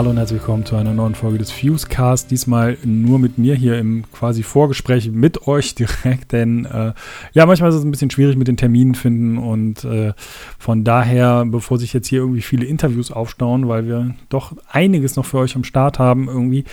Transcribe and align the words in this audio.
Hallo 0.00 0.08
und 0.08 0.16
herzlich 0.16 0.40
willkommen 0.40 0.64
zu 0.64 0.76
einer 0.76 0.94
neuen 0.94 1.14
Folge 1.14 1.36
des 1.36 1.50
Fusecast. 1.50 2.30
Diesmal 2.30 2.78
nur 2.84 3.18
mit 3.18 3.36
mir 3.36 3.54
hier 3.54 3.78
im 3.78 4.10
quasi 4.12 4.42
Vorgespräch 4.42 5.10
mit 5.10 5.46
euch 5.46 5.74
direkt, 5.74 6.32
denn 6.32 6.64
äh, 6.64 6.94
ja, 7.34 7.44
manchmal 7.44 7.68
ist 7.68 7.76
es 7.76 7.84
ein 7.84 7.90
bisschen 7.90 8.10
schwierig 8.10 8.38
mit 8.38 8.48
den 8.48 8.56
Terminen 8.56 8.94
finden 8.94 9.36
und 9.36 9.84
äh, 9.84 10.14
von 10.58 10.84
daher, 10.84 11.44
bevor 11.44 11.76
sich 11.76 11.92
jetzt 11.92 12.06
hier 12.06 12.20
irgendwie 12.20 12.40
viele 12.40 12.64
Interviews 12.64 13.10
aufstauen, 13.10 13.68
weil 13.68 13.86
wir 13.86 14.14
doch 14.30 14.56
einiges 14.70 15.16
noch 15.16 15.26
für 15.26 15.36
euch 15.36 15.54
am 15.54 15.64
Start 15.64 15.98
haben 15.98 16.28
irgendwie 16.28 16.64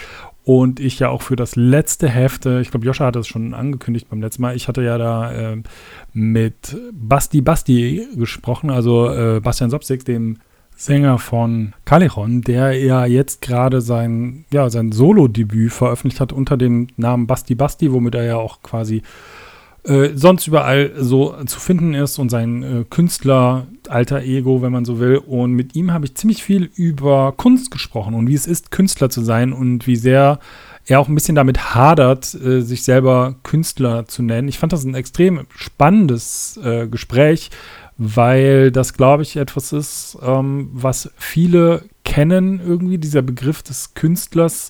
und 0.45 0.80
ich 0.80 0.98
ja 1.00 1.09
auch 1.09 1.22
für 1.22 1.36
das 1.36 1.58
letzte 1.58 2.08
Heft, 2.08 2.45
äh, 2.45 2.62
ich 2.62 2.72
glaube, 2.72 2.86
Joscha 2.86 3.08
hat 3.08 3.17
das 3.17 3.28
schon 3.28 3.53
angekündigt 3.53 4.08
beim 4.09 4.22
letzten 4.22 4.41
Mal, 4.41 4.55
ich 4.55 4.70
hatte 4.70 4.84
ja 4.84 4.98
da 4.98 5.34
äh, 5.34 5.58
mit 6.14 6.78
Basti 6.94 7.41
Basti 7.41 8.08
gesprochen, 8.16 8.70
also 8.70 9.12
äh, 9.12 9.41
Bastian 9.41 9.70
Sopsik, 9.70 10.05
dem 10.05 10.38
Sänger 10.77 11.17
von 11.17 11.73
Callejon, 11.86 12.41
der 12.41 12.73
ja 12.73 13.05
jetzt 13.08 13.41
gerade 13.41 13.81
sein, 13.81 14.45
ja, 14.54 14.70
sein 14.70 14.91
Solo-Debüt 14.91 15.73
veröffentlicht 15.73 16.22
hat 16.22 16.31
unter 16.31 16.55
dem 16.55 16.88
Namen 16.98 17.26
Basti 17.26 17.55
Basti, 17.55 17.91
womit 17.91 18.13
er 18.13 18.23
ja 18.23 18.36
auch 18.38 18.62
quasi 18.62 19.02
äh, 19.83 20.11
sonst 20.14 20.45
überall 20.45 20.92
so 20.98 21.36
zu 21.45 21.59
finden 21.59 21.95
ist 21.95 22.20
und 22.20 22.30
sein 22.30 22.61
äh, 22.61 22.86
Künstler-alter 22.88 24.22
Ego, 24.22 24.61
wenn 24.61 24.72
man 24.72 24.86
so 24.86 25.00
will. 25.00 25.17
Und 25.17 25.53
mit 25.53 25.75
ihm 25.75 25.92
habe 25.92 26.05
ich 26.05 26.16
ziemlich 26.16 26.44
viel 26.44 26.70
über 26.75 27.33
Kunst 27.36 27.72
gesprochen 27.72 28.14
und 28.14 28.28
wie 28.28 28.36
es 28.36 28.45
ist, 28.45 28.70
Künstler 28.70 29.09
zu 29.09 29.22
sein 29.22 29.53
und 29.53 29.88
wie 29.88 29.95
sehr 29.95 30.39
er 30.86 31.00
auch 31.00 31.08
ein 31.08 31.16
bisschen 31.16 31.36
damit 31.36 31.73
hadert, 31.73 32.33
äh, 32.36 32.61
sich 32.61 32.83
selber 32.83 33.36
Künstler 33.44 34.05
zu 34.05 34.22
nennen. 34.22 34.48
Ich 34.48 34.59
fand 34.59 34.73
das 34.73 34.83
ein 34.83 34.94
extrem 34.94 35.48
spannendes 35.55 36.59
äh, 36.64 36.88
Gespräch, 36.88 37.50
weil 37.98 38.72
das, 38.72 38.94
glaube 38.94 39.23
ich, 39.23 39.38
etwas 39.38 39.73
ist, 39.73 40.17
ähm, 40.22 40.70
was 40.72 41.12
viele 41.17 41.84
kennen 42.04 42.62
irgendwie, 42.66 42.98
dieser 42.98 43.22
Begriff 43.22 43.64
des 43.64 43.94
Künstlers. 43.94 44.70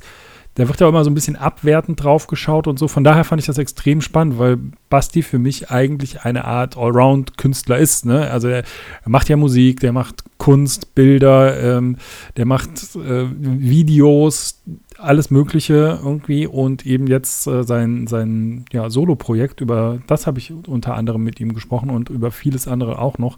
Der 0.56 0.67
wird 0.67 0.80
ja 0.80 0.89
immer 0.89 1.03
so 1.03 1.11
ein 1.11 1.14
bisschen 1.14 1.36
abwertend 1.36 2.03
drauf 2.03 2.25
geschaut 2.25 2.66
und 2.66 2.80
so. 2.80 2.88
Von 2.88 3.03
daher 3.03 3.23
fand 3.23 3.39
ich 3.39 3.45
das 3.45 3.59
extrem 3.59 4.02
spannend, 4.02 4.39
weil 4.39 4.58
Basti 4.89 5.22
für 5.22 5.38
mich 5.38 5.69
eigentlich 5.69 6.22
eine 6.22 6.45
Art 6.45 6.75
Allround-Künstler 6.78 7.78
ist. 7.78 8.06
Ne? 8.08 8.31
Also 8.31 8.47
er, 8.47 8.64
er, 9.03 9.09
macht 9.09 9.30
ja 9.30 9.38
Musik, 9.38 9.81
der 9.81 9.94
macht 9.94 10.23
Kunst, 10.39 10.95
Bilder, 10.95 11.78
ähm, 11.78 11.97
der 12.38 12.45
macht 12.45 12.72
äh, 12.95 13.28
Videos, 13.39 14.64
alles 15.00 15.31
Mögliche 15.31 16.00
irgendwie 16.03 16.48
und 16.48 16.86
eben 16.86 17.08
jetzt 17.08 17.48
äh, 17.48 17.64
sein, 17.64 18.08
sein 18.08 18.66
ja, 18.72 18.90
Solo-Projekt, 18.90 19.62
über 19.62 20.00
das 20.08 20.28
habe 20.28 20.40
ich 20.40 20.52
unter 20.67 20.95
anderem 20.95 21.23
mit 21.23 21.40
ihm 21.40 21.53
gesprochen 21.53 21.90
und 21.90 22.09
über 22.09 22.31
vieles 22.31 22.67
andere 22.67 23.00
auch 23.00 23.18
noch. 23.18 23.38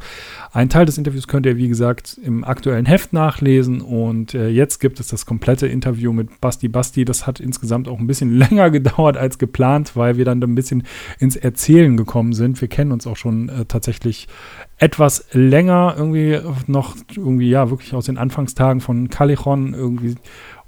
Ein 0.52 0.70
Teil 0.70 0.86
des 0.86 0.98
Interviews 0.98 1.28
könnt 1.28 1.46
ihr, 1.46 1.58
wie 1.58 1.68
gesagt, 1.68 2.20
im 2.24 2.44
aktuellen 2.44 2.86
Heft 2.86 3.14
nachlesen 3.14 3.82
und 3.82 4.34
äh, 4.34 4.50
jetzt 4.50 4.80
gibt 4.80 5.00
es 5.00 5.08
das 5.08 5.26
komplette 5.26 5.68
Interview 5.68 6.14
mit 6.14 6.42
Basti 6.42 6.68
Basti. 6.68 7.06
Das 7.06 7.28
hat 7.28 7.40
insgesamt 7.40 7.88
auch 7.88 8.00
ein 8.00 8.08
bisschen 8.08 8.34
länger 8.38 8.70
gedauert 8.70 9.18
als 9.18 9.38
geplant, 9.38 9.96
weil 9.96 10.18
wir 10.18 10.26
dann 10.26 10.42
ein 10.42 10.56
bisschen 10.56 10.84
ins 11.20 11.36
Erzählen 11.36 11.98
gekommen 11.98 12.34
sind. 12.34 12.62
Wir 12.62 12.68
kennen 12.68 12.92
uns 12.92 13.06
auch 13.06 13.18
schon 13.18 13.50
äh, 13.50 13.66
tatsächlich 13.66 14.28
etwas 14.78 15.26
länger, 15.34 15.96
irgendwie 15.98 16.40
noch 16.68 16.96
irgendwie, 17.16 17.50
ja, 17.50 17.70
wirklich 17.70 17.94
aus 17.94 18.06
den 18.06 18.18
Anfangstagen 18.18 18.80
von 18.80 19.10
Callejon 19.10 19.74
irgendwie 19.74 20.16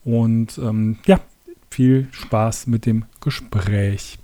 und 0.03 0.57
ähm, 0.57 0.99
ja, 1.05 1.19
viel 1.69 2.07
Spaß 2.11 2.67
mit 2.67 2.85
dem 2.85 3.05
Gespräch. 3.21 4.19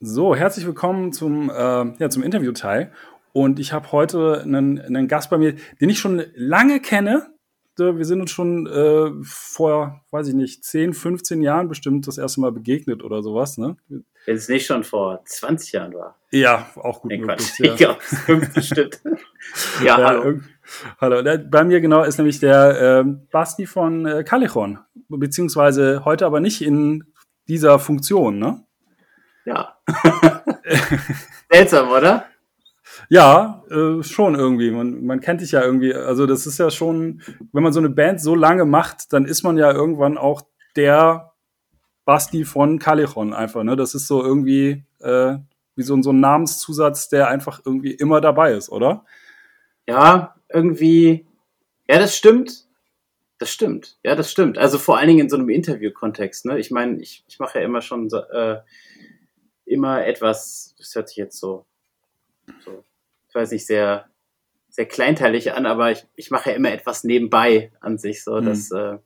So, 0.00 0.34
herzlich 0.34 0.66
willkommen 0.66 1.12
zum, 1.12 1.50
äh, 1.50 1.54
ja, 1.54 2.10
zum 2.10 2.22
Interviewteil. 2.22 2.92
Und 3.32 3.58
ich 3.58 3.72
habe 3.72 3.92
heute 3.92 4.42
einen, 4.42 4.80
einen 4.80 5.08
Gast 5.08 5.30
bei 5.30 5.38
mir, 5.38 5.56
den 5.80 5.90
ich 5.90 5.98
schon 5.98 6.22
lange 6.34 6.80
kenne. 6.80 7.26
Wir 7.78 8.04
sind 8.04 8.20
uns 8.22 8.30
schon 8.30 8.66
äh, 8.66 9.10
vor, 9.22 10.02
weiß 10.10 10.28
ich 10.28 10.34
nicht, 10.34 10.64
10, 10.64 10.94
15 10.94 11.42
Jahren 11.42 11.68
bestimmt 11.68 12.06
das 12.06 12.16
erste 12.16 12.40
Mal 12.40 12.52
begegnet 12.52 13.02
oder 13.02 13.22
sowas. 13.22 13.58
Ne? 13.58 13.76
Wenn 13.88 14.36
es 14.36 14.48
nicht 14.48 14.66
schon 14.66 14.82
vor 14.82 15.22
20 15.24 15.72
Jahren 15.72 15.94
war. 15.94 16.16
Ja, 16.30 16.70
auch 16.76 17.02
gut. 17.02 17.10
Nee, 17.10 17.18
möglich, 17.18 17.58
ja. 17.58 17.66
Ich 17.72 17.76
glaube, 17.76 18.00
50 18.00 18.66
stimmt. 18.66 19.00
ja, 19.82 19.98
ja, 19.98 20.04
hallo. 20.04 20.40
Hallo, 21.00 21.22
bei 21.48 21.64
mir 21.64 21.80
genau 21.80 22.02
ist 22.02 22.18
nämlich 22.18 22.40
der 22.40 23.04
äh, 23.04 23.04
Basti 23.30 23.66
von 23.66 24.06
äh, 24.06 24.24
Callejon, 24.24 24.78
beziehungsweise 25.08 26.04
heute 26.04 26.26
aber 26.26 26.40
nicht 26.40 26.62
in 26.62 27.04
dieser 27.46 27.78
Funktion, 27.78 28.38
ne? 28.38 28.64
Ja. 29.44 29.78
Seltsam, 31.50 31.90
oder? 31.90 32.24
Ja, 33.08 33.62
äh, 33.70 34.02
schon 34.02 34.34
irgendwie. 34.34 34.70
Man, 34.70 35.04
man 35.04 35.20
kennt 35.20 35.40
dich 35.40 35.52
ja 35.52 35.62
irgendwie. 35.62 35.94
Also 35.94 36.26
das 36.26 36.46
ist 36.46 36.58
ja 36.58 36.70
schon, 36.70 37.22
wenn 37.52 37.62
man 37.62 37.72
so 37.72 37.80
eine 37.80 37.90
Band 37.90 38.20
so 38.20 38.34
lange 38.34 38.64
macht, 38.64 39.12
dann 39.12 39.24
ist 39.24 39.42
man 39.42 39.56
ja 39.56 39.72
irgendwann 39.72 40.18
auch 40.18 40.42
der 40.74 41.32
Basti 42.04 42.44
von 42.44 42.78
Callejon 42.78 43.32
einfach. 43.32 43.62
Ne? 43.62 43.76
Das 43.76 43.94
ist 43.94 44.06
so 44.06 44.22
irgendwie 44.22 44.84
äh, 45.00 45.36
wie 45.76 45.82
so, 45.82 46.00
so 46.02 46.12
ein 46.12 46.20
Namenszusatz, 46.20 47.08
der 47.08 47.28
einfach 47.28 47.60
irgendwie 47.64 47.92
immer 47.92 48.20
dabei 48.20 48.52
ist, 48.52 48.70
oder? 48.70 49.04
Ja, 49.86 50.34
irgendwie, 50.48 51.26
ja, 51.88 51.98
das 51.98 52.16
stimmt. 52.16 52.66
Das 53.38 53.50
stimmt, 53.50 53.98
ja, 54.02 54.16
das 54.16 54.30
stimmt. 54.30 54.56
Also 54.56 54.78
vor 54.78 54.96
allen 54.96 55.08
Dingen 55.08 55.20
in 55.20 55.28
so 55.28 55.36
einem 55.36 55.50
Interview-Kontext. 55.50 56.46
Ne? 56.46 56.58
Ich 56.58 56.70
meine, 56.70 56.98
ich, 57.02 57.22
ich 57.28 57.38
mache 57.38 57.58
ja 57.58 57.66
immer 57.66 57.82
schon 57.82 58.08
äh, 58.32 58.60
immer 59.66 60.06
etwas, 60.06 60.74
das 60.78 60.94
hört 60.94 61.08
sich 61.08 61.18
jetzt 61.18 61.38
so, 61.38 61.66
so, 62.64 62.82
weiß 63.36 63.52
nicht, 63.52 63.66
sehr, 63.66 64.10
sehr 64.68 64.86
kleinteilig 64.86 65.52
an, 65.52 65.66
aber 65.66 65.92
ich, 65.92 66.06
ich 66.16 66.30
mache 66.30 66.50
ja 66.50 66.56
immer 66.56 66.72
etwas 66.72 67.04
nebenbei 67.04 67.70
an 67.80 67.98
sich, 67.98 68.24
so, 68.24 68.40
mhm. 68.40 68.46
dass, 68.46 68.70
äh, 68.72 68.98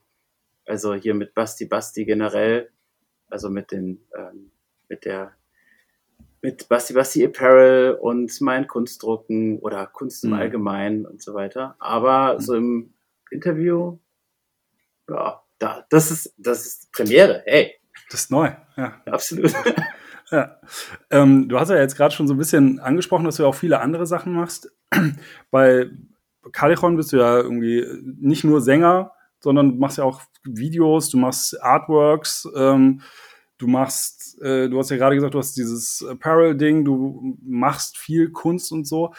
also 0.66 0.94
hier 0.94 1.14
mit 1.14 1.34
Basti 1.34 1.66
Basti 1.66 2.04
generell, 2.06 2.70
also 3.28 3.50
mit 3.50 3.72
den, 3.72 4.06
ähm, 4.16 4.52
mit 4.88 5.04
der 5.04 5.36
mit 6.42 6.68
Basti 6.68 6.94
Basti 6.94 7.24
Apparel 7.24 7.98
und 8.00 8.40
mein 8.40 8.66
Kunstdrucken 8.66 9.58
oder 9.58 9.86
Kunst 9.86 10.24
im 10.24 10.30
mhm. 10.30 10.36
Allgemeinen 10.36 11.04
und 11.04 11.22
so 11.22 11.34
weiter. 11.34 11.76
Aber 11.78 12.34
mhm. 12.34 12.40
so 12.40 12.54
im 12.54 12.94
Interview, 13.30 13.98
ja, 15.08 15.42
da, 15.58 15.86
das 15.90 16.10
ist, 16.10 16.34
das 16.38 16.66
ist 16.66 16.92
Premiere, 16.92 17.42
hey. 17.44 17.74
Das 18.10 18.22
ist 18.22 18.30
neu, 18.30 18.50
ja. 18.76 19.00
Absolut. 19.06 19.52
ja. 20.30 20.56
Ähm, 21.10 21.48
du 21.48 21.58
hast 21.58 21.70
ja 21.70 21.76
jetzt 21.76 21.96
gerade 21.96 22.14
schon 22.14 22.28
so 22.28 22.34
ein 22.34 22.38
bisschen 22.38 22.78
angesprochen, 22.78 23.24
dass 23.24 23.36
du 23.36 23.46
auch 23.46 23.54
viele 23.54 23.80
andere 23.80 24.06
Sachen 24.06 24.32
machst. 24.32 24.72
Bei 25.50 25.90
Callejon 26.52 26.96
bist 26.96 27.12
du 27.12 27.18
ja 27.18 27.38
irgendwie 27.38 27.84
nicht 28.02 28.44
nur 28.44 28.60
Sänger, 28.60 29.12
sondern 29.40 29.72
du 29.72 29.76
machst 29.76 29.98
ja 29.98 30.04
auch 30.04 30.22
Videos, 30.44 31.10
du 31.10 31.18
machst 31.18 31.60
Artworks, 31.62 32.48
ähm, 32.56 33.02
du 33.58 33.66
machst, 33.66 34.40
äh, 34.40 34.68
du 34.68 34.78
hast 34.78 34.90
ja 34.90 34.96
gerade 34.96 35.14
gesagt, 35.14 35.34
du 35.34 35.38
hast 35.38 35.56
dieses 35.56 36.04
Apparel-Ding, 36.08 36.84
du 36.84 37.36
machst 37.42 37.98
viel 37.98 38.30
Kunst 38.30 38.72
und 38.72 38.86
so. 38.86 39.12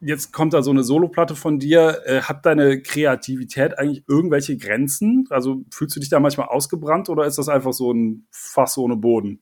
Jetzt 0.00 0.32
kommt 0.32 0.52
da 0.52 0.62
so 0.62 0.70
eine 0.70 0.84
Soloplatte 0.84 1.34
von 1.34 1.58
dir. 1.58 2.02
Äh, 2.04 2.20
hat 2.20 2.44
deine 2.44 2.82
Kreativität 2.82 3.78
eigentlich 3.78 4.04
irgendwelche 4.06 4.58
Grenzen? 4.58 5.26
Also 5.30 5.62
fühlst 5.70 5.96
du 5.96 6.00
dich 6.00 6.10
da 6.10 6.20
manchmal 6.20 6.48
ausgebrannt 6.48 7.08
oder 7.08 7.24
ist 7.24 7.38
das 7.38 7.48
einfach 7.48 7.72
so 7.72 7.92
ein 7.92 8.26
Fass 8.30 8.76
ohne 8.76 8.96
Boden? 8.96 9.40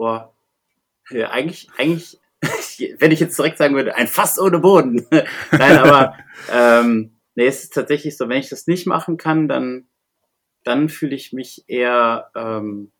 Boah, 0.00 0.34
eigentlich, 1.10 1.68
eigentlich, 1.76 2.18
wenn 3.00 3.12
ich 3.12 3.20
jetzt 3.20 3.38
direkt 3.38 3.58
sagen 3.58 3.74
würde, 3.74 3.96
ein 3.96 4.08
Fass 4.08 4.38
ohne 4.38 4.58
Boden. 4.58 5.06
Nein, 5.52 5.76
aber 5.76 6.16
ähm, 6.50 7.20
nee, 7.34 7.44
es 7.44 7.64
ist 7.64 7.74
tatsächlich 7.74 8.16
so, 8.16 8.26
wenn 8.30 8.38
ich 8.38 8.48
das 8.48 8.66
nicht 8.66 8.86
machen 8.86 9.18
kann, 9.18 9.46
dann 9.46 9.90
dann 10.64 10.88
fühle 10.88 11.14
ich 11.14 11.34
mich 11.34 11.64
eher, 11.66 12.30
ähm, 12.34 12.92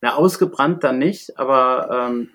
na, 0.00 0.16
ausgebrannt 0.16 0.82
dann 0.82 0.98
nicht, 0.98 1.38
aber 1.38 2.08
ähm, 2.08 2.30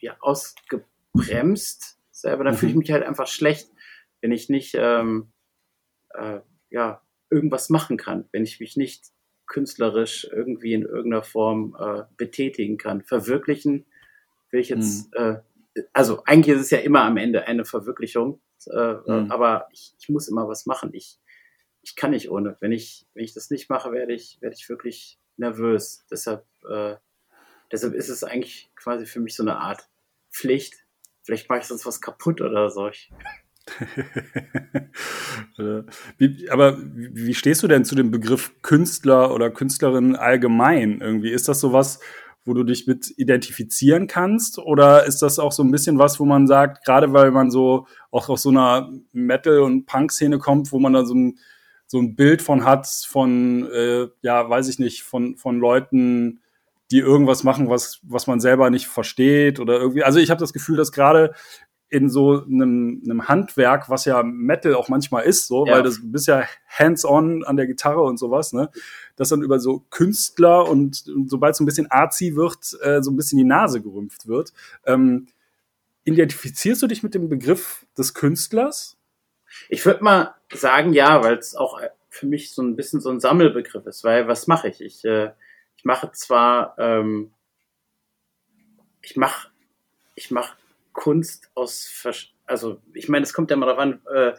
ja, 0.00 0.16
ausgebremst 0.18 1.96
selber. 2.10 2.42
Dann 2.42 2.54
mhm. 2.54 2.58
fühle 2.58 2.72
ich 2.72 2.78
mich 2.78 2.90
halt 2.90 3.04
einfach 3.04 3.28
schlecht, 3.28 3.70
wenn 4.20 4.32
ich 4.32 4.48
nicht 4.48 4.74
ähm, 4.76 5.30
äh, 6.14 6.40
ja, 6.70 7.02
irgendwas 7.30 7.70
machen 7.70 7.96
kann, 7.96 8.28
wenn 8.32 8.42
ich 8.42 8.58
mich 8.58 8.76
nicht 8.76 9.12
künstlerisch 9.50 10.28
irgendwie 10.32 10.72
in 10.72 10.82
irgendeiner 10.82 11.24
Form 11.24 11.76
äh, 11.78 12.04
betätigen 12.16 12.78
kann. 12.78 13.02
Verwirklichen 13.02 13.84
will 14.50 14.60
ich 14.60 14.68
jetzt, 14.70 15.12
mhm. 15.12 15.42
äh, 15.74 15.82
also 15.92 16.22
eigentlich 16.24 16.54
ist 16.54 16.62
es 16.62 16.70
ja 16.70 16.78
immer 16.78 17.02
am 17.02 17.16
Ende 17.16 17.46
eine 17.46 17.64
Verwirklichung, 17.64 18.40
äh, 18.72 18.94
mhm. 18.94 19.30
aber 19.30 19.68
ich, 19.72 19.94
ich 19.98 20.08
muss 20.08 20.28
immer 20.28 20.48
was 20.48 20.66
machen. 20.66 20.90
Ich, 20.92 21.18
ich 21.82 21.96
kann 21.96 22.12
nicht 22.12 22.30
ohne. 22.30 22.56
Wenn 22.60 22.72
ich, 22.72 23.06
wenn 23.14 23.24
ich 23.24 23.34
das 23.34 23.50
nicht 23.50 23.68
mache, 23.68 23.90
werde 23.92 24.14
ich, 24.14 24.40
werde 24.40 24.54
ich 24.56 24.68
wirklich 24.68 25.18
nervös. 25.36 26.04
Deshalb, 26.10 26.46
äh, 26.70 26.96
deshalb 27.72 27.94
ist 27.94 28.08
es 28.08 28.22
eigentlich 28.22 28.70
quasi 28.76 29.04
für 29.04 29.20
mich 29.20 29.34
so 29.34 29.42
eine 29.42 29.56
Art 29.56 29.88
Pflicht. 30.30 30.74
Vielleicht 31.22 31.48
mache 31.48 31.58
ich 31.58 31.66
sonst 31.66 31.86
was 31.86 32.00
kaputt 32.00 32.40
oder 32.40 32.70
so. 32.70 32.88
aber 36.50 36.78
wie 36.78 37.34
stehst 37.34 37.62
du 37.62 37.68
denn 37.68 37.84
zu 37.84 37.94
dem 37.94 38.10
Begriff 38.10 38.52
Künstler 38.62 39.34
oder 39.34 39.50
Künstlerin 39.50 40.16
allgemein 40.16 41.00
irgendwie? 41.00 41.30
Ist 41.30 41.48
das 41.48 41.60
sowas, 41.60 42.00
wo 42.44 42.54
du 42.54 42.64
dich 42.64 42.86
mit 42.86 43.12
identifizieren 43.16 44.06
kannst? 44.06 44.58
Oder 44.58 45.06
ist 45.06 45.22
das 45.22 45.38
auch 45.38 45.52
so 45.52 45.62
ein 45.62 45.70
bisschen 45.70 45.98
was, 45.98 46.18
wo 46.20 46.24
man 46.24 46.46
sagt, 46.46 46.84
gerade 46.84 47.12
weil 47.12 47.30
man 47.30 47.50
so 47.50 47.86
auch 48.10 48.28
aus 48.28 48.42
so 48.42 48.50
einer 48.50 48.90
Metal- 49.12 49.60
und 49.60 49.86
Punk-Szene 49.86 50.38
kommt, 50.38 50.72
wo 50.72 50.78
man 50.78 50.92
dann 50.92 51.06
so 51.06 51.14
ein 51.14 51.38
so 51.90 51.98
ein 51.98 52.14
Bild 52.14 52.40
von 52.40 52.64
hat, 52.64 52.86
von, 52.86 53.68
äh, 53.72 54.06
ja, 54.22 54.48
weiß 54.48 54.68
ich 54.68 54.78
nicht, 54.78 55.02
von, 55.02 55.36
von 55.36 55.58
Leuten, 55.58 56.40
die 56.92 56.98
irgendwas 56.98 57.42
machen, 57.42 57.68
was, 57.68 57.98
was 58.04 58.28
man 58.28 58.38
selber 58.38 58.70
nicht 58.70 58.86
versteht 58.86 59.58
oder 59.58 59.80
irgendwie. 59.80 60.04
Also 60.04 60.20
ich 60.20 60.30
habe 60.30 60.38
das 60.38 60.52
Gefühl, 60.52 60.76
dass 60.76 60.92
gerade 60.92 61.34
in 61.90 62.08
so 62.08 62.44
einem, 62.44 63.02
einem 63.04 63.28
Handwerk, 63.28 63.90
was 63.90 64.04
ja 64.04 64.22
Metal 64.22 64.74
auch 64.74 64.88
manchmal 64.88 65.24
ist, 65.24 65.48
so, 65.48 65.66
ja. 65.66 65.74
weil 65.74 65.82
das 65.82 66.00
bist 66.02 66.28
ja 66.28 66.44
hands-on 66.68 67.44
an 67.44 67.56
der 67.56 67.66
Gitarre 67.66 68.02
und 68.02 68.16
sowas, 68.16 68.52
ne, 68.52 68.70
dass 69.16 69.28
dann 69.30 69.42
über 69.42 69.58
so 69.58 69.84
Künstler 69.90 70.68
und, 70.68 71.04
und 71.08 71.28
sobald 71.28 71.54
es 71.54 71.60
ein 71.60 71.66
bisschen 71.66 71.90
arzi 71.90 72.36
wird, 72.36 72.78
äh, 72.82 73.02
so 73.02 73.10
ein 73.10 73.16
bisschen 73.16 73.38
die 73.38 73.44
Nase 73.44 73.82
gerümpft 73.82 74.28
wird. 74.28 74.52
Ähm, 74.86 75.26
identifizierst 76.04 76.80
du 76.80 76.86
dich 76.86 77.02
mit 77.02 77.14
dem 77.14 77.28
Begriff 77.28 77.84
des 77.98 78.14
Künstlers? 78.14 78.96
Ich 79.68 79.84
würde 79.84 80.04
mal 80.04 80.34
sagen, 80.52 80.92
ja, 80.92 81.22
weil 81.24 81.38
es 81.38 81.56
auch 81.56 81.80
für 82.08 82.26
mich 82.26 82.52
so 82.52 82.62
ein 82.62 82.76
bisschen 82.76 83.00
so 83.00 83.10
ein 83.10 83.20
Sammelbegriff 83.20 83.84
ist, 83.86 84.04
weil 84.04 84.28
was 84.28 84.46
mache 84.46 84.68
ich? 84.68 84.80
Ich, 84.80 85.04
äh, 85.04 85.32
ich 85.76 85.84
mache 85.84 86.12
zwar, 86.12 86.76
ähm, 86.78 87.32
ich 89.02 89.16
mache 89.16 89.50
ich 90.20 90.30
mach 90.30 90.54
Kunst 90.92 91.50
aus, 91.54 92.06
also 92.46 92.80
ich 92.94 93.08
meine, 93.08 93.24
es 93.24 93.32
kommt 93.32 93.50
ja 93.50 93.56
mal 93.56 93.66
darauf 93.66 93.80
an, 93.80 94.00
äh, 94.12 94.32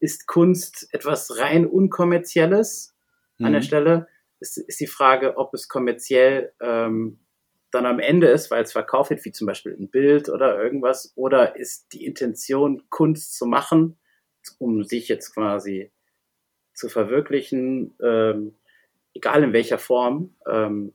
ist 0.00 0.26
Kunst 0.26 0.88
etwas 0.92 1.38
rein 1.38 1.66
unkommerzielles 1.66 2.94
mhm. 3.38 3.46
an 3.46 3.52
der 3.52 3.60
mhm. 3.60 3.66
Stelle? 3.66 4.08
Ist, 4.38 4.58
ist 4.58 4.80
die 4.80 4.86
Frage, 4.86 5.38
ob 5.38 5.54
es 5.54 5.68
kommerziell 5.68 6.52
ähm, 6.60 7.18
dann 7.70 7.86
am 7.86 7.98
Ende 7.98 8.28
ist, 8.28 8.50
weil 8.50 8.62
es 8.62 8.72
verkauft 8.72 9.10
wird, 9.10 9.24
wie 9.24 9.32
zum 9.32 9.46
Beispiel 9.46 9.72
ein 9.72 9.88
Bild 9.88 10.28
oder 10.28 10.62
irgendwas, 10.62 11.12
oder 11.16 11.56
ist 11.56 11.92
die 11.92 12.04
Intention, 12.04 12.84
Kunst 12.90 13.36
zu 13.36 13.46
machen, 13.46 13.98
um 14.58 14.84
sich 14.84 15.08
jetzt 15.08 15.34
quasi 15.34 15.90
zu 16.74 16.88
verwirklichen, 16.88 17.96
ähm, 18.02 18.56
egal 19.14 19.42
in 19.42 19.52
welcher 19.52 19.78
Form, 19.78 20.36
ähm, 20.46 20.92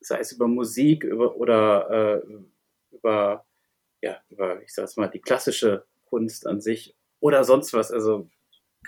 sei 0.00 0.18
es 0.18 0.32
über 0.32 0.48
Musik 0.48 1.04
über, 1.04 1.36
oder 1.36 2.22
äh, 2.24 2.96
über 2.96 3.46
ja, 4.02 4.16
über, 4.30 4.62
ich 4.62 4.72
sag's 4.72 4.96
mal, 4.96 5.08
die 5.08 5.20
klassische 5.20 5.84
Kunst 6.06 6.46
an 6.46 6.60
sich 6.60 6.96
oder 7.20 7.44
sonst 7.44 7.72
was. 7.72 7.92
Also 7.92 8.28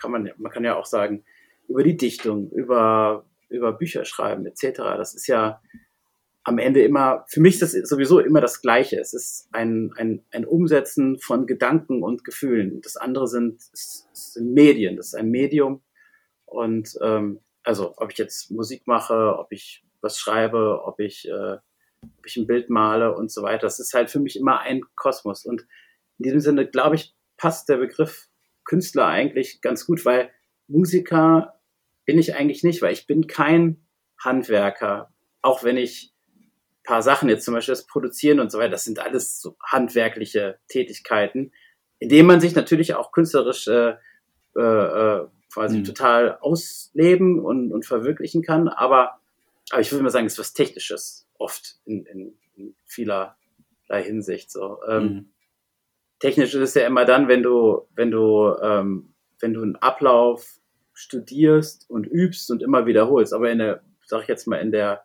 kann 0.01 0.11
man, 0.11 0.31
man 0.37 0.53
kann 0.53 0.65
ja 0.65 0.77
auch 0.77 0.87
sagen, 0.87 1.25
über 1.69 1.83
die 1.83 1.97
Dichtung, 1.97 2.51
über, 2.51 3.25
über 3.49 3.73
Bücher 3.73 4.05
schreiben, 4.05 4.47
etc. 4.47 4.79
Das 4.97 5.15
ist 5.15 5.27
ja 5.27 5.61
am 6.45 6.59
Ende 6.59 6.83
immer, 6.83 7.25
für 7.29 7.41
mich 7.41 7.61
ist 7.61 7.63
das 7.63 7.89
sowieso 7.89 8.19
immer 8.19 8.41
das 8.41 8.61
Gleiche. 8.63 8.99
Es 8.99 9.15
ist 9.15 9.49
ein, 9.53 9.93
ein, 9.97 10.25
ein 10.33 10.45
Umsetzen 10.45 11.19
von 11.19 11.47
Gedanken 11.47 12.03
und 12.03 12.25
Gefühlen. 12.25 12.81
Das 12.81 12.97
andere 12.97 13.29
sind, 13.29 13.61
sind 13.73 14.53
Medien, 14.53 14.97
das 14.97 15.09
ist 15.09 15.15
ein 15.15 15.31
Medium. 15.31 15.83
Und 16.45 16.99
ähm, 17.01 17.41
also 17.63 17.95
ob 17.97 18.11
ich 18.11 18.19
jetzt 18.19 18.51
Musik 18.51 18.87
mache, 18.87 19.37
ob 19.39 19.53
ich 19.53 19.85
was 20.01 20.19
schreibe, 20.19 20.83
ob 20.85 20.99
ich 20.99 21.29
äh, 21.29 21.59
ob 22.03 22.27
ich 22.27 22.37
ein 22.37 22.47
Bild 22.47 22.71
male 22.71 23.15
und 23.15 23.31
so 23.31 23.43
weiter. 23.43 23.63
Das 23.63 23.81
ist 23.81 23.95
halt 23.95 24.11
für 24.11 24.21
mich 24.21 24.37
immer 24.37 24.61
ein 24.61 24.83
Kosmos. 24.97 25.45
Und 25.45 25.63
in 26.19 26.25
diesem 26.25 26.41
Sinne, 26.41 26.67
glaube 26.67 26.97
ich, 26.97 27.15
passt 27.37 27.69
der 27.69 27.79
Begriff 27.79 28.29
Künstler 28.65 29.07
eigentlich 29.07 29.61
ganz 29.61 29.87
gut, 29.87 30.05
weil 30.05 30.31
Musiker 30.69 31.61
bin 32.05 32.19
ich 32.19 32.35
eigentlich 32.35 32.63
nicht, 32.63 32.83
weil 32.83 32.93
ich 32.93 33.07
bin 33.07 33.27
kein 33.27 33.85
Handwerker. 34.19 35.13
Auch 35.41 35.65
wenn 35.65 35.77
ich 35.77 36.13
ein 36.39 36.83
paar 36.85 37.03
Sachen 37.03 37.29
jetzt 37.29 37.45
zum 37.45 37.55
Beispiel 37.55 37.73
das 37.73 37.87
Produzieren 37.87 38.41
und 38.41 38.51
so 38.51 38.59
weiter, 38.59 38.71
das 38.71 38.85
sind 38.85 38.99
alles 38.99 39.41
so 39.41 39.57
handwerkliche 39.65 40.59
Tätigkeiten, 40.69 41.53
in 41.99 42.09
denen 42.09 42.29
man 42.29 42.41
sich 42.41 42.55
natürlich 42.55 42.95
auch 42.95 43.13
künstlerisch 43.13 43.69
äh, 43.69 43.95
äh, 44.57 44.61
äh 44.61 45.27
quasi 45.53 45.79
mhm. 45.81 45.85
total 45.85 46.39
ausleben 46.41 47.39
und, 47.39 47.73
und 47.73 47.85
verwirklichen 47.85 48.43
kann. 48.43 48.69
Aber, 48.69 49.21
aber 49.73 49.81
ich 49.81 49.91
würde 49.91 50.05
mal 50.05 50.11
sagen, 50.11 50.27
es 50.27 50.35
ist 50.35 50.39
was 50.39 50.53
Technisches 50.53 51.27
oft 51.39 51.77
in, 51.87 52.05
in, 52.05 52.39
in 52.57 52.75
vielerlei 52.85 54.03
Hinsicht. 54.03 54.51
So. 54.51 54.79
Ähm, 54.87 55.03
mhm. 55.03 55.33
Technisch 56.21 56.55
ist 56.55 56.61
es 56.61 56.75
ja 56.75 56.87
immer 56.87 57.07
dann, 57.07 57.27
wenn 57.27 57.43
du, 57.43 57.89
wenn 57.95 58.11
du, 58.11 58.55
ähm, 58.63 59.15
wenn 59.41 59.55
du 59.55 59.63
einen 59.63 59.77
Ablauf 59.77 60.61
studierst 60.93 61.89
und 61.89 62.07
übst 62.07 62.51
und 62.51 62.63
immer 62.63 62.85
wiederholst. 62.85 63.33
Aber 63.33 63.51
in 63.51 63.59
der, 63.59 63.83
sag 64.05 64.23
ich 64.23 64.29
jetzt 64.29 64.47
mal, 64.47 64.59
in 64.59 64.73
der, 64.73 65.05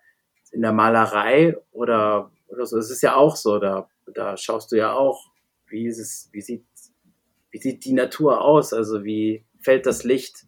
in 0.52 0.62
der 0.62 0.74
Malerei 0.74 1.56
oder, 1.72 2.30
oder 2.50 2.66
so, 2.66 2.78
es 2.78 2.92
ist 2.92 3.02
ja 3.02 3.16
auch 3.16 3.38
so, 3.38 3.60
da, 3.60 3.88
da 4.14 4.36
schaust 4.36 4.74
du 4.74 4.76
ja 4.76 4.92
auch, 4.94 5.32
wie 5.68 5.88
ist 5.88 6.00
es, 6.00 6.28
wie 6.34 6.42
sieht, 6.42 6.66
wie 7.52 7.60
sieht 7.60 7.86
die 7.86 7.94
Natur 7.94 8.42
aus? 8.42 8.74
Also 8.74 9.06
wie 9.06 9.46
fällt 9.62 9.86
das 9.86 10.04
Licht? 10.04 10.46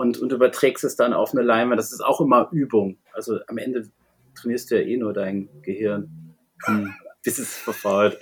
Und, 0.00 0.16
und 0.16 0.32
überträgst 0.32 0.82
es 0.82 0.96
dann 0.96 1.12
auf 1.12 1.34
eine 1.34 1.42
Leinwand. 1.42 1.78
Das 1.78 1.92
ist 1.92 2.00
auch 2.00 2.22
immer 2.22 2.48
Übung. 2.52 2.96
Also 3.12 3.38
am 3.48 3.58
Ende 3.58 3.90
trainierst 4.34 4.70
du 4.70 4.80
ja 4.80 4.86
eh 4.86 4.96
nur 4.96 5.12
dein 5.12 5.50
Gehirn, 5.60 6.34
hm. 6.64 6.94
bis 7.22 7.38
es 7.38 7.54
verfault. 7.54 8.18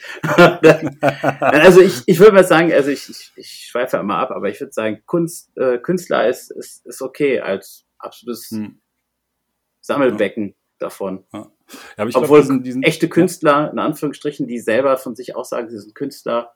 also 1.40 1.80
ich, 1.80 2.02
ich 2.06 2.18
würde 2.18 2.32
mal 2.32 2.42
sagen, 2.42 2.72
also 2.72 2.90
ich, 2.90 3.08
ich, 3.08 3.32
ich 3.36 3.66
schweife 3.70 3.96
immer 3.98 4.16
ab, 4.16 4.32
aber 4.32 4.48
ich 4.48 4.58
würde 4.58 4.72
sagen, 4.72 5.04
Kunst, 5.06 5.56
äh, 5.56 5.78
Künstler 5.78 6.26
ist, 6.26 6.50
ist, 6.50 6.84
ist 6.84 7.00
okay 7.00 7.38
als 7.38 7.86
absolutes 8.00 8.50
hm. 8.50 8.80
Sammelbecken 9.80 10.48
ja. 10.48 10.54
davon. 10.80 11.26
Ja. 11.32 11.48
Ja, 11.96 12.06
Obwohl 12.06 12.22
glaub, 12.22 12.40
diesen, 12.40 12.62
diesen, 12.64 12.82
echte 12.82 13.08
Künstler, 13.08 13.70
in 13.70 13.78
Anführungsstrichen, 13.78 14.48
die 14.48 14.58
selber 14.58 14.96
von 14.96 15.14
sich 15.14 15.36
auch 15.36 15.44
sagen, 15.44 15.70
sie 15.70 15.78
sind 15.78 15.94
Künstler, 15.94 16.54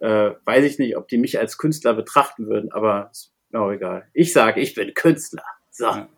äh, 0.00 0.30
weiß 0.46 0.64
ich 0.64 0.78
nicht, 0.78 0.96
ob 0.96 1.08
die 1.08 1.18
mich 1.18 1.38
als 1.38 1.58
Künstler 1.58 1.92
betrachten 1.92 2.46
würden, 2.46 2.72
aber 2.72 3.10
ist 3.12 3.35
auch 3.52 3.70
egal. 3.70 4.06
Ich 4.12 4.32
sage, 4.32 4.60
ich 4.60 4.74
bin 4.74 4.94
Künstler. 4.94 5.44
So. 5.70 5.84
Ja. 5.84 6.08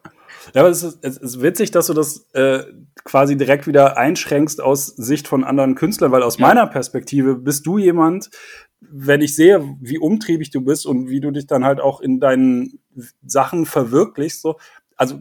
Ja, 0.54 0.62
aber 0.62 0.70
es 0.70 0.82
ist, 0.82 0.98
es 1.02 1.16
ist 1.16 1.42
witzig, 1.42 1.70
dass 1.70 1.86
du 1.86 1.94
das 1.94 2.28
äh, 2.32 2.64
quasi 3.04 3.36
direkt 3.36 3.66
wieder 3.66 3.96
einschränkst 3.96 4.60
aus 4.60 4.86
Sicht 4.86 5.28
von 5.28 5.44
anderen 5.44 5.74
Künstlern, 5.74 6.12
weil 6.12 6.22
aus 6.22 6.38
ja. 6.38 6.46
meiner 6.46 6.66
Perspektive 6.66 7.34
bist 7.34 7.66
du 7.66 7.78
jemand, 7.78 8.30
wenn 8.80 9.20
ich 9.20 9.34
sehe, 9.34 9.76
wie 9.80 9.98
umtriebig 9.98 10.50
du 10.50 10.60
bist 10.60 10.86
und 10.86 11.08
wie 11.08 11.20
du 11.20 11.30
dich 11.30 11.46
dann 11.46 11.64
halt 11.64 11.80
auch 11.80 12.00
in 12.00 12.20
deinen 12.20 12.78
Sachen 13.24 13.66
verwirklichst, 13.66 14.40
so, 14.40 14.56
also 14.96 15.20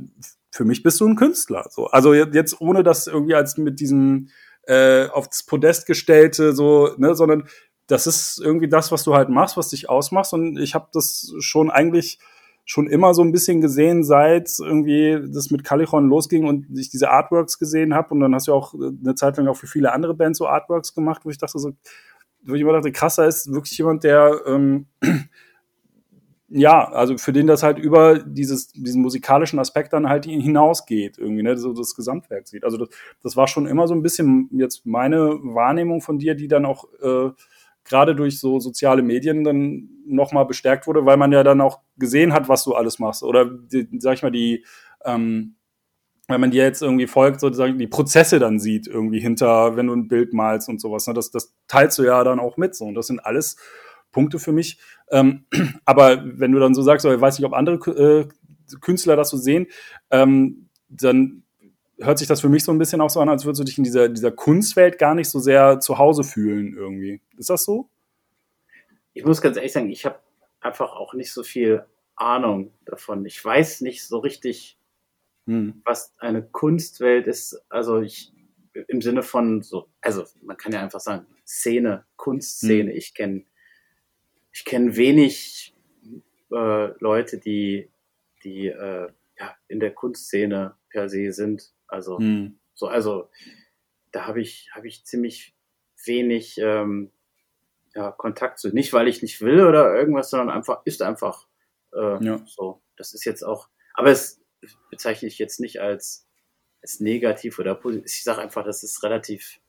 für 0.51 0.65
mich 0.65 0.83
bist 0.83 0.99
du 0.99 1.07
ein 1.07 1.15
Künstler. 1.15 1.65
So. 1.69 1.87
Also 1.87 2.13
jetzt 2.13 2.61
ohne 2.61 2.83
das 2.83 3.07
irgendwie 3.07 3.35
als 3.35 3.57
mit 3.57 3.79
diesem 3.79 4.29
äh, 4.63 5.07
aufs 5.07 5.45
Podest 5.45 5.85
gestellte, 5.85 6.53
so, 6.53 6.91
ne, 6.97 7.15
sondern 7.15 7.47
das 7.87 8.05
ist 8.05 8.39
irgendwie 8.43 8.67
das, 8.67 8.91
was 8.91 9.03
du 9.03 9.15
halt 9.15 9.29
machst, 9.29 9.57
was 9.57 9.69
dich 9.69 9.89
ausmachst. 9.89 10.33
Und 10.33 10.57
ich 10.57 10.75
habe 10.75 10.87
das 10.93 11.33
schon 11.39 11.71
eigentlich 11.71 12.19
schon 12.65 12.87
immer 12.87 13.13
so 13.13 13.21
ein 13.21 13.31
bisschen 13.31 13.61
gesehen, 13.61 14.03
seit 14.03 14.51
irgendwie 14.59 15.17
das 15.33 15.51
mit 15.51 15.63
Calichon 15.63 16.09
losging 16.09 16.45
und 16.45 16.67
ich 16.77 16.89
diese 16.89 17.09
Artworks 17.09 17.59
gesehen 17.59 17.93
habe. 17.93 18.09
Und 18.13 18.19
dann 18.19 18.35
hast 18.35 18.49
du 18.49 18.53
auch 18.53 18.73
eine 18.73 19.15
Zeit 19.15 19.37
lang 19.37 19.47
auch 19.47 19.55
für 19.55 19.67
viele 19.67 19.93
andere 19.93 20.13
Bands 20.13 20.37
so 20.37 20.47
Artworks 20.47 20.93
gemacht, 20.93 21.21
wo 21.23 21.29
ich 21.29 21.37
dachte 21.37 21.57
so, 21.59 21.71
wo 22.43 22.53
ich 22.53 22.61
immer 22.61 22.73
dachte, 22.73 22.91
krasser 22.91 23.25
ist 23.25 23.53
wirklich 23.53 23.77
jemand, 23.77 24.03
der 24.03 24.41
ähm, 24.45 24.87
ja, 26.49 26.91
also 26.91 27.17
für 27.17 27.31
den 27.31 27.47
das 27.47 27.63
halt 27.63 27.79
über 27.79 28.19
dieses, 28.19 28.67
diesen 28.67 29.01
musikalischen 29.01 29.59
Aspekt 29.59 29.93
dann 29.93 30.09
halt 30.09 30.25
hinausgeht, 30.25 31.17
irgendwie, 31.17 31.43
ne, 31.43 31.57
so 31.57 31.71
das 31.71 31.95
Gesamtwerk 31.95 32.49
sieht. 32.49 32.65
Also 32.65 32.75
das, 32.75 32.89
das 33.23 33.37
war 33.37 33.47
schon 33.47 33.65
immer 33.65 33.87
so 33.87 33.93
ein 33.93 34.01
bisschen 34.01 34.49
jetzt 34.51 34.85
meine 34.85 35.39
Wahrnehmung 35.41 36.01
von 36.01 36.19
dir, 36.19 36.35
die 36.35 36.49
dann 36.49 36.65
auch 36.65 36.85
äh, 37.01 37.31
gerade 37.87 38.15
durch 38.15 38.39
so 38.39 38.59
soziale 38.59 39.01
Medien 39.01 39.43
dann 39.43 39.89
nochmal 40.05 40.45
bestärkt 40.45 40.87
wurde, 40.87 41.05
weil 41.05 41.17
man 41.17 41.31
ja 41.31 41.43
dann 41.43 41.61
auch 41.61 41.79
gesehen 41.97 42.33
hat, 42.33 42.49
was 42.49 42.63
du 42.63 42.73
alles 42.75 42.99
machst. 42.99 43.23
Oder, 43.23 43.45
die, 43.45 43.87
sag 43.99 44.15
ich 44.15 44.23
mal, 44.23 44.31
die, 44.31 44.65
ähm, 45.05 45.55
wenn 46.27 46.41
man 46.41 46.51
dir 46.51 46.63
jetzt 46.63 46.81
irgendwie 46.81 47.07
folgt, 47.07 47.39
sozusagen 47.39 47.77
die 47.77 47.87
Prozesse 47.87 48.39
dann 48.39 48.59
sieht, 48.59 48.87
irgendwie 48.87 49.19
hinter, 49.19 49.77
wenn 49.77 49.87
du 49.87 49.93
ein 49.93 50.07
Bild 50.07 50.33
malst 50.33 50.67
und 50.67 50.81
sowas. 50.81 51.07
Ne? 51.07 51.13
Das, 51.13 51.31
das 51.31 51.53
teilst 51.67 51.97
du 51.97 52.03
ja 52.03 52.23
dann 52.23 52.39
auch 52.39 52.57
mit. 52.57 52.75
So. 52.75 52.85
Und 52.85 52.95
das 52.95 53.07
sind 53.07 53.19
alles 53.19 53.55
Punkte 54.11 54.39
für 54.39 54.51
mich. 54.51 54.79
Ähm, 55.09 55.45
aber 55.85 56.23
wenn 56.25 56.51
du 56.51 56.59
dann 56.59 56.75
so 56.75 56.81
sagst, 56.81 57.05
ich 57.05 57.21
weiß 57.21 57.39
nicht, 57.39 57.45
ob 57.45 57.53
andere 57.53 57.77
äh, 57.91 58.27
Künstler 58.81 59.15
das 59.15 59.29
so 59.29 59.37
sehen, 59.37 59.67
ähm, 60.11 60.69
dann 60.89 61.43
hört 61.99 62.19
sich 62.19 62.27
das 62.27 62.41
für 62.41 62.49
mich 62.49 62.63
so 62.63 62.71
ein 62.71 62.77
bisschen 62.77 63.01
auch 63.01 63.09
so 63.09 63.19
an, 63.19 63.29
als 63.29 63.45
würdest 63.45 63.61
du 63.61 63.63
dich 63.65 63.77
in 63.77 63.83
dieser, 63.83 64.09
dieser 64.09 64.31
Kunstwelt 64.31 64.97
gar 64.97 65.15
nicht 65.15 65.29
so 65.29 65.39
sehr 65.39 65.79
zu 65.79 65.97
Hause 65.97 66.23
fühlen 66.23 66.75
irgendwie. 66.75 67.21
Ist 67.37 67.49
das 67.49 67.63
so? 67.63 67.89
Ich 69.13 69.25
muss 69.25 69.41
ganz 69.41 69.57
ehrlich 69.57 69.73
sagen, 69.73 69.89
ich 69.89 70.05
habe 70.05 70.19
einfach 70.59 70.93
auch 70.93 71.13
nicht 71.13 71.31
so 71.31 71.43
viel 71.43 71.85
Ahnung 72.15 72.71
davon. 72.85 73.25
Ich 73.25 73.43
weiß 73.43 73.81
nicht 73.81 74.03
so 74.03 74.19
richtig, 74.19 74.77
hm. 75.45 75.81
was 75.85 76.13
eine 76.19 76.43
Kunstwelt 76.43 77.27
ist. 77.27 77.59
Also 77.69 78.01
ich 78.01 78.33
im 78.87 79.01
Sinne 79.01 79.23
von 79.23 79.63
so, 79.63 79.87
also 80.01 80.25
man 80.43 80.57
kann 80.57 80.71
ja 80.71 80.81
einfach 80.81 80.99
sagen, 80.99 81.25
Szene, 81.45 82.05
Kunstszene. 82.15 82.91
Hm. 82.91 82.97
Ich 82.97 83.13
kenne 83.13 83.43
ich 84.51 84.65
kenne 84.65 84.95
wenig 84.95 85.75
äh, 86.51 86.87
Leute, 86.99 87.37
die, 87.37 87.89
die 88.43 88.67
äh, 88.67 89.09
in 89.67 89.79
der 89.79 89.93
Kunstszene 89.93 90.75
per 90.89 91.09
se 91.09 91.31
sind. 91.31 91.73
Also, 91.87 92.17
hm. 92.19 92.59
so, 92.73 92.87
also 92.87 93.29
da 94.11 94.25
habe 94.25 94.41
ich, 94.41 94.69
habe 94.73 94.87
ich 94.87 95.05
ziemlich 95.05 95.55
wenig 96.05 96.57
ähm, 96.59 97.11
ja, 97.93 98.11
Kontakt 98.11 98.59
zu. 98.59 98.69
Nicht, 98.69 98.93
weil 98.93 99.07
ich 99.07 99.21
nicht 99.21 99.41
will 99.41 99.65
oder 99.65 99.93
irgendwas, 99.95 100.29
sondern 100.29 100.49
einfach, 100.49 100.81
ist 100.85 101.01
einfach 101.01 101.47
äh, 101.93 102.23
ja. 102.23 102.43
so. 102.45 102.81
das 102.95 103.13
ist 103.13 103.25
jetzt 103.25 103.43
auch, 103.43 103.69
aber 103.93 104.11
es 104.11 104.41
bezeichne 104.89 105.27
ich 105.27 105.37
jetzt 105.39 105.59
nicht 105.59 105.79
als, 105.81 106.27
als 106.81 106.99
negativ 106.99 107.59
oder 107.59 107.75
positiv. 107.75 108.05
Ich 108.05 108.23
sage 108.23 108.41
einfach, 108.41 108.63
das 108.63 108.83
ist 108.83 109.03
relativ, 109.03 109.59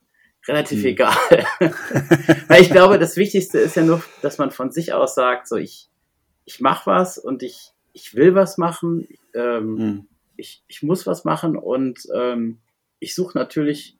relativ 0.46 0.80
hm. 0.80 0.86
egal. 0.86 1.16
Weil 2.48 2.62
ich 2.62 2.70
glaube, 2.70 2.98
das 2.98 3.16
Wichtigste 3.16 3.58
ist 3.58 3.76
ja 3.76 3.82
nur, 3.82 4.02
dass 4.22 4.38
man 4.38 4.50
von 4.50 4.70
sich 4.70 4.92
aus 4.92 5.14
sagt, 5.14 5.48
so 5.48 5.56
ich, 5.56 5.90
ich 6.44 6.60
mache 6.60 6.86
was 6.86 7.18
und 7.18 7.42
ich, 7.42 7.72
ich 7.98 8.14
will 8.14 8.34
was 8.34 8.58
machen, 8.58 9.08
ähm, 9.34 9.78
hm. 9.78 10.08
ich, 10.36 10.62
ich 10.68 10.82
muss 10.82 11.06
was 11.06 11.24
machen 11.24 11.56
und 11.56 12.00
ähm, 12.14 12.60
ich 13.00 13.14
suche 13.14 13.36
natürlich 13.36 13.98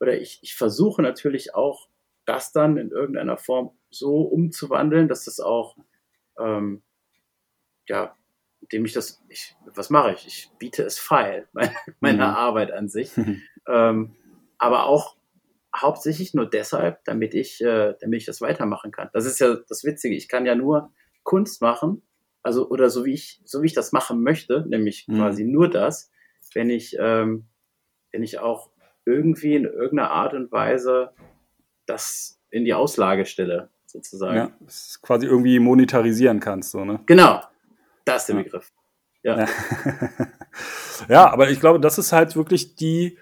oder 0.00 0.18
ich, 0.18 0.40
ich 0.42 0.54
versuche 0.54 1.02
natürlich 1.02 1.54
auch, 1.54 1.88
das 2.26 2.52
dann 2.52 2.78
in 2.78 2.90
irgendeiner 2.90 3.36
Form 3.36 3.76
so 3.90 4.22
umzuwandeln, 4.22 5.08
dass 5.08 5.26
das 5.26 5.40
auch, 5.40 5.76
ähm, 6.38 6.82
ja, 7.86 8.16
indem 8.62 8.86
ich 8.86 8.94
das, 8.94 9.22
ich, 9.28 9.56
was 9.66 9.90
mache 9.90 10.12
ich? 10.12 10.26
Ich 10.26 10.50
biete 10.58 10.82
es 10.84 10.98
feil, 10.98 11.48
meine, 11.52 11.74
meine 12.00 12.16
mhm. 12.24 12.34
Arbeit 12.34 12.72
an 12.72 12.88
sich. 12.88 13.12
ähm, 13.68 14.16
aber 14.56 14.86
auch 14.86 15.16
hauptsächlich 15.76 16.32
nur 16.32 16.48
deshalb, 16.48 17.04
damit 17.04 17.34
ich, 17.34 17.60
äh, 17.60 17.94
damit 18.00 18.20
ich 18.20 18.26
das 18.26 18.40
weitermachen 18.40 18.90
kann. 18.90 19.10
Das 19.12 19.26
ist 19.26 19.38
ja 19.40 19.56
das 19.68 19.84
Witzige. 19.84 20.14
Ich 20.14 20.28
kann 20.28 20.46
ja 20.46 20.54
nur 20.54 20.92
Kunst 21.24 21.60
machen, 21.60 22.02
also 22.44 22.68
oder 22.68 22.90
so 22.90 23.04
wie 23.04 23.14
ich, 23.14 23.40
so 23.44 23.62
wie 23.62 23.66
ich 23.66 23.72
das 23.72 23.90
machen 23.90 24.22
möchte, 24.22 24.64
nämlich 24.68 25.08
mhm. 25.08 25.16
quasi 25.16 25.44
nur 25.44 25.68
das, 25.68 26.12
wenn 26.52 26.70
ich, 26.70 26.96
ähm, 27.00 27.46
wenn 28.12 28.22
ich 28.22 28.38
auch 28.38 28.70
irgendwie 29.04 29.56
in 29.56 29.64
irgendeiner 29.64 30.10
Art 30.10 30.34
und 30.34 30.52
Weise 30.52 31.10
das 31.86 32.38
in 32.50 32.64
die 32.64 32.74
Auslage 32.74 33.26
stelle, 33.26 33.70
sozusagen. 33.86 34.36
Ja, 34.36 34.52
quasi 35.02 35.26
irgendwie 35.26 35.58
monetarisieren 35.58 36.38
kannst, 36.38 36.70
so, 36.70 36.84
ne? 36.84 37.00
Genau, 37.06 37.42
das 38.04 38.22
ist 38.22 38.28
der 38.28 38.36
ja. 38.36 38.42
Begriff. 38.42 38.72
Ja. 39.22 39.40
ja. 39.40 39.48
ja, 41.08 41.32
aber 41.32 41.50
ich 41.50 41.60
glaube, 41.60 41.80
das 41.80 41.98
ist 41.98 42.12
halt 42.12 42.36
wirklich 42.36 42.76
die, 42.76 43.18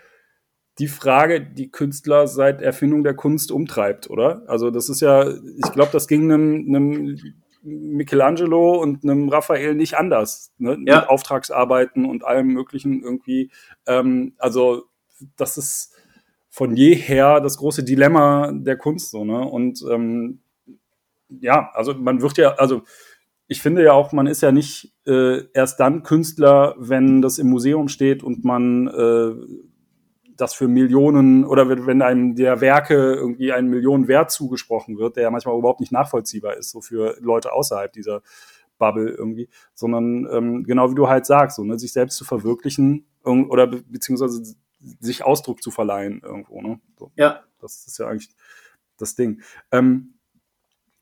die 0.79 0.88
Frage, 0.88 1.41
die 1.41 1.71
Künstler 1.71 2.26
seit 2.26 2.61
Erfindung 2.61 3.05
der 3.05 3.14
Kunst 3.14 3.52
umtreibt, 3.52 4.11
oder? 4.11 4.43
Also 4.49 4.71
das 4.71 4.88
ist 4.88 5.00
ja, 5.00 5.29
ich 5.31 5.73
glaube, 5.73 5.91
das 5.93 6.09
ging 6.09 6.25
einem, 6.33 6.67
einem 6.69 7.41
Michelangelo 7.62 8.81
und 8.81 9.04
einem 9.04 9.28
Raphael 9.28 9.75
nicht 9.75 9.95
anders. 9.95 10.52
Ne? 10.59 10.78
Ja. 10.87 11.00
Mit 11.00 11.09
Auftragsarbeiten 11.09 12.04
und 12.04 12.25
allem 12.25 12.49
Möglichen 12.49 13.02
irgendwie. 13.02 13.50
Ähm, 13.87 14.35
also 14.38 14.85
das 15.37 15.57
ist 15.57 15.95
von 16.50 16.76
jeher 16.76 17.40
das 17.40 17.57
große 17.57 17.85
Dilemma 17.85 18.52
der 18.52 18.76
Kunst 18.76 19.11
so, 19.11 19.25
ne? 19.25 19.40
Und 19.40 19.83
ähm, 19.90 20.40
ja, 21.28 21.71
also 21.73 21.95
man 21.95 22.21
wird 22.21 22.37
ja, 22.37 22.54
also 22.54 22.83
ich 23.47 23.62
finde 23.62 23.83
ja 23.83 23.92
auch, 23.92 24.12
man 24.12 24.26
ist 24.26 24.42
ja 24.42 24.52
nicht 24.52 24.92
äh, 25.07 25.45
erst 25.54 25.81
dann 25.81 26.02
Künstler, 26.02 26.75
wenn 26.78 27.23
das 27.23 27.38
im 27.38 27.49
Museum 27.49 27.88
steht 27.88 28.23
und 28.23 28.45
man 28.45 28.88
äh, 28.88 29.33
das 30.42 30.54
für 30.54 30.68
Millionen 30.68 31.44
oder 31.44 31.87
wenn 31.87 32.02
einem 32.02 32.34
der 32.34 32.61
Werke 32.61 33.14
irgendwie 33.14 33.52
einen 33.52 33.68
Millionen 33.68 34.08
Wert 34.08 34.30
zugesprochen 34.30 34.99
wird, 34.99 35.16
der 35.16 35.22
ja 35.22 35.30
manchmal 35.30 35.56
überhaupt 35.56 35.80
nicht 35.80 35.92
nachvollziehbar 35.92 36.56
ist, 36.56 36.70
so 36.70 36.80
für 36.80 37.16
Leute 37.20 37.52
außerhalb 37.52 37.92
dieser 37.92 38.22
Bubble 38.76 39.08
irgendwie, 39.08 39.49
sondern 39.75 40.28
ähm, 40.30 40.64
genau 40.64 40.90
wie 40.90 40.96
du 40.96 41.08
halt 41.08 41.26
sagst, 41.26 41.56
so, 41.56 41.64
ne, 41.64 41.78
sich 41.78 41.92
selbst 41.92 42.16
zu 42.16 42.25
verwirklichen 42.25 43.06
oder 43.22 43.68
be 43.68 43.82
beziehungsweise 43.82 44.42
sich 44.99 45.22
Ausdruck 45.22 45.62
zu 45.62 45.70
verleihen 45.70 46.20
irgendwo. 46.25 46.61
Ne? 46.61 46.80
So. 46.99 47.12
Ja. 47.14 47.42
Das 47.61 47.87
ist 47.87 47.99
ja 47.99 48.08
eigentlich 48.08 48.30
das 48.99 49.14
Ding. 49.14 49.42
Ähm, 49.70 50.14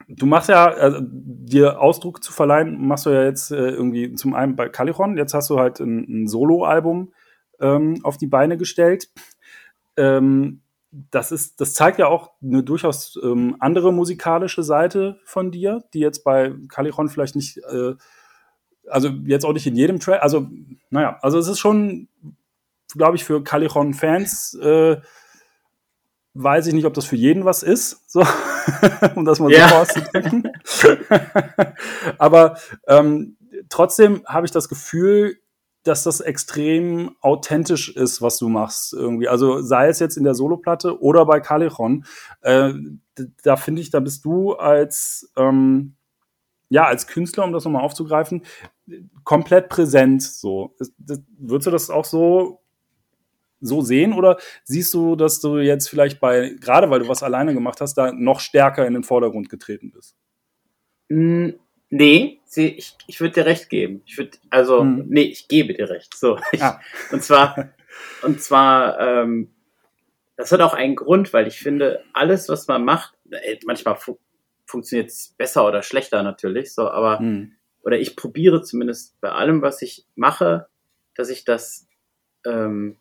du 0.06 0.26
machst 0.26 0.50
ja, 0.50 0.66
also, 0.66 0.99
dir 1.02 1.80
Ausdruck 1.80 2.23
zu 2.23 2.32
verleihen, 2.32 2.87
machst 2.87 3.06
du 3.06 3.11
ja 3.11 3.25
jetzt 3.25 3.50
äh, 3.50 3.70
irgendwie 3.70 4.14
zum 4.14 4.35
einen 4.35 4.54
bei 4.56 4.68
Caliron, 4.68 5.16
jetzt 5.16 5.32
hast 5.32 5.49
du 5.49 5.59
halt 5.59 5.80
ein, 5.80 6.25
ein 6.25 6.28
Solo-Album 6.28 7.14
ähm, 7.61 8.00
auf 8.05 8.17
die 8.17 8.26
Beine 8.26 8.57
gestellt. 8.57 9.09
Ähm, 9.97 10.62
das 10.90 11.31
ist, 11.31 11.61
das 11.61 11.75
zeigt 11.75 11.99
ja 11.99 12.09
auch 12.09 12.33
eine 12.43 12.62
durchaus 12.62 13.19
ähm, 13.23 13.57
andere 13.61 13.93
musikalische 13.93 14.62
Seite 14.62 15.21
von 15.25 15.50
dir, 15.50 15.85
die 15.95 16.00
jetzt 16.00 16.25
bei 16.25 16.52
Caliron 16.69 17.09
vielleicht 17.09 17.37
nicht, 17.37 17.59
äh, 17.59 17.95
also 18.88 19.09
jetzt 19.25 19.45
auch 19.45 19.52
nicht 19.52 19.67
in 19.67 19.76
jedem 19.76 20.00
Track, 20.00 20.23
also 20.23 20.49
naja, 20.90 21.19
also 21.23 21.38
es 21.38 21.47
ist 21.47 21.61
schon 21.61 22.09
glaube 22.97 23.17
ich, 23.17 23.25
für 23.25 23.43
Callejon-Fans 23.43 24.55
äh, 24.55 24.97
weiß 26.35 26.67
ich 26.69 26.75
nicht, 26.75 26.87
ob 26.87 26.95
das 26.95 27.05
für 27.05 27.17
jeden 27.17 27.45
was 27.45 27.62
ist, 27.62 28.11
so, 28.11 28.25
um 29.14 29.25
das 29.25 29.40
mal 29.40 29.50
ja. 29.50 29.69
so 29.69 29.75
auszudrücken. 29.76 30.52
Aber 32.19 32.57
ähm, 32.87 33.37
trotzdem 33.69 34.23
habe 34.26 34.47
ich 34.47 34.52
das 34.52 34.69
Gefühl, 34.69 35.39
dass 35.83 36.05
das 36.05 36.21
extrem 36.21 37.17
authentisch 37.21 37.95
ist, 37.95 38.21
was 38.21 38.39
du 38.39 38.49
machst 38.49 38.93
irgendwie. 38.93 39.29
Also 39.29 39.63
sei 39.63 39.89
es 39.89 39.99
jetzt 39.99 40.17
in 40.17 40.25
der 40.25 40.35
Soloplatte 40.35 41.01
oder 41.01 41.25
bei 41.25 41.41
Callejon, 41.41 42.05
äh, 42.43 42.73
da 43.43 43.57
finde 43.57 43.81
ich, 43.81 43.91
da 43.91 44.01
bist 44.01 44.25
du 44.25 44.55
als 44.55 45.33
ähm, 45.37 45.95
ja 46.69 46.85
als 46.85 47.07
Künstler, 47.07 47.45
um 47.45 47.53
das 47.53 47.65
nochmal 47.65 47.83
aufzugreifen, 47.83 48.43
komplett 49.25 49.69
präsent. 49.69 50.23
So, 50.23 50.77
würdest 51.39 51.67
du 51.67 51.71
das 51.71 51.91
auch 51.91 52.05
so 52.05 52.61
so 53.61 53.83
sehen 53.83 54.13
oder 54.13 54.39
siehst 54.65 54.93
du, 54.95 55.17
dass 55.17 55.41
du 55.41 55.59
jetzt 55.59 55.89
vielleicht 55.89 56.21
bei, 56.21 56.57
gerade 56.61 56.91
weil 56.91 57.01
du 57.01 57.09
was 57.09 57.23
alleine 57.23 57.55
gemacht 57.55 57.81
hast, 57.81 57.95
da 57.95 58.13
noch 58.13 58.41
stärker 58.41 58.87
in 58.87 58.95
den 58.95 59.05
Vordergrund 59.05 59.49
getreten 59.51 59.91
bist? 59.91 60.17
Mm, 61.11 61.51
nee, 61.90 62.40
ich, 62.54 62.97
ich 63.06 63.20
würde 63.20 63.35
dir 63.35 63.47
recht 63.47 63.68
geben. 63.68 64.02
Ich 64.06 64.16
würde, 64.16 64.38
also, 64.49 64.80
hm. 64.80 65.04
nee, 65.09 65.23
ich 65.23 65.49
gebe 65.49 65.75
dir 65.75 65.90
recht. 65.90 66.16
So. 66.16 66.38
Ich, 66.52 66.62
ah. 66.62 66.80
Und 67.12 67.23
zwar, 67.23 67.70
und 68.23 68.40
zwar, 68.40 68.99
ähm, 68.99 69.50
das 70.37 70.50
hat 70.52 70.61
auch 70.61 70.75
einen 70.75 70.97
Grund, 70.97 71.32
weil 71.32 71.47
ich 71.47 71.59
finde, 71.59 72.02
alles, 72.12 72.49
was 72.49 72.66
man 72.66 72.85
macht, 72.85 73.14
äh, 73.30 73.59
manchmal 73.66 73.97
fu 73.97 74.18
funktioniert 74.64 75.11
es 75.11 75.35
besser 75.37 75.66
oder 75.66 75.82
schlechter 75.82 76.23
natürlich, 76.23 76.73
so, 76.73 76.88
aber, 76.88 77.18
hm. 77.18 77.56
oder 77.82 77.99
ich 77.99 78.14
probiere 78.14 78.62
zumindest 78.62 79.20
bei 79.20 79.30
allem, 79.32 79.62
was 79.62 79.82
ich 79.82 80.06
mache, 80.14 80.68
dass 81.16 81.28
ich 81.28 81.44
das 81.44 81.88
ähm, 82.47 82.97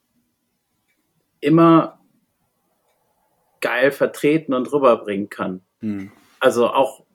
immer 1.41 1.99
geil 3.61 3.91
vertreten 3.91 4.55
und 4.55 4.71
rüberbringen 4.73 5.29
kann. 5.29 5.61
Hm. 5.81 6.11
Also 6.39 6.69
auch 6.69 7.05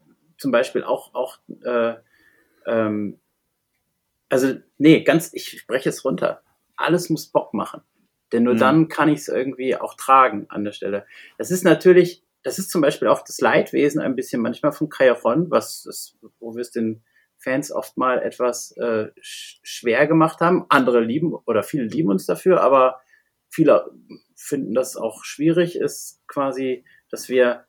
zum 0.44 0.52
Beispiel 0.52 0.84
auch, 0.84 1.14
auch 1.14 1.38
äh, 1.64 1.94
ähm, 2.66 3.18
also 4.28 4.52
nee, 4.76 5.02
ganz, 5.02 5.32
ich 5.32 5.58
spreche 5.58 5.88
es 5.88 6.04
runter. 6.04 6.42
Alles 6.76 7.08
muss 7.08 7.28
Bock 7.28 7.54
machen. 7.54 7.80
Denn 8.30 8.42
nur 8.42 8.52
hm. 8.52 8.60
dann 8.60 8.88
kann 8.88 9.08
ich 9.08 9.20
es 9.20 9.28
irgendwie 9.28 9.74
auch 9.74 9.94
tragen 9.94 10.44
an 10.50 10.62
der 10.62 10.72
Stelle. 10.72 11.06
Das 11.38 11.50
ist 11.50 11.64
natürlich, 11.64 12.22
das 12.42 12.58
ist 12.58 12.70
zum 12.70 12.82
Beispiel 12.82 13.08
auch 13.08 13.22
das 13.22 13.40
Leidwesen 13.40 14.02
ein 14.02 14.16
bisschen 14.16 14.42
manchmal 14.42 14.72
von 14.72 14.90
Kajaron, 14.90 15.50
was 15.50 15.86
ist, 15.86 16.18
wo 16.40 16.54
wir 16.54 16.60
es 16.60 16.70
den 16.70 17.02
Fans 17.38 17.72
oft 17.72 17.96
mal 17.96 18.20
etwas 18.22 18.76
äh, 18.76 19.12
schwer 19.22 20.06
gemacht 20.06 20.40
haben. 20.42 20.66
Andere 20.68 21.00
lieben 21.00 21.34
oder 21.34 21.62
viele 21.62 21.84
lieben 21.84 22.10
uns 22.10 22.26
dafür, 22.26 22.60
aber 22.60 23.00
viele 23.48 23.90
finden 24.36 24.74
das 24.74 24.98
auch 24.98 25.24
schwierig, 25.24 25.76
ist 25.76 26.20
quasi, 26.26 26.84
dass 27.08 27.30
wir, 27.30 27.64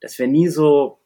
dass 0.00 0.20
wir 0.20 0.28
nie 0.28 0.46
so 0.46 1.01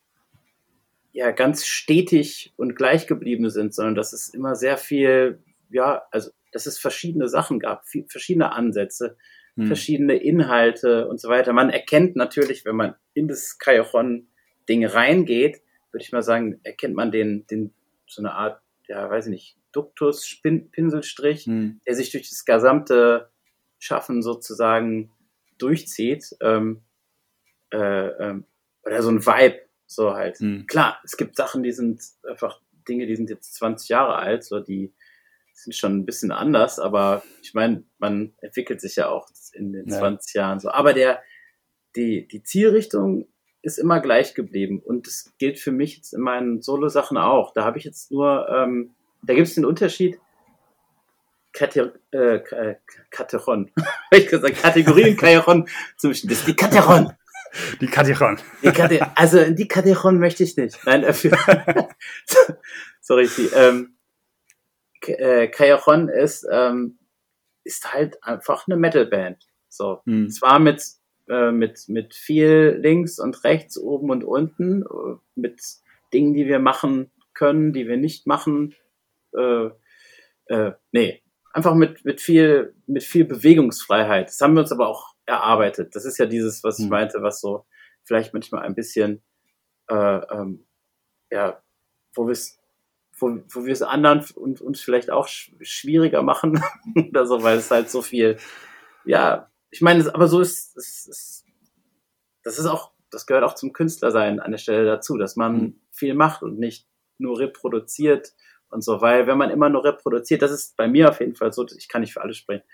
ja 1.16 1.30
ganz 1.30 1.64
stetig 1.64 2.52
und 2.56 2.76
gleich 2.76 3.06
geblieben 3.06 3.48
sind, 3.48 3.74
sondern 3.74 3.94
dass 3.94 4.12
es 4.12 4.28
immer 4.28 4.54
sehr 4.54 4.76
viel, 4.76 5.42
ja, 5.70 6.02
also 6.10 6.30
dass 6.52 6.66
es 6.66 6.78
verschiedene 6.78 7.28
Sachen 7.28 7.58
gab, 7.58 7.86
viel, 7.86 8.04
verschiedene 8.06 8.52
Ansätze, 8.52 9.16
hm. 9.54 9.66
verschiedene 9.66 10.16
Inhalte 10.16 11.08
und 11.08 11.18
so 11.18 11.30
weiter. 11.30 11.54
Man 11.54 11.70
erkennt 11.70 12.16
natürlich, 12.16 12.66
wenn 12.66 12.76
man 12.76 12.96
in 13.14 13.28
das 13.28 13.58
Kajochon-Ding 13.58 14.84
reingeht, 14.84 15.62
würde 15.90 16.04
ich 16.04 16.12
mal 16.12 16.22
sagen, 16.22 16.60
erkennt 16.64 16.94
man 16.94 17.10
den, 17.10 17.46
den 17.46 17.72
so 18.06 18.20
eine 18.20 18.32
Art, 18.32 18.60
ja, 18.86 19.08
weiß 19.08 19.26
ich 19.26 19.30
nicht, 19.30 19.56
Duktus, 19.72 20.26
Spin 20.26 20.70
Pinselstrich, 20.70 21.46
hm. 21.46 21.80
der 21.86 21.94
sich 21.94 22.10
durch 22.10 22.28
das 22.28 22.44
gesamte 22.44 23.30
Schaffen 23.78 24.20
sozusagen 24.20 25.12
durchzieht. 25.56 26.36
Ähm, 26.42 26.82
äh, 27.72 27.78
ähm, 27.78 28.44
oder 28.84 29.02
so 29.02 29.10
ein 29.10 29.24
Vibe, 29.24 29.65
so 29.86 30.14
halt. 30.14 30.40
Mhm. 30.40 30.66
Klar, 30.66 30.98
es 31.04 31.16
gibt 31.16 31.36
Sachen, 31.36 31.62
die 31.62 31.72
sind 31.72 32.02
einfach 32.28 32.60
Dinge, 32.88 33.06
die 33.06 33.16
sind 33.16 33.30
jetzt 33.30 33.54
20 33.54 33.88
Jahre 33.88 34.16
alt, 34.16 34.44
so 34.44 34.60
die 34.60 34.92
sind 35.52 35.74
schon 35.74 35.96
ein 35.96 36.06
bisschen 36.06 36.32
anders, 36.32 36.78
aber 36.78 37.22
ich 37.42 37.54
meine, 37.54 37.84
man 37.98 38.34
entwickelt 38.40 38.80
sich 38.80 38.96
ja 38.96 39.08
auch 39.08 39.28
in 39.52 39.72
den 39.72 39.88
ja. 39.88 39.98
20 39.98 40.34
Jahren 40.34 40.60
so. 40.60 40.70
Aber 40.70 40.92
der, 40.92 41.22
die, 41.96 42.28
die 42.28 42.42
Zielrichtung 42.42 43.26
ist 43.62 43.78
immer 43.78 44.00
gleich 44.00 44.34
geblieben 44.34 44.80
und 44.80 45.06
das 45.06 45.32
gilt 45.38 45.58
für 45.58 45.72
mich 45.72 45.96
jetzt 45.96 46.12
in 46.12 46.20
meinen 46.20 46.62
Solo-Sachen 46.62 47.16
auch. 47.16 47.52
Da 47.52 47.64
habe 47.64 47.78
ich 47.78 47.84
jetzt 47.84 48.12
nur, 48.12 48.48
ähm, 48.48 48.94
da 49.22 49.34
gibt 49.34 49.48
es 49.48 49.54
den 49.54 49.64
Unterschied, 49.64 50.20
Kater, 51.52 51.94
äh, 52.10 52.40
Kateron. 53.10 53.72
ich 54.10 54.28
gesagt, 54.28 54.56
Kategorien 54.56 55.16
Kateron 55.16 55.66
zwischen. 55.96 56.28
Das 56.28 56.40
ist 56.40 56.48
die 56.48 56.54
Kateron. 56.54 57.14
Die 57.80 57.86
Kateron. 57.86 58.38
Die 58.62 58.72
Kater 58.72 59.12
also 59.14 59.50
die 59.50 59.68
Kateron 59.68 60.18
möchte 60.18 60.42
ich 60.42 60.56
nicht. 60.56 60.78
Nein, 60.84 61.02
dafür. 61.02 61.36
Sorry, 63.00 63.28
die, 63.36 63.46
ähm, 63.54 63.96
äh, 65.06 65.48
Callejon 65.48 66.08
ist, 66.08 66.46
ähm, 66.50 66.98
ist 67.64 67.92
halt 67.92 68.22
einfach 68.22 68.66
eine 68.66 68.76
Metalband. 68.76 69.46
So. 69.68 70.00
Mhm. 70.04 70.30
Zwar 70.30 70.58
mit, 70.58 70.82
äh, 71.28 71.52
mit, 71.52 71.88
mit 71.88 72.14
viel 72.14 72.78
links 72.80 73.18
und 73.18 73.44
rechts, 73.44 73.78
oben 73.78 74.10
und 74.10 74.24
unten, 74.24 74.82
äh, 74.82 75.16
mit 75.34 75.60
Dingen, 76.12 76.34
die 76.34 76.46
wir 76.46 76.58
machen 76.58 77.10
können, 77.34 77.72
die 77.72 77.86
wir 77.88 77.96
nicht 77.96 78.26
machen. 78.26 78.74
Äh, 79.36 79.70
äh, 80.46 80.72
nee, 80.92 81.22
einfach 81.52 81.74
mit, 81.74 82.04
mit 82.04 82.20
viel, 82.20 82.74
mit 82.86 83.02
viel 83.02 83.24
Bewegungsfreiheit. 83.24 84.28
Das 84.28 84.40
haben 84.40 84.54
wir 84.54 84.60
uns 84.60 84.72
aber 84.72 84.88
auch 84.88 85.15
erarbeitet. 85.26 85.94
Das 85.94 86.04
ist 86.04 86.18
ja 86.18 86.26
dieses, 86.26 86.64
was 86.64 86.78
ich 86.78 86.86
mhm. 86.86 86.92
meinte, 86.92 87.22
was 87.22 87.40
so 87.40 87.66
vielleicht 88.04 88.32
manchmal 88.32 88.62
ein 88.62 88.74
bisschen, 88.74 89.22
äh, 89.88 89.94
ähm, 89.94 90.66
ja, 91.30 91.62
wo 92.14 92.26
wir 92.26 92.32
es 92.32 92.58
wo, 93.18 93.38
wo 93.48 93.64
wir 93.64 93.72
es 93.72 93.82
anderen 93.82 94.24
und 94.34 94.60
uns 94.60 94.80
vielleicht 94.80 95.10
auch 95.10 95.26
schwieriger 95.28 96.22
machen 96.22 96.62
oder 97.08 97.26
so, 97.26 97.42
weil 97.42 97.58
es 97.58 97.70
halt 97.70 97.90
so 97.90 98.02
viel, 98.02 98.36
ja, 99.04 99.50
ich 99.70 99.80
meine, 99.80 100.14
aber 100.14 100.28
so 100.28 100.40
ist, 100.40 100.76
ist, 100.76 101.08
ist 101.08 101.46
das 102.42 102.58
ist 102.58 102.66
auch, 102.66 102.92
das 103.10 103.26
gehört 103.26 103.44
auch 103.44 103.54
zum 103.54 103.72
Künstlersein 103.72 104.38
an 104.38 104.52
der 104.52 104.58
Stelle 104.58 104.84
dazu, 104.84 105.16
dass 105.16 105.36
man 105.36 105.54
mhm. 105.54 105.80
viel 105.90 106.14
macht 106.14 106.42
und 106.42 106.58
nicht 106.58 106.86
nur 107.18 107.38
reproduziert 107.38 108.34
und 108.68 108.84
so, 108.84 109.00
weil 109.00 109.26
wenn 109.26 109.38
man 109.38 109.50
immer 109.50 109.68
nur 109.68 109.84
reproduziert, 109.84 110.42
das 110.42 110.52
ist 110.52 110.76
bei 110.76 110.86
mir 110.86 111.08
auf 111.08 111.20
jeden 111.20 111.34
Fall 111.34 111.52
so, 111.52 111.66
ich 111.76 111.88
kann 111.88 112.02
nicht 112.02 112.12
für 112.12 112.20
alle 112.20 112.34
sprechen. 112.34 112.64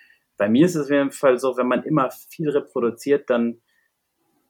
Bei 0.43 0.49
mir 0.49 0.67
ist 0.67 0.75
es 0.75 0.87
auf 0.87 0.91
jeden 0.91 1.13
Fall 1.13 1.39
so, 1.39 1.57
wenn 1.57 1.69
man 1.69 1.85
immer 1.85 2.11
viel 2.11 2.51
reproduziert, 2.51 3.31
dann, 3.31 3.61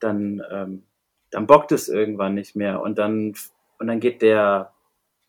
dann, 0.01 0.41
ähm, 0.51 0.87
dann 1.31 1.47
bockt 1.47 1.71
es 1.71 1.91
irgendwann 1.91 2.33
nicht 2.33 2.57
mehr 2.57 2.81
und 2.81 2.97
dann, 2.97 3.35
und 3.79 3.89
dann 3.89 4.01
geht 4.01 4.23
der, 4.23 4.73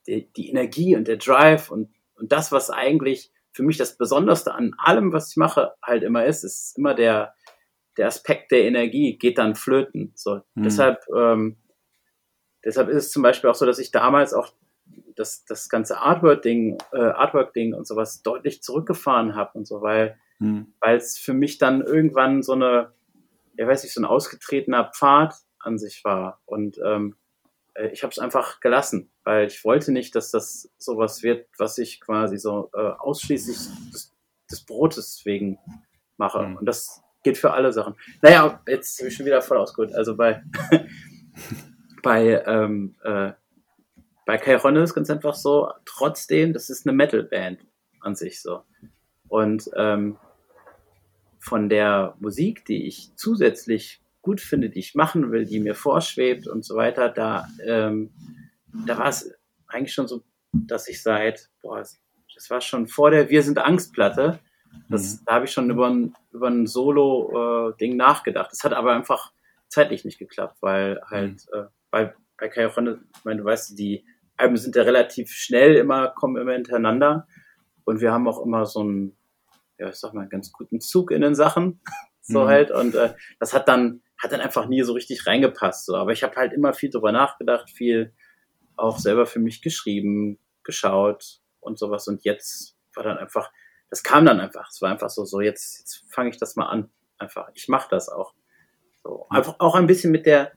die, 0.07 0.31
die 0.31 0.49
Energie 0.49 0.95
und 0.95 1.09
der 1.09 1.17
Drive 1.17 1.69
und, 1.69 1.93
und 2.15 2.31
das, 2.31 2.53
was 2.53 2.69
eigentlich 2.69 3.33
für 3.51 3.63
mich 3.63 3.75
das 3.75 3.97
Besonderste 3.97 4.53
an 4.53 4.73
allem, 4.77 5.11
was 5.11 5.31
ich 5.31 5.35
mache, 5.35 5.73
halt 5.83 6.01
immer 6.01 6.23
ist, 6.23 6.45
ist 6.45 6.77
immer 6.77 6.93
der, 6.93 7.33
der 7.97 8.07
Aspekt 8.07 8.53
der 8.53 8.63
Energie 8.63 9.17
geht 9.17 9.39
dann 9.39 9.55
flöten. 9.55 10.13
So, 10.15 10.43
mhm. 10.55 10.63
deshalb, 10.63 11.01
ähm, 11.13 11.57
deshalb 12.63 12.87
ist 12.87 12.95
es 12.95 13.11
zum 13.11 13.21
Beispiel 13.21 13.49
auch 13.49 13.55
so, 13.55 13.65
dass 13.65 13.79
ich 13.79 13.91
damals 13.91 14.33
auch 14.33 14.53
das, 15.17 15.43
das 15.43 15.67
ganze 15.67 15.97
Artwork-Ding, 15.97 16.77
äh, 16.93 17.01
Artwork-Ding 17.01 17.73
und 17.73 17.85
sowas 17.85 18.21
deutlich 18.21 18.63
zurückgefahren 18.63 19.35
habe 19.35 19.57
und 19.57 19.67
so, 19.67 19.81
weil, 19.81 20.17
mhm. 20.43 20.73
weil 20.79 20.97
es 20.97 21.17
für 21.17 21.33
mich 21.33 21.57
dann 21.57 21.81
irgendwann 21.81 22.43
so 22.43 22.53
eine, 22.53 22.91
ja 23.57 23.67
weiß 23.67 23.83
ich, 23.83 23.93
so 23.93 24.01
ein 24.01 24.05
ausgetretener 24.05 24.91
Pfad 24.93 25.35
an 25.59 25.77
sich 25.77 26.03
war. 26.03 26.41
Und 26.45 26.79
ähm, 26.85 27.15
äh, 27.73 27.87
ich 27.87 28.03
habe 28.03 28.11
es 28.11 28.19
einfach 28.19 28.59
gelassen, 28.59 29.11
weil 29.23 29.47
ich 29.47 29.63
wollte 29.63 29.91
nicht, 29.91 30.15
dass 30.15 30.31
das 30.31 30.71
sowas 30.77 31.23
wird, 31.23 31.47
was 31.57 31.77
ich 31.77 32.01
quasi 32.01 32.37
so 32.37 32.69
äh, 32.73 32.79
ausschließlich 32.79 33.57
des, 33.91 34.13
des 34.49 34.65
Brotes 34.65 35.21
wegen 35.25 35.57
mache. 36.17 36.43
Mhm. 36.43 36.57
Und 36.57 36.65
das 36.65 37.01
geht 37.23 37.37
für 37.37 37.51
alle 37.51 37.71
Sachen. 37.71 37.95
Naja, 38.21 38.61
jetzt 38.67 38.97
bin 38.97 39.07
ich 39.07 39.15
schon 39.15 39.25
wieder 39.25 39.41
voll 39.41 39.57
ausgeholt. 39.57 39.93
Also 39.93 40.15
bei 40.15 40.43
bei 42.03 42.43
ähm, 42.45 42.95
äh, 43.03 43.31
bei 44.25 44.37
Kairon 44.37 44.75
ist 44.77 44.93
ganz 44.93 45.09
einfach 45.09 45.35
so, 45.35 45.71
trotzdem, 45.85 46.53
das 46.53 46.69
ist 46.69 46.87
eine 46.87 46.95
Metal-Band 46.95 47.59
an 47.99 48.15
sich 48.15 48.41
so. 48.41 48.63
Und 49.27 49.69
ähm, 49.75 50.17
von 51.43 51.67
der 51.67 52.15
Musik, 52.21 52.63
die 52.63 52.87
ich 52.87 53.11
zusätzlich 53.17 54.01
gut 54.21 54.39
finde, 54.39 54.69
die 54.69 54.79
ich 54.79 54.95
machen 54.95 55.29
will, 55.31 55.45
die 55.45 55.59
mir 55.59 55.75
vorschwebt 55.75 56.47
und 56.47 56.63
so 56.63 56.77
weiter, 56.77 57.09
da, 57.09 57.49
ähm, 57.65 58.11
da 58.87 58.97
war 58.97 59.09
es 59.09 59.29
eigentlich 59.67 59.93
schon 59.93 60.07
so, 60.07 60.23
dass 60.53 60.87
ich 60.87 61.03
seit, 61.03 61.49
boah, 61.61 61.79
das 61.79 62.49
war 62.49 62.61
schon 62.61 62.87
vor 62.87 63.11
der 63.11 63.29
Wir 63.29 63.43
sind 63.43 63.57
Angstplatte, 63.57 64.39
das, 64.87 65.19
mhm. 65.19 65.25
da 65.25 65.33
habe 65.33 65.45
ich 65.45 65.51
schon 65.51 65.69
über 65.69 65.89
ein, 65.89 66.15
über 66.31 66.47
ein 66.47 66.65
Solo-Ding 66.65 67.91
äh, 67.91 67.95
nachgedacht. 67.95 68.51
Das 68.51 68.63
hat 68.63 68.71
aber 68.71 68.93
einfach 68.93 69.33
zeitlich 69.67 70.05
nicht 70.05 70.19
geklappt, 70.19 70.57
weil 70.61 71.01
halt 71.09 71.45
mhm. 71.51 71.59
äh, 71.59 71.65
bei, 71.91 72.13
bei 72.37 72.47
Kajochonne, 72.47 73.01
ich 73.17 73.25
meine, 73.25 73.41
du 73.41 73.45
weißt, 73.45 73.77
die 73.77 74.05
Alben 74.37 74.55
sind 74.55 74.77
ja 74.77 74.83
relativ 74.83 75.29
schnell 75.31 75.75
immer, 75.75 76.07
kommen 76.07 76.41
immer 76.41 76.53
hintereinander 76.53 77.27
und 77.83 77.99
wir 77.99 78.13
haben 78.13 78.29
auch 78.29 78.43
immer 78.43 78.65
so 78.65 78.79
einen, 78.79 79.17
ja, 79.83 79.89
ich 79.89 79.95
sag 79.95 80.13
mal, 80.13 80.27
ganz 80.27 80.51
guten 80.51 80.79
Zug 80.79 81.11
in 81.11 81.21
den 81.21 81.35
Sachen, 81.35 81.81
so 82.21 82.43
mhm. 82.43 82.47
halt 82.47 82.71
und 82.71 82.95
äh, 82.95 83.13
das 83.39 83.53
hat 83.53 83.67
dann 83.67 84.01
hat 84.23 84.31
dann 84.31 84.39
einfach 84.39 84.67
nie 84.67 84.81
so 84.83 84.93
richtig 84.93 85.27
reingepasst. 85.27 85.85
So. 85.85 85.95
Aber 85.95 86.13
ich 86.13 86.23
habe 86.23 86.35
halt 86.37 86.53
immer 86.53 86.73
viel 86.73 86.89
drüber 86.89 87.11
nachgedacht, 87.11 87.69
viel 87.69 88.13
auch 88.77 88.97
selber 88.97 89.25
für 89.25 89.39
mich 89.39 89.61
geschrieben, 89.61 90.39
geschaut 90.63 91.41
und 91.59 91.77
sowas. 91.77 92.07
Und 92.07 92.23
jetzt 92.23 92.77
war 92.95 93.03
dann 93.03 93.17
einfach, 93.17 93.51
das 93.89 94.01
kam 94.01 94.25
dann 94.25 94.39
einfach. 94.39 94.69
Es 94.69 94.81
war 94.81 94.91
einfach 94.91 95.09
so, 95.09 95.25
so 95.25 95.41
jetzt, 95.41 95.79
jetzt 95.79 96.05
fange 96.09 96.29
ich 96.29 96.37
das 96.37 96.55
mal 96.55 96.67
an. 96.67 96.89
Einfach, 97.17 97.49
ich 97.53 97.67
mache 97.67 97.89
das 97.89 98.07
auch. 98.07 98.33
So, 99.03 99.27
einfach 99.29 99.59
auch 99.59 99.75
ein 99.75 99.87
bisschen 99.87 100.11
mit 100.11 100.25
der, 100.25 100.53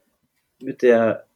mit 0.60 0.82
der, 0.82 1.26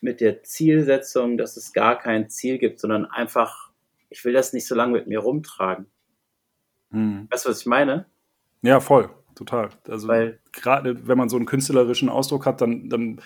mit 0.00 0.22
der 0.22 0.42
Zielsetzung, 0.42 1.36
dass 1.36 1.58
es 1.58 1.74
gar 1.74 1.98
kein 1.98 2.30
Ziel 2.30 2.56
gibt, 2.56 2.80
sondern 2.80 3.04
einfach, 3.04 3.70
ich 4.08 4.24
will 4.24 4.32
das 4.32 4.54
nicht 4.54 4.66
so 4.66 4.74
lange 4.74 4.92
mit 4.92 5.06
mir 5.06 5.18
rumtragen. 5.18 5.90
Hm. 6.90 7.28
Weißt 7.30 7.44
du, 7.44 7.50
was 7.50 7.60
ich 7.60 7.66
meine? 7.66 8.06
Ja, 8.62 8.80
voll 8.80 9.10
total. 9.38 9.70
Also 9.88 10.08
gerade 10.52 11.06
wenn 11.06 11.18
man 11.18 11.28
so 11.28 11.36
einen 11.36 11.46
künstlerischen 11.46 12.08
Ausdruck 12.08 12.44
hat, 12.44 12.60
dann, 12.60 12.88
dann 12.88 13.20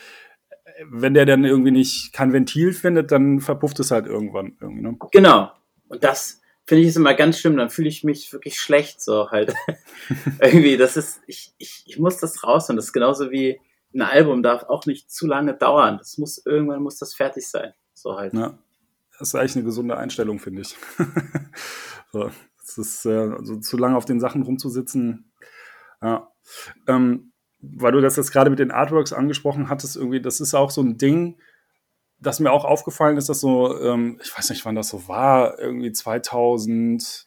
wenn 0.89 1.15
der 1.15 1.27
dann 1.27 1.45
irgendwie 1.45 1.71
nicht 1.71 2.13
kein 2.13 2.33
Ventil 2.33 2.73
findet, 2.73 3.11
dann 3.11 3.41
verpufft 3.41 3.81
es 3.81 3.91
halt 3.91 4.07
irgendwann. 4.07 4.57
Irgendwie, 4.61 4.83
ne? 4.83 4.97
Genau. 5.11 5.51
Und 5.89 6.05
das 6.05 6.41
finde 6.65 6.83
ich 6.83 6.89
ist 6.89 6.97
immer 6.97 7.15
ganz 7.15 7.39
schlimm. 7.39 7.57
Dann 7.57 7.71
fühle 7.71 7.89
ich 7.89 8.05
mich 8.05 8.33
wirklich 8.33 8.61
schlecht 8.61 9.01
so 9.01 9.31
halt. 9.31 9.55
irgendwie, 10.41 10.77
das 10.77 10.97
ist, 10.97 11.21
ich, 11.27 11.55
ich, 11.59 11.85
ich 11.87 11.99
muss 11.99 12.19
das 12.19 12.45
raus 12.45 12.71
und 12.71 12.77
das 12.77 12.87
ist 12.87 12.93
genauso 12.93 13.31
wie 13.31 13.61
ein 13.95 14.03
Album 14.03 14.43
darf 14.43 14.65
auch 14.65 14.87
nicht 14.87 15.11
zu 15.11 15.27
lange 15.27 15.55
dauern. 15.55 15.99
Das 15.99 16.17
muss, 16.17 16.45
irgendwann 16.45 16.83
muss 16.83 16.99
das 16.99 17.15
fertig 17.15 17.47
sein. 17.47 17.73
So 17.93 18.17
halt. 18.17 18.33
Ja. 18.33 18.59
Das 19.19 19.29
ist 19.29 19.35
eigentlich 19.35 19.57
eine 19.57 19.65
gesunde 19.65 19.97
Einstellung, 19.97 20.39
finde 20.39 20.63
ich. 20.63 20.77
so, 22.13 22.31
das 22.63 22.79
ist, 22.79 23.07
äh, 23.07 23.11
also 23.11 23.57
zu 23.57 23.77
lange 23.77 23.97
auf 23.97 24.05
den 24.05 24.21
Sachen 24.21 24.43
rumzusitzen, 24.43 25.33
ja. 26.03 26.29
Ähm, 26.89 27.33
weil 27.61 27.93
du 27.93 28.01
das 28.01 28.17
jetzt 28.17 28.33
gerade 28.33 28.51
mit 28.51 28.59
den 28.59 28.73
Artworks 28.73 29.13
angesprochen 29.13 29.69
hattest, 29.69 29.97
irgendwie, 29.97 30.21
das 30.21 30.41
ist 30.41 30.55
auch 30.55 30.71
so 30.71 30.83
ein 30.83 30.99
Ding, 30.99 31.39
das 32.19 32.41
mir 32.41 32.53
auch 32.53 32.65
aufgefallen 32.65 33.17
ist, 33.17 33.29
dass 33.29 33.41
so, 33.41 33.79
ähm, 33.81 34.19
ich 34.23 34.37
weiß 34.37 34.51
nicht, 34.51 34.65
wann 34.65 34.75
das 34.75 34.89
so 34.89 35.09
war, 35.09 35.59
irgendwie 35.59 35.93
2008, 35.93 37.25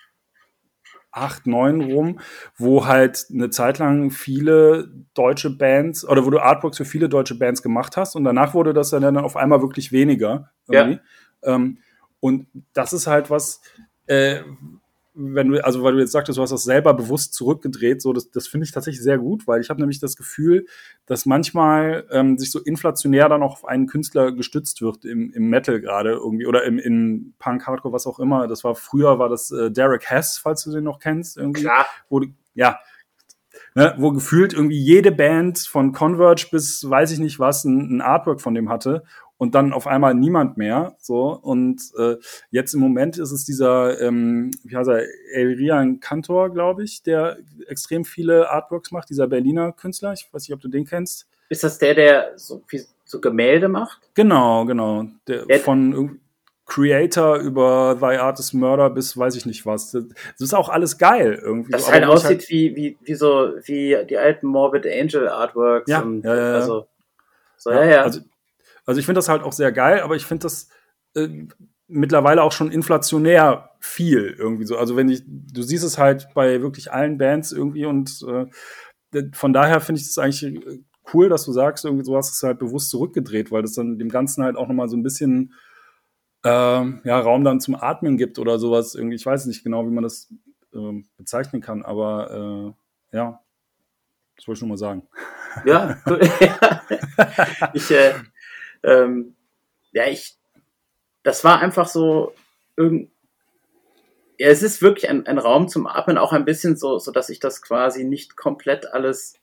9 1.46 1.82
rum, 1.82 2.20
wo 2.58 2.86
halt 2.86 3.26
eine 3.32 3.50
Zeit 3.50 3.80
lang 3.80 4.12
viele 4.12 4.90
deutsche 5.14 5.50
Bands 5.50 6.08
oder 6.08 6.26
wo 6.26 6.30
du 6.30 6.40
Artworks 6.40 6.78
für 6.78 6.86
viele 6.86 7.10
deutsche 7.10 7.36
Bands 7.36 7.62
gemacht 7.62 7.98
hast 7.98 8.16
und 8.16 8.24
danach 8.24 8.54
wurde 8.54 8.74
das 8.74 8.90
dann 8.90 9.18
auf 9.18 9.36
einmal 9.38 9.62
wirklich 9.62 9.92
weniger. 9.92 10.52
Irgendwie. 10.68 11.00
Ja. 11.44 11.56
Ähm, 11.56 11.80
und 12.20 12.48
das 12.74 12.92
ist 12.94 13.08
halt 13.08 13.30
was, 13.30 13.62
äh, 14.08 14.42
wenn 15.16 15.50
du, 15.50 15.64
also 15.64 15.82
weil 15.84 15.94
du 15.94 16.00
jetzt 16.00 16.12
sagtest, 16.12 16.38
du 16.38 16.42
hast 16.42 16.52
das 16.52 16.64
selber 16.64 16.94
bewusst 16.94 17.34
zurückgedreht, 17.34 18.02
so 18.02 18.14
das, 18.14 18.30
das 18.32 18.48
finde 18.48 18.66
ich 18.66 18.72
tatsächlich 18.72 19.02
sehr 19.02 19.18
gut, 19.18 19.48
weil 19.48 19.62
ich 19.62 19.70
habe 19.70 19.80
nämlich 19.80 20.00
das 20.00 20.16
Gefühl, 20.16 20.66
dass 21.06 21.26
manchmal 21.26 22.06
ähm, 22.12 22.38
sich 22.38 22.52
so 22.52 22.60
inflationär 22.60 23.30
dann 23.30 23.42
auch 23.42 23.54
auf 23.54 23.66
einen 23.66 23.88
Künstler 23.88 24.32
gestützt 24.32 24.82
wird 24.82 25.06
im, 25.06 25.32
im 25.32 25.50
Metal 25.50 25.80
gerade 25.80 26.12
irgendwie 26.12 26.46
oder 26.46 26.64
im 26.64 26.78
in 26.78 27.34
Punk, 27.40 27.66
Hardcore, 27.66 27.94
was 27.94 28.08
auch 28.08 28.20
immer. 28.20 28.48
Das 28.48 28.64
war 28.64 28.76
früher 28.76 29.18
war 29.18 29.30
das 29.30 29.52
äh, 29.52 29.72
Derek 29.72 30.10
Hess, 30.10 30.38
falls 30.38 30.64
du 30.64 30.72
den 30.72 30.84
noch 30.84 31.00
kennst, 31.00 31.38
irgendwie. 31.38 31.62
Klar. 31.62 31.86
Wo, 32.10 32.22
ja, 32.54 32.80
Ne, 33.74 33.94
wo 33.98 34.12
gefühlt 34.12 34.54
irgendwie 34.54 34.80
jede 34.80 35.12
Band 35.12 35.60
von 35.60 35.92
Converge 35.92 36.48
bis 36.52 36.90
weiß 36.90 37.12
ich 37.12 37.20
nicht 37.20 37.40
was 37.40 37.66
ein, 37.66 37.98
ein 37.98 38.02
Artwork 38.02 38.42
von 38.42 38.54
dem 38.54 38.70
hatte 38.70 39.04
und 39.38 39.56
dann 39.56 39.74
auf 39.74 39.88
einmal 39.88 40.14
niemand 40.14 40.58
mehr. 40.58 40.96
So 41.00 41.38
und 41.42 41.82
äh, 41.98 42.16
jetzt 42.52 42.74
im 42.74 42.80
Moment 42.80 43.18
ist 43.18 43.32
es 43.32 43.46
dieser, 43.46 44.02
ähm, 44.02 44.52
wie 44.64 44.76
heißt 44.76 44.90
er, 44.90 45.06
Elrian 45.34 46.00
Kantor, 46.00 46.52
glaube 46.52 46.84
ich, 46.84 47.04
der 47.04 47.38
extrem 47.68 48.06
viele 48.06 48.50
Artworks 48.50 48.92
macht, 48.92 49.10
dieser 49.10 49.28
Berliner 49.28 49.72
Künstler. 49.72 50.14
Ich 50.14 50.28
weiß 50.32 50.44
nicht, 50.44 50.54
ob 50.54 50.62
du 50.62 50.68
den 50.68 50.86
kennst. 50.86 51.28
Ist 51.50 51.64
das 51.64 51.78
der, 51.78 51.94
der 51.94 52.32
so, 52.38 52.64
wie, 52.70 52.82
so 53.04 53.22
Gemälde 53.22 53.68
macht? 53.68 54.02
Genau, 54.16 54.66
genau. 54.66 55.06
Der, 55.28 55.46
der 55.46 55.60
von 55.60 56.20
Creator 56.66 57.38
über 57.38 57.98
Thy 58.00 58.18
Artist 58.18 58.54
Murder 58.56 58.90
bis 58.90 59.16
weiß 59.16 59.36
ich 59.36 59.46
nicht 59.46 59.66
was. 59.66 59.92
Das 59.92 60.04
ist 60.40 60.54
auch 60.56 60.70
alles 60.70 60.98
geil 60.98 61.40
irgendwie. 61.42 61.72
Das 61.72 61.92
halt 61.92 62.06
aussieht 62.06 62.40
halt 62.40 62.50
wie, 62.50 62.76
wie, 62.76 62.98
wie 63.04 63.14
so, 63.14 63.54
wie 63.66 63.98
die 64.10 64.18
alten 64.18 64.48
Morbid 64.48 64.88
Angel 64.88 65.28
Artworks. 65.28 65.90
Ja, 65.90 66.02
und, 66.02 66.24
ja, 66.24 66.36
ja, 66.36 66.54
Also, 66.56 66.88
so, 67.58 67.72
ja, 67.72 67.86
ja. 67.86 68.02
Also, 68.02 68.22
also 68.86 69.00
ich 69.00 69.06
finde 69.06 69.20
das 69.20 69.30
halt 69.30 69.44
auch 69.44 69.54
sehr 69.54 69.72
geil, 69.72 70.02
aber 70.02 70.16
ich 70.16 70.26
finde 70.26 70.44
das 70.44 70.70
äh, 71.16 71.48
mittlerweile 71.88 72.44
auch 72.44 72.52
schon 72.52 72.72
inflationär 72.72 73.72
viel 73.80 74.36
irgendwie 74.38 74.66
so. 74.66 74.78
Also 74.78 74.96
wenn 74.96 75.10
ich, 75.10 75.24
du 75.26 75.62
siehst 75.62 75.84
es 75.84 75.98
halt 75.98 76.30
bei 76.34 76.62
wirklich 76.62 76.92
allen 76.92 77.18
Bands 77.18 77.52
irgendwie 77.52 77.86
und 77.86 78.24
äh, 78.28 78.46
von 79.34 79.54
daher 79.54 79.82
finde 79.82 80.02
ich 80.02 80.08
das 80.08 80.18
eigentlich 80.18 80.44
äh, 80.44 80.80
cool, 81.14 81.30
dass 81.30 81.46
du 81.46 81.52
sagst, 81.52 81.86
irgendwie 81.86 82.04
so 82.04 82.18
hast 82.18 82.32
es 82.32 82.44
halt 82.44 82.60
bewusst 82.60 82.90
zurückgedreht, 82.90 83.52
weil 83.52 83.62
das 83.62 83.74
dann 83.74 83.98
dem 83.98 84.10
Ganzen 84.10 84.44
halt 84.44 84.56
auch 84.56 84.68
nochmal 84.68 84.90
so 84.90 84.98
ein 84.98 85.04
bisschen 85.04 85.54
ähm, 86.44 87.02
ja, 87.04 87.20
Raum 87.20 87.44
dann 87.44 87.60
zum 87.60 87.76
Atmen 87.76 88.18
gibt 88.18 88.40
oder 88.40 88.60
sowas. 88.60 88.96
Irgendwie, 88.96 89.16
ich 89.16 89.26
weiß 89.26 89.46
nicht 89.46 89.64
genau, 89.64 89.86
wie 89.86 89.92
man 89.92 90.04
das 90.04 90.32
äh, 90.74 91.04
bezeichnen 91.18 91.62
kann, 91.62 91.84
aber 91.84 92.76
äh, 93.12 93.18
ja, 93.18 93.42
das 94.36 94.48
wollte 94.48 94.58
ich 94.58 94.62
nur 94.62 94.70
mal 94.70 94.78
sagen. 94.78 95.08
Ja, 95.66 95.98
ich, 97.74 97.90
äh, 97.92 98.14
ähm, 98.86 99.36
ja, 99.92 100.08
ich, 100.08 100.38
das 101.24 101.44
war 101.44 101.60
einfach 101.60 101.88
so 101.88 102.34
irgend, 102.78 103.12
ja, 104.38 104.48
es 104.48 104.64
ist 104.64 104.82
wirklich 104.82 105.10
ein, 105.10 105.26
ein 105.28 105.38
Raum 105.38 105.68
zum 105.68 105.88
Atmen, 105.88 106.18
auch 106.18 106.34
ein 106.34 106.46
bisschen 106.46 106.76
so, 106.76 107.00
so 107.00 107.12
dass 107.12 107.30
ich 107.30 107.40
das 107.40 107.62
quasi 107.62 108.04
nicht 108.04 108.36
komplett 108.36 108.92
alles 108.94 109.40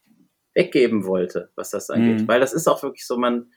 weggeben 0.54 1.06
wollte, 1.06 1.50
was 1.54 1.70
das 1.70 1.90
angeht. 1.90 2.22
Mhm. 2.22 2.28
Weil 2.28 2.40
das 2.40 2.52
ist 2.52 2.68
auch 2.68 2.82
wirklich 2.82 3.06
so, 3.06 3.16
man, 3.16 3.52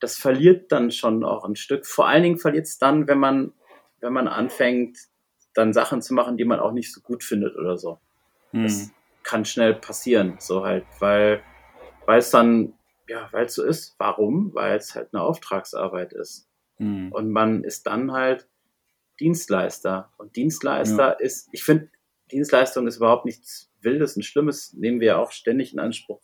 das 0.00 0.18
verliert 0.18 0.70
dann 0.70 0.90
schon 0.90 1.24
auch 1.24 1.44
ein 1.44 1.56
Stück. 1.56 1.86
Vor 1.86 2.06
allen 2.06 2.22
Dingen 2.22 2.38
verliert 2.38 2.66
es 2.66 2.78
dann, 2.78 3.08
wenn 3.08 3.18
man, 3.18 3.52
wenn 4.00 4.12
man 4.12 4.28
anfängt, 4.28 4.98
dann 5.54 5.72
Sachen 5.72 6.02
zu 6.02 6.12
machen, 6.12 6.36
die 6.36 6.44
man 6.44 6.60
auch 6.60 6.72
nicht 6.72 6.92
so 6.92 7.00
gut 7.00 7.24
findet 7.24 7.56
oder 7.56 7.78
so. 7.78 7.98
Mhm. 8.52 8.64
Das 8.64 8.90
kann 9.22 9.46
schnell 9.46 9.74
passieren, 9.74 10.36
so 10.38 10.64
halt, 10.64 10.84
weil, 11.00 11.42
weil 12.04 12.18
es 12.18 12.30
dann, 12.30 12.74
ja, 13.08 13.28
weil 13.32 13.46
es 13.46 13.54
so 13.54 13.64
ist. 13.64 13.94
Warum? 13.98 14.54
Weil 14.54 14.76
es 14.76 14.94
halt 14.94 15.12
eine 15.12 15.22
Auftragsarbeit 15.22 16.12
ist. 16.12 16.48
Mhm. 16.78 17.12
Und 17.12 17.30
man 17.30 17.64
ist 17.64 17.86
dann 17.86 18.12
halt 18.12 18.48
Dienstleister. 19.20 20.12
Und 20.18 20.36
Dienstleister 20.36 21.12
ja. 21.12 21.18
ist, 21.18 21.48
ich 21.52 21.64
finde, 21.64 21.88
Dienstleistung 22.30 22.86
ist 22.86 22.96
überhaupt 22.96 23.24
nichts 23.24 23.70
Wildes 23.80 24.16
und 24.16 24.24
Schlimmes, 24.24 24.72
nehmen 24.74 25.00
wir 25.00 25.18
auch 25.18 25.30
ständig 25.30 25.72
in 25.72 25.78
Anspruch, 25.78 26.20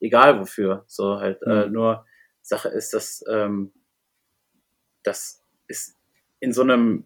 egal 0.00 0.40
wofür. 0.40 0.84
So 0.86 1.20
halt, 1.20 1.40
mhm. 1.46 1.52
äh, 1.52 1.66
nur 1.68 2.06
Sache 2.42 2.68
ist, 2.68 2.92
dass 2.92 3.24
ähm, 3.28 3.72
das 5.02 5.42
ist 5.68 5.96
in 6.40 6.52
so 6.52 6.62
einem, 6.62 7.04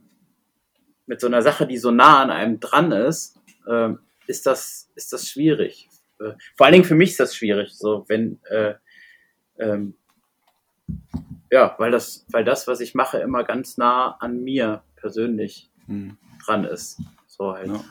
mit 1.06 1.20
so 1.20 1.26
einer 1.26 1.42
Sache, 1.42 1.66
die 1.66 1.78
so 1.78 1.90
nah 1.90 2.22
an 2.22 2.30
einem 2.30 2.60
dran 2.60 2.90
ist, 2.92 3.38
äh, 3.66 3.90
ist 4.26 4.46
das, 4.46 4.90
ist 4.94 5.12
das 5.12 5.28
schwierig. 5.28 5.88
Äh, 6.20 6.32
vor 6.56 6.66
allen 6.66 6.72
Dingen 6.72 6.84
für 6.84 6.94
mich 6.94 7.10
ist 7.10 7.20
das 7.20 7.36
schwierig, 7.36 7.74
so 7.74 8.04
wenn, 8.08 8.40
äh, 8.44 8.74
ähm, 9.58 9.94
ja, 11.50 11.74
weil 11.78 11.90
das, 11.90 12.26
weil 12.30 12.44
das, 12.44 12.66
was 12.66 12.80
ich 12.80 12.94
mache, 12.94 13.18
immer 13.18 13.44
ganz 13.44 13.78
nah 13.78 14.16
an 14.20 14.42
mir 14.42 14.82
persönlich 14.96 15.70
hm. 15.86 16.18
dran 16.44 16.64
ist. 16.64 17.00
So 17.26 17.52
halt. 17.54 17.68
Ja. 17.68 17.84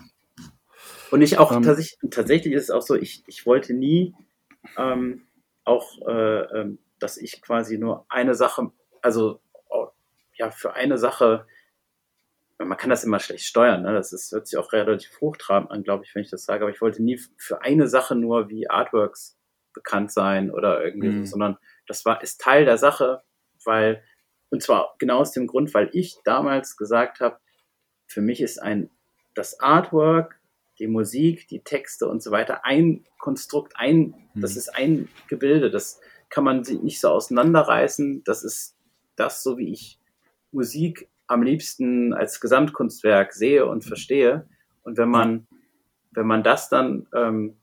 Und 1.12 1.21
ich 1.21 1.38
auch 1.38 1.51
um, 1.51 1.58
ähm. 1.58 1.63
tatsächlich, 1.63 1.99
tatsächlich 2.12 2.53
ist 2.53 2.63
es 2.63 2.71
auch 2.71 2.82
so, 2.82 2.95
ich, 2.95 3.23
ich 3.27 3.45
wollte 3.45 3.73
nie 3.73 4.13
ähm, 4.77 5.23
auch, 5.63 5.99
äh, 6.08 6.39
äh, 6.41 6.77
dass 6.99 7.17
ich 7.17 7.41
quasi 7.41 7.77
nur 7.77 8.06
eine 8.10 8.36
Sache, 8.36 8.71
also 9.01 9.39
oh, 9.69 9.88
ja, 10.36 10.51
für 10.51 10.73
eine 10.73 10.97
Sache, 10.97 11.45
man 12.60 12.77
kann 12.77 12.89
das 12.89 13.03
immer 13.03 13.19
schlecht 13.19 13.45
steuern, 13.45 13.84
ne? 13.84 13.93
das 13.93 14.13
ist, 14.13 14.32
hört 14.32 14.47
sich 14.47 14.58
auch 14.58 14.73
relativ 14.73 15.21
hochtrabend 15.21 15.71
an, 15.71 15.84
glaube 15.84 16.03
ich, 16.03 16.15
wenn 16.15 16.23
ich 16.23 16.32
das 16.32 16.43
sage, 16.43 16.63
aber 16.63 16.73
ich 16.73 16.82
wollte 16.82 17.03
nie 17.03 17.19
für 17.38 17.62
eine 17.62 17.88
Sache 17.88 18.15
nur 18.15 18.49
wie 18.49 18.69
Artworks 18.69 19.37
bekannt 19.78 20.12
sein 20.12 20.52
oder 20.52 20.84
irgendwie, 20.84 21.10
mhm. 21.10 21.26
so, 21.26 21.32
sondern 21.32 21.58
das 21.88 22.04
war, 22.06 22.22
ist 22.22 22.42
Teil 22.42 22.66
der 22.66 22.78
Sache, 22.78 23.22
weil 23.63 24.04
und 24.50 24.63
zwar 24.63 24.96
genau 24.98 25.20
aus 25.20 25.32
dem 25.32 25.48
Grund, 25.48 25.74
weil 25.74 25.90
ich 25.94 26.18
damals 26.24 26.78
gesagt 26.78 27.20
habe, 27.20 27.38
für 28.08 28.22
mich 28.22 28.42
ist 28.42 28.60
ein 28.62 28.90
das 29.34 29.60
Artwork, 29.60 30.40
die 30.80 30.88
Musik, 30.88 31.48
die 31.48 31.60
Texte 31.60 32.08
und 32.08 32.24
so 32.24 32.32
weiter 32.32 32.66
ein 32.66 33.04
Konstrukt, 33.20 33.74
ein, 33.76 34.16
mhm. 34.34 34.42
das 34.42 34.56
ist 34.56 34.70
ein 34.70 35.10
Gebilde, 35.28 35.70
das 35.70 36.00
kann 36.30 36.44
man 36.44 36.62
nicht 36.62 37.00
so 37.00 37.10
auseinanderreißen. 37.10 38.24
Das 38.24 38.44
ist 38.44 38.76
das, 39.16 39.44
so 39.44 39.58
wie 39.58 39.72
ich 39.72 40.00
Musik 40.52 41.10
am 41.28 41.44
liebsten 41.44 42.13
als 42.13 42.40
Gesamtkunstwerk 42.40 43.34
sehe 43.34 43.66
und 43.66 43.84
verstehe. 43.84 44.48
Und 44.84 44.98
wenn 44.98 45.10
man, 45.10 45.48
wenn 46.12 46.28
man 46.28 46.44
das 46.44 46.70
dann 46.70 47.08
ähm, 47.13 47.58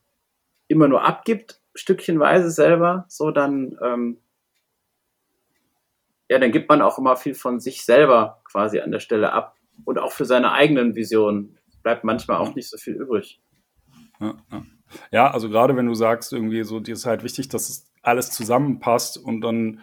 immer 0.69 0.89
nur 0.89 1.05
abgibt, 1.05 1.61
stückchenweise 1.75 2.51
selber, 2.51 3.05
so 3.09 3.31
dann 3.31 3.77
ähm, 3.83 4.19
ja, 6.29 6.39
dann 6.39 6.53
gibt 6.53 6.69
man 6.69 6.83
auch 6.83 6.99
immer 6.99 7.17
viel 7.17 7.35
von 7.35 7.61
sich 7.61 7.85
selber 7.85 8.43
quasi 8.45 8.81
an 8.81 8.91
der 8.91 9.01
Stelle 9.01 9.33
ab. 9.33 9.57
Und 9.85 9.99
auch 9.99 10.13
für 10.13 10.25
seine 10.25 10.53
eigenen 10.53 10.95
Visionen 10.95 11.59
bleibt 11.83 12.05
manchmal 12.05 12.39
auch 12.39 12.55
nicht 12.55 12.71
so 12.71 12.79
viel 12.79 12.95
übrig. 12.95 13.41
Ja, 15.11 15.31
also 15.31 15.49
gerade 15.49 15.77
wenn 15.77 15.87
du 15.87 15.95
sagst, 15.95 16.33
irgendwie 16.33 16.63
so, 16.63 16.81
dir 16.81 16.95
ist 16.95 17.07
halt 17.07 17.25
wichtig, 17.25 17.49
dass 17.49 17.69
es 17.69 17.93
alles 18.03 18.31
zusammenpasst 18.31 19.19
und 19.19 19.41
dann 19.41 19.81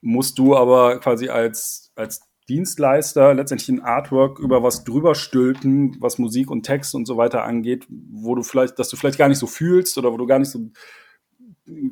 musst 0.00 0.38
du 0.38 0.56
aber 0.56 0.98
quasi 1.00 1.28
als, 1.28 1.92
als 1.94 2.22
Dienstleister 2.48 3.34
letztendlich 3.34 3.68
ein 3.68 3.82
Artwork 3.82 4.38
über 4.38 4.62
was 4.62 4.84
drüber 4.84 5.14
stülpen, 5.14 5.96
was 6.00 6.18
Musik 6.18 6.50
und 6.50 6.62
Text 6.64 6.94
und 6.94 7.06
so 7.06 7.16
weiter 7.16 7.44
angeht, 7.44 7.86
wo 7.88 8.34
du 8.34 8.42
vielleicht, 8.42 8.78
dass 8.78 8.88
du 8.88 8.96
vielleicht 8.96 9.18
gar 9.18 9.28
nicht 9.28 9.38
so 9.38 9.46
fühlst 9.46 9.98
oder 9.98 10.12
wo 10.12 10.16
du 10.16 10.26
gar 10.26 10.38
nicht 10.38 10.50
so 10.50 10.70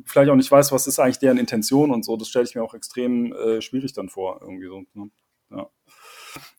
vielleicht 0.05 0.29
auch 0.29 0.35
nicht 0.35 0.51
weiß, 0.51 0.71
was 0.71 0.87
ist 0.87 0.99
eigentlich 0.99 1.19
deren 1.19 1.37
Intention 1.37 1.91
und 1.91 2.03
so. 2.03 2.17
Das 2.17 2.29
stelle 2.29 2.45
ich 2.45 2.55
mir 2.55 2.63
auch 2.63 2.73
extrem 2.73 3.33
äh, 3.33 3.61
schwierig 3.61 3.93
dann 3.93 4.09
vor, 4.09 4.39
irgendwie 4.41 4.67
so. 4.67 4.83
Ne? 4.93 5.09
Ja. 5.51 5.69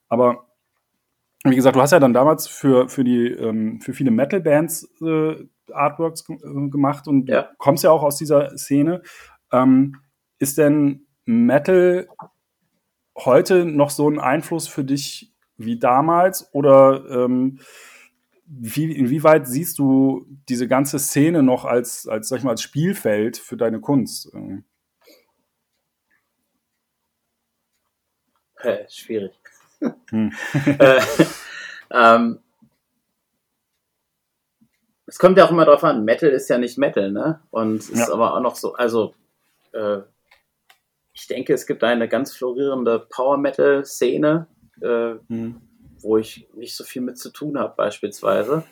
Aber 0.08 0.46
wie 1.44 1.56
gesagt, 1.56 1.76
du 1.76 1.80
hast 1.80 1.90
ja 1.90 2.00
dann 2.00 2.12
damals 2.12 2.46
für, 2.46 2.88
für, 2.88 3.04
die, 3.04 3.26
ähm, 3.26 3.80
für 3.80 3.92
viele 3.92 4.10
Metal-Bands 4.10 4.88
äh, 5.02 5.44
Artworks 5.72 6.28
äh, 6.28 6.68
gemacht 6.68 7.08
und 7.08 7.28
ja. 7.28 7.50
kommst 7.58 7.84
ja 7.84 7.90
auch 7.90 8.02
aus 8.02 8.16
dieser 8.16 8.56
Szene. 8.56 9.02
Ähm, 9.50 9.96
ist 10.38 10.58
denn 10.58 11.06
Metal 11.24 12.08
heute 13.16 13.64
noch 13.64 13.90
so 13.90 14.08
ein 14.08 14.18
Einfluss 14.18 14.68
für 14.68 14.84
dich 14.84 15.32
wie 15.56 15.78
damals 15.78 16.52
oder 16.52 17.04
ähm, 17.10 17.60
wie, 18.54 18.92
inwieweit 18.92 19.46
siehst 19.46 19.78
du 19.78 20.26
diese 20.48 20.68
ganze 20.68 20.98
Szene 20.98 21.42
noch 21.42 21.64
als, 21.64 22.06
als, 22.06 22.28
sag 22.28 22.38
ich 22.38 22.44
mal, 22.44 22.50
als 22.50 22.62
Spielfeld 22.62 23.38
für 23.38 23.56
deine 23.56 23.80
Kunst? 23.80 24.30
Äh, 28.58 28.88
schwierig. 28.90 29.32
Hm. 30.10 30.32
äh, 30.78 31.00
ähm, 31.90 32.40
es 35.06 35.18
kommt 35.18 35.38
ja 35.38 35.46
auch 35.46 35.50
immer 35.50 35.64
drauf 35.64 35.82
an, 35.82 36.04
Metal 36.04 36.30
ist 36.30 36.48
ja 36.48 36.58
nicht 36.58 36.76
Metal, 36.76 37.10
ne? 37.10 37.40
Und 37.50 37.76
ist 37.76 37.96
ja. 37.96 38.12
aber 38.12 38.34
auch 38.34 38.40
noch 38.40 38.56
so, 38.56 38.74
also 38.74 39.14
äh, 39.72 40.00
ich 41.14 41.26
denke, 41.26 41.54
es 41.54 41.66
gibt 41.66 41.82
eine 41.84 42.08
ganz 42.08 42.34
florierende 42.34 43.06
Power-Metal-Szene. 43.10 44.46
Äh, 44.82 45.14
hm 45.28 45.60
wo 46.02 46.18
ich 46.18 46.48
nicht 46.54 46.76
so 46.76 46.84
viel 46.84 47.02
mit 47.02 47.18
zu 47.18 47.30
tun 47.30 47.58
habe, 47.58 47.74
beispielsweise. 47.76 48.64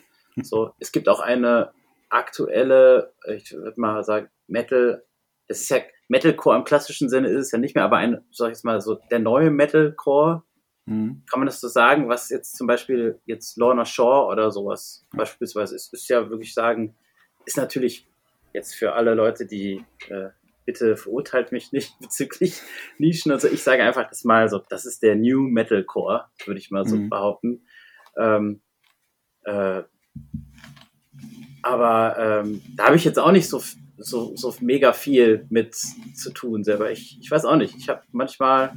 So, 0.43 0.71
es 0.79 0.91
gibt 0.91 1.09
auch 1.09 1.19
eine 1.19 1.71
aktuelle, 2.09 3.13
ich 3.27 3.51
würde 3.51 3.79
mal 3.79 4.03
sagen, 4.03 4.29
Metal, 4.47 5.03
das 5.47 5.61
ist 5.61 5.69
ja 5.69 5.79
Metalcore 6.07 6.57
im 6.57 6.63
klassischen 6.63 7.09
Sinne 7.09 7.29
ist 7.29 7.47
es 7.47 7.51
ja 7.51 7.57
nicht 7.57 7.75
mehr, 7.75 7.85
aber 7.85 7.97
ein, 7.97 8.23
sag 8.31 8.47
ich 8.47 8.57
jetzt 8.57 8.65
mal 8.65 8.81
so, 8.81 8.99
der 9.09 9.19
neue 9.19 9.49
Metalcore, 9.49 10.43
mhm. 10.85 11.23
kann 11.29 11.39
man 11.39 11.45
das 11.45 11.61
so 11.61 11.67
sagen, 11.67 12.09
was 12.09 12.29
jetzt 12.29 12.57
zum 12.57 12.67
Beispiel 12.67 13.19
jetzt 13.25 13.57
Lorna 13.57 13.85
Shaw 13.85 14.29
oder 14.29 14.51
sowas 14.51 15.05
mhm. 15.11 15.17
beispielsweise 15.17 15.75
ist, 15.75 15.93
ist 15.93 16.09
ja 16.09 16.29
wirklich 16.29 16.53
sagen, 16.53 16.95
ist 17.45 17.57
natürlich 17.57 18.07
jetzt 18.53 18.75
für 18.75 18.93
alle 18.93 19.13
Leute, 19.13 19.45
die 19.45 19.85
äh, 20.09 20.29
bitte 20.65 20.97
verurteilt 20.97 21.51
mich 21.51 21.71
nicht 21.71 21.97
bezüglich 22.01 22.61
Nischen. 22.97 23.31
Also 23.31 23.47
ich 23.47 23.63
sage 23.63 23.83
einfach 23.83 24.07
das 24.09 24.23
mal 24.23 24.49
so, 24.49 24.59
das 24.69 24.85
ist 24.85 25.03
der 25.03 25.15
New 25.15 25.41
Metalcore, 25.41 26.25
würde 26.45 26.59
ich 26.59 26.71
mal 26.71 26.85
so 26.85 26.95
mhm. 26.95 27.09
behaupten. 27.09 27.65
Ähm, 28.17 28.61
äh, 29.43 29.83
aber 31.63 32.15
ähm, 32.17 32.61
da 32.75 32.85
habe 32.85 32.95
ich 32.95 33.03
jetzt 33.03 33.19
auch 33.19 33.31
nicht 33.31 33.47
so, 33.47 33.61
so, 33.97 34.35
so 34.35 34.55
mega 34.61 34.93
viel 34.93 35.45
mit 35.49 35.75
zu 35.75 36.31
tun 36.31 36.63
selber. 36.63 36.91
Ich, 36.91 37.19
ich 37.21 37.29
weiß 37.29 37.45
auch 37.45 37.55
nicht. 37.55 37.75
Ich 37.77 37.89
habe 37.89 38.01
manchmal 38.11 38.73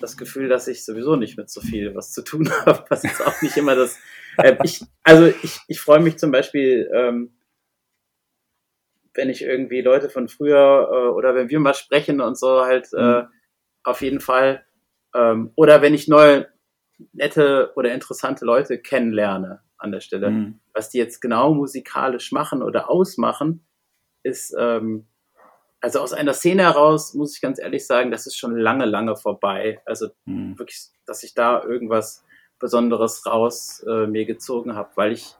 das 0.00 0.16
Gefühl, 0.16 0.48
dass 0.48 0.68
ich 0.68 0.84
sowieso 0.84 1.16
nicht 1.16 1.36
mit 1.36 1.50
so 1.50 1.60
viel 1.60 1.94
was 1.94 2.12
zu 2.12 2.22
tun 2.22 2.50
habe. 2.66 2.84
Was 2.88 3.04
ist 3.04 3.24
auch 3.24 3.40
nicht 3.42 3.56
immer 3.56 3.74
das. 3.74 3.98
Äh, 4.38 4.56
ich, 4.64 4.82
also 5.02 5.26
ich, 5.26 5.58
ich 5.68 5.78
freue 5.78 6.00
mich 6.00 6.16
zum 6.16 6.30
Beispiel, 6.30 6.90
ähm, 6.94 7.32
wenn 9.14 9.30
ich 9.30 9.42
irgendwie 9.42 9.80
Leute 9.80 10.08
von 10.08 10.28
früher 10.28 10.88
äh, 10.90 11.08
oder 11.10 11.34
wenn 11.34 11.48
wir 11.48 11.60
mal 11.60 11.74
sprechen 11.74 12.20
und 12.20 12.38
so 12.38 12.62
halt 12.64 12.88
äh, 12.92 13.00
mhm. 13.00 13.14
äh, 13.14 13.24
auf 13.84 14.02
jeden 14.02 14.20
Fall. 14.20 14.64
Ähm, 15.14 15.52
oder 15.56 15.82
wenn 15.82 15.94
ich 15.94 16.08
neue, 16.08 16.48
nette 17.12 17.72
oder 17.76 17.92
interessante 17.92 18.44
Leute 18.44 18.78
kennenlerne 18.78 19.60
an 19.78 19.92
der 19.92 20.00
Stelle. 20.00 20.30
Mhm. 20.30 20.60
Was 20.72 20.90
die 20.90 20.98
jetzt 20.98 21.20
genau 21.20 21.52
musikalisch 21.52 22.32
machen 22.32 22.62
oder 22.62 22.88
ausmachen, 22.88 23.66
ist, 24.22 24.54
ähm, 24.58 25.06
also 25.80 26.00
aus 26.00 26.12
einer 26.12 26.32
Szene 26.32 26.62
heraus, 26.62 27.14
muss 27.14 27.34
ich 27.34 27.42
ganz 27.42 27.58
ehrlich 27.58 27.86
sagen, 27.86 28.10
das 28.10 28.26
ist 28.26 28.36
schon 28.36 28.56
lange, 28.56 28.86
lange 28.86 29.16
vorbei. 29.16 29.80
Also 29.84 30.08
mhm. 30.24 30.58
wirklich, 30.58 30.90
dass 31.06 31.24
ich 31.24 31.34
da 31.34 31.62
irgendwas 31.62 32.24
Besonderes 32.60 33.26
raus 33.26 33.84
äh, 33.88 34.06
mir 34.06 34.24
gezogen 34.24 34.76
habe, 34.76 34.90
weil 34.94 35.12
ich, 35.12 35.34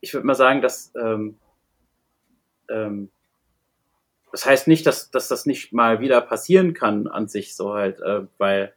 ich 0.00 0.14
würde 0.14 0.26
mal 0.26 0.34
sagen, 0.34 0.62
dass 0.62 0.90
ähm, 0.96 1.38
ähm, 2.72 3.10
das 4.32 4.46
heißt 4.46 4.66
nicht, 4.66 4.86
dass, 4.86 5.10
dass 5.10 5.28
das 5.28 5.44
nicht 5.44 5.72
mal 5.72 6.00
wieder 6.00 6.20
passieren 6.22 6.72
kann 6.72 7.06
an 7.06 7.28
sich 7.28 7.54
so 7.54 7.74
halt, 7.74 8.00
äh, 8.00 8.26
weil 8.38 8.74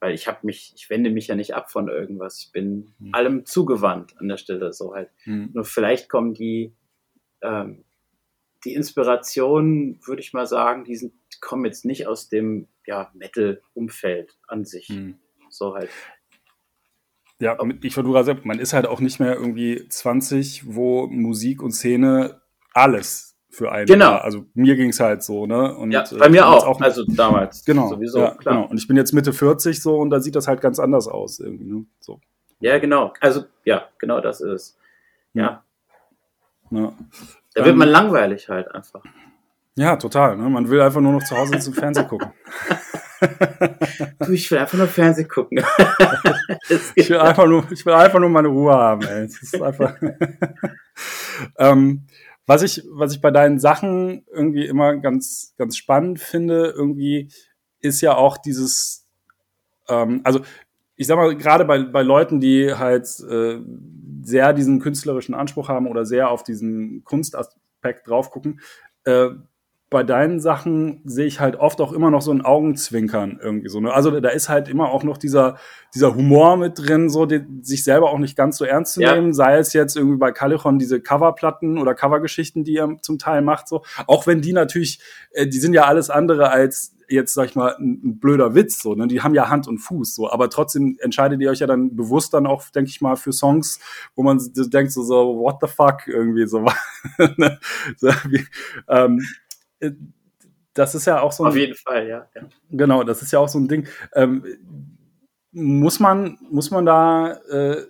weil 0.00 0.14
ich 0.14 0.26
habe 0.26 0.38
mich, 0.42 0.72
ich 0.74 0.88
wende 0.88 1.10
mich 1.10 1.28
ja 1.28 1.34
nicht 1.34 1.54
ab 1.54 1.70
von 1.70 1.88
irgendwas. 1.88 2.38
Ich 2.38 2.52
bin 2.52 2.92
mhm. 2.98 3.14
allem 3.14 3.44
zugewandt 3.44 4.18
an 4.18 4.28
der 4.28 4.38
Stelle 4.38 4.72
so 4.72 4.94
halt. 4.94 5.10
Mhm. 5.26 5.50
Nur 5.52 5.64
vielleicht 5.64 6.08
kommen 6.08 6.32
die, 6.32 6.74
ähm, 7.42 7.84
die 8.64 8.74
Inspirationen, 8.74 10.00
würde 10.06 10.22
ich 10.22 10.32
mal 10.32 10.46
sagen, 10.46 10.84
die 10.84 10.96
sind, 10.96 11.12
kommen 11.40 11.66
jetzt 11.66 11.84
nicht 11.84 12.06
aus 12.06 12.28
dem 12.28 12.66
ja, 12.86 13.10
Metal-Umfeld 13.14 14.38
an 14.48 14.64
sich. 14.64 14.88
Mhm. 14.88 15.18
So 15.50 15.74
halt. 15.74 15.90
Ja, 17.38 17.58
ich 17.82 17.96
war 17.96 18.04
du 18.04 18.12
gerade 18.12 18.40
man 18.44 18.58
ist 18.58 18.72
halt 18.72 18.86
auch 18.86 19.00
nicht 19.00 19.20
mehr 19.20 19.34
irgendwie 19.34 19.86
20, 19.88 20.74
wo 20.74 21.06
Musik 21.08 21.62
und 21.62 21.72
Szene 21.72 22.40
alles 22.72 23.29
für 23.50 23.72
einen 23.72 23.86
genau. 23.86 24.14
Also 24.14 24.46
mir 24.54 24.76
ging 24.76 24.90
es 24.90 25.00
halt 25.00 25.22
so, 25.22 25.46
ne? 25.46 25.76
Und, 25.76 25.90
ja, 25.90 26.04
bei 26.18 26.28
mir 26.28 26.46
auch, 26.46 26.66
auch, 26.66 26.80
also 26.80 27.04
damals. 27.04 27.64
Genau, 27.64 27.88
sowieso, 27.88 28.20
ja, 28.20 28.30
klar. 28.34 28.54
Genau. 28.54 28.68
Und 28.68 28.78
ich 28.78 28.86
bin 28.86 28.96
jetzt 28.96 29.12
Mitte 29.12 29.32
40 29.32 29.82
so 29.82 29.98
und 29.98 30.10
da 30.10 30.20
sieht 30.20 30.36
das 30.36 30.46
halt 30.46 30.60
ganz 30.60 30.78
anders 30.78 31.08
aus 31.08 31.40
irgendwie, 31.40 31.64
ne? 31.64 31.84
So. 32.00 32.20
Ja, 32.60 32.78
genau. 32.78 33.12
Also, 33.20 33.44
ja, 33.64 33.88
genau 33.98 34.20
das 34.20 34.40
ist 34.40 34.50
es. 34.50 34.78
Ja. 35.32 35.64
ja. 36.70 36.92
Da 37.54 37.64
wird 37.64 37.76
man 37.76 37.88
langweilig 37.88 38.48
halt 38.48 38.72
einfach. 38.72 39.02
Ja, 39.76 39.96
total. 39.96 40.36
Ne? 40.36 40.48
Man 40.48 40.68
will 40.68 40.80
einfach 40.80 41.00
nur 41.00 41.12
noch 41.12 41.24
zu 41.24 41.36
Hause 41.36 41.54
und 41.54 41.74
Fernsehen 41.74 42.06
gucken. 42.06 42.32
du, 44.20 44.32
ich 44.32 44.50
will 44.50 44.58
einfach 44.58 44.78
nur 44.78 44.86
Fernsehen 44.86 45.28
gucken. 45.28 45.58
ich, 46.94 47.08
will 47.08 47.18
einfach 47.18 47.46
nur, 47.46 47.64
ich 47.70 47.84
will 47.86 47.92
einfach 47.94 48.18
nur 48.18 48.28
meine 48.28 48.48
Ruhe 48.48 48.74
haben, 48.74 49.02
ey. 49.02 49.26
Das 49.26 49.42
ist 49.42 49.60
einfach 49.60 49.94
ähm, 51.58 52.06
was 52.50 52.62
ich, 52.62 52.82
was 52.90 53.12
ich 53.14 53.20
bei 53.20 53.30
deinen 53.30 53.60
Sachen 53.60 54.26
irgendwie 54.28 54.66
immer 54.66 54.96
ganz, 54.96 55.54
ganz 55.56 55.76
spannend 55.76 56.18
finde, 56.18 56.74
irgendwie 56.76 57.30
ist 57.78 58.00
ja 58.00 58.16
auch 58.16 58.38
dieses, 58.38 59.06
ähm, 59.88 60.20
also 60.24 60.40
ich 60.96 61.06
sag 61.06 61.16
mal, 61.16 61.36
gerade 61.36 61.64
bei, 61.64 61.84
bei 61.84 62.02
Leuten, 62.02 62.40
die 62.40 62.74
halt 62.74 63.06
äh, 63.20 63.60
sehr 64.22 64.52
diesen 64.52 64.80
künstlerischen 64.80 65.32
Anspruch 65.32 65.68
haben 65.68 65.86
oder 65.86 66.04
sehr 66.04 66.28
auf 66.28 66.42
diesen 66.42 67.04
Kunstaspekt 67.04 68.08
drauf 68.08 68.32
gucken, 68.32 68.60
äh, 69.04 69.28
bei 69.90 70.04
deinen 70.04 70.38
Sachen 70.38 71.02
sehe 71.04 71.26
ich 71.26 71.40
halt 71.40 71.56
oft 71.56 71.80
auch 71.80 71.92
immer 71.92 72.12
noch 72.12 72.22
so 72.22 72.30
ein 72.30 72.42
Augenzwinkern 72.42 73.40
irgendwie 73.42 73.68
so. 73.68 73.80
Ne? 73.80 73.92
Also 73.92 74.20
da 74.20 74.28
ist 74.28 74.48
halt 74.48 74.68
immer 74.68 74.90
auch 74.90 75.02
noch 75.02 75.18
dieser, 75.18 75.56
dieser 75.96 76.14
Humor 76.14 76.56
mit 76.56 76.78
drin, 76.78 77.10
so 77.10 77.26
den, 77.26 77.64
sich 77.64 77.82
selber 77.82 78.10
auch 78.10 78.18
nicht 78.18 78.36
ganz 78.36 78.56
so 78.56 78.64
ernst 78.64 78.94
zu 78.94 79.00
nehmen. 79.00 79.28
Ja. 79.28 79.32
Sei 79.32 79.58
es 79.58 79.72
jetzt 79.72 79.96
irgendwie 79.96 80.18
bei 80.18 80.30
Califon 80.30 80.78
diese 80.78 81.00
Coverplatten 81.00 81.76
oder 81.76 81.96
Covergeschichten, 81.96 82.62
die 82.62 82.76
er 82.76 82.98
zum 83.02 83.18
Teil 83.18 83.42
macht, 83.42 83.66
so. 83.66 83.82
Auch 84.06 84.28
wenn 84.28 84.40
die 84.40 84.52
natürlich, 84.52 85.00
äh, 85.32 85.48
die 85.48 85.58
sind 85.58 85.74
ja 85.74 85.86
alles 85.86 86.08
andere 86.08 86.52
als 86.52 86.94
jetzt, 87.08 87.34
sag 87.34 87.48
ich 87.48 87.56
mal, 87.56 87.74
ein, 87.74 88.00
ein 88.04 88.20
blöder 88.20 88.54
Witz, 88.54 88.80
so, 88.80 88.94
ne? 88.94 89.08
Die 89.08 89.20
haben 89.20 89.34
ja 89.34 89.48
Hand 89.48 89.66
und 89.66 89.78
Fuß, 89.78 90.14
so. 90.14 90.30
Aber 90.30 90.48
trotzdem 90.50 90.96
entscheidet 91.00 91.40
ihr 91.40 91.50
euch 91.50 91.58
ja 91.58 91.66
dann 91.66 91.96
bewusst 91.96 92.32
dann 92.32 92.46
auch, 92.46 92.68
denke 92.70 92.90
ich 92.90 93.00
mal, 93.00 93.16
für 93.16 93.32
Songs, 93.32 93.80
wo 94.14 94.22
man 94.22 94.40
denkt 94.54 94.92
so, 94.92 95.02
so 95.02 95.36
what 95.40 95.56
the 95.60 95.66
fuck, 95.66 96.06
irgendwie 96.06 96.46
so. 96.46 96.64
Ne? 97.36 97.58
so 97.96 98.08
wie, 98.28 98.46
ähm, 98.88 99.20
äh, 99.20 99.49
das 100.74 100.94
ist 100.94 101.06
ja 101.06 101.20
auch 101.20 101.32
so 101.32 101.44
ein. 101.44 101.48
Auf 101.48 101.56
jeden 101.56 101.74
Fall, 101.74 102.06
ja. 102.06 102.28
ja. 102.34 102.42
Genau, 102.70 103.02
das 103.02 103.22
ist 103.22 103.32
ja 103.32 103.38
auch 103.38 103.48
so 103.48 103.58
ein 103.58 103.68
Ding. 103.68 103.86
Ähm, 104.14 104.44
muss 105.52 106.00
man, 106.00 106.38
muss 106.50 106.70
man 106.70 106.86
da 106.86 107.32
äh, 107.50 107.86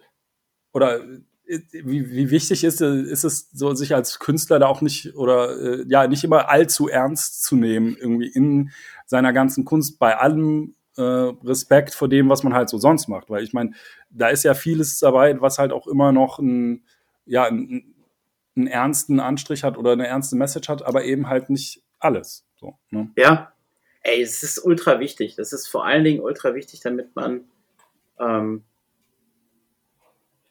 oder 0.73 1.01
äh, 1.47 1.61
wie, 1.73 2.11
wie 2.11 2.31
wichtig 2.31 2.65
ist, 2.65 2.81
ist 2.81 3.25
es 3.25 3.51
so, 3.53 3.75
sich 3.75 3.95
als 3.95 4.19
Künstler 4.19 4.59
da 4.59 4.67
auch 4.67 4.81
nicht 4.81 5.15
oder 5.15 5.81
äh, 5.81 5.85
ja 5.87 6.07
nicht 6.07 6.25
immer 6.25 6.49
allzu 6.49 6.89
ernst 6.89 7.43
zu 7.43 7.57
nehmen, 7.57 7.97
irgendwie 7.99 8.29
in 8.29 8.71
seiner 9.07 9.33
ganzen 9.33 9.65
Kunst, 9.65 9.99
bei 9.99 10.17
allem 10.17 10.75
äh, 10.97 11.03
Respekt 11.03 11.95
vor 11.95 12.09
dem, 12.09 12.29
was 12.29 12.43
man 12.43 12.55
halt 12.55 12.69
so 12.69 12.79
sonst 12.79 13.09
macht. 13.09 13.29
Weil 13.29 13.45
ich 13.45 13.53
meine, 13.53 13.73
da 14.11 14.29
ist 14.29 14.45
ja 14.45 14.55
vieles 14.55 14.99
dabei, 14.99 15.41
was 15.41 15.59
halt 15.59 15.73
auch 15.73 15.87
immer 15.87 16.13
noch 16.13 16.39
ein, 16.39 16.85
ja, 17.27 17.45
ein, 17.45 17.95
einen 18.57 18.67
ernsten 18.67 19.21
Anstrich 19.21 19.65
hat 19.65 19.79
oder 19.79 19.93
eine 19.93 20.07
ernste 20.07 20.37
Message 20.37 20.69
hat, 20.69 20.83
aber 20.83 21.05
eben 21.05 21.29
halt 21.29 21.51
nicht 21.51 21.83
alles. 21.99 22.47
So, 22.57 22.79
ne? 22.91 23.11
Ja, 23.17 23.53
ey, 24.03 24.21
es 24.23 24.43
ist 24.43 24.65
ultra 24.65 25.01
wichtig. 25.01 25.37
Das 25.37 25.53
ist 25.53 25.69
vor 25.69 25.85
allen 25.85 26.05
Dingen 26.05 26.21
ultra 26.21 26.55
wichtig, 26.55 26.81
damit 26.81 27.15
man 27.15 27.45
ähm, 28.19 28.65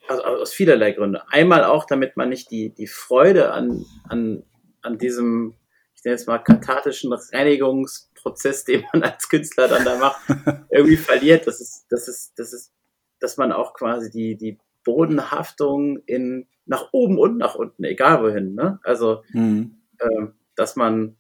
also 0.10 0.24
aus 0.24 0.54
vielerlei 0.54 0.92
Gründe. 0.92 1.24
Einmal 1.30 1.64
auch, 1.64 1.86
damit 1.86 2.18
man 2.18 2.30
nicht 2.30 2.50
die, 2.52 2.70
die 2.74 2.88
Freude 2.88 3.52
an, 3.52 3.86
an, 4.08 4.44
an 4.82 4.98
diesem, 4.98 5.56
ich 5.96 6.04
nenne 6.04 6.18
jetzt 6.18 6.28
mal, 6.28 6.40
kathartischen 6.40 7.14
Reinigungsprozess, 7.14 8.64
den 8.64 8.86
man 8.92 9.04
als 9.04 9.30
Künstler 9.30 9.68
dann 9.68 9.86
da 9.86 9.98
macht, 9.98 10.22
irgendwie 10.72 10.98
verliert. 10.98 11.46
Das 11.46 11.62
ist, 11.62 11.86
das 11.90 12.08
ist, 12.08 12.34
das 12.38 12.54
ist, 12.54 12.74
dass 13.20 13.38
man 13.38 13.52
auch 13.52 13.74
quasi 13.74 14.10
die, 14.10 14.36
die 14.36 14.58
Bodenhaftung 14.84 16.00
in 16.08 16.48
nach 16.70 16.90
oben 16.92 17.18
und 17.18 17.38
nach 17.38 17.56
unten, 17.56 17.84
egal 17.84 18.22
wohin. 18.22 18.54
Ne? 18.54 18.80
Also, 18.84 19.24
mhm. 19.34 19.82
äh, 19.98 20.28
dass 20.56 20.76
man, 20.76 21.18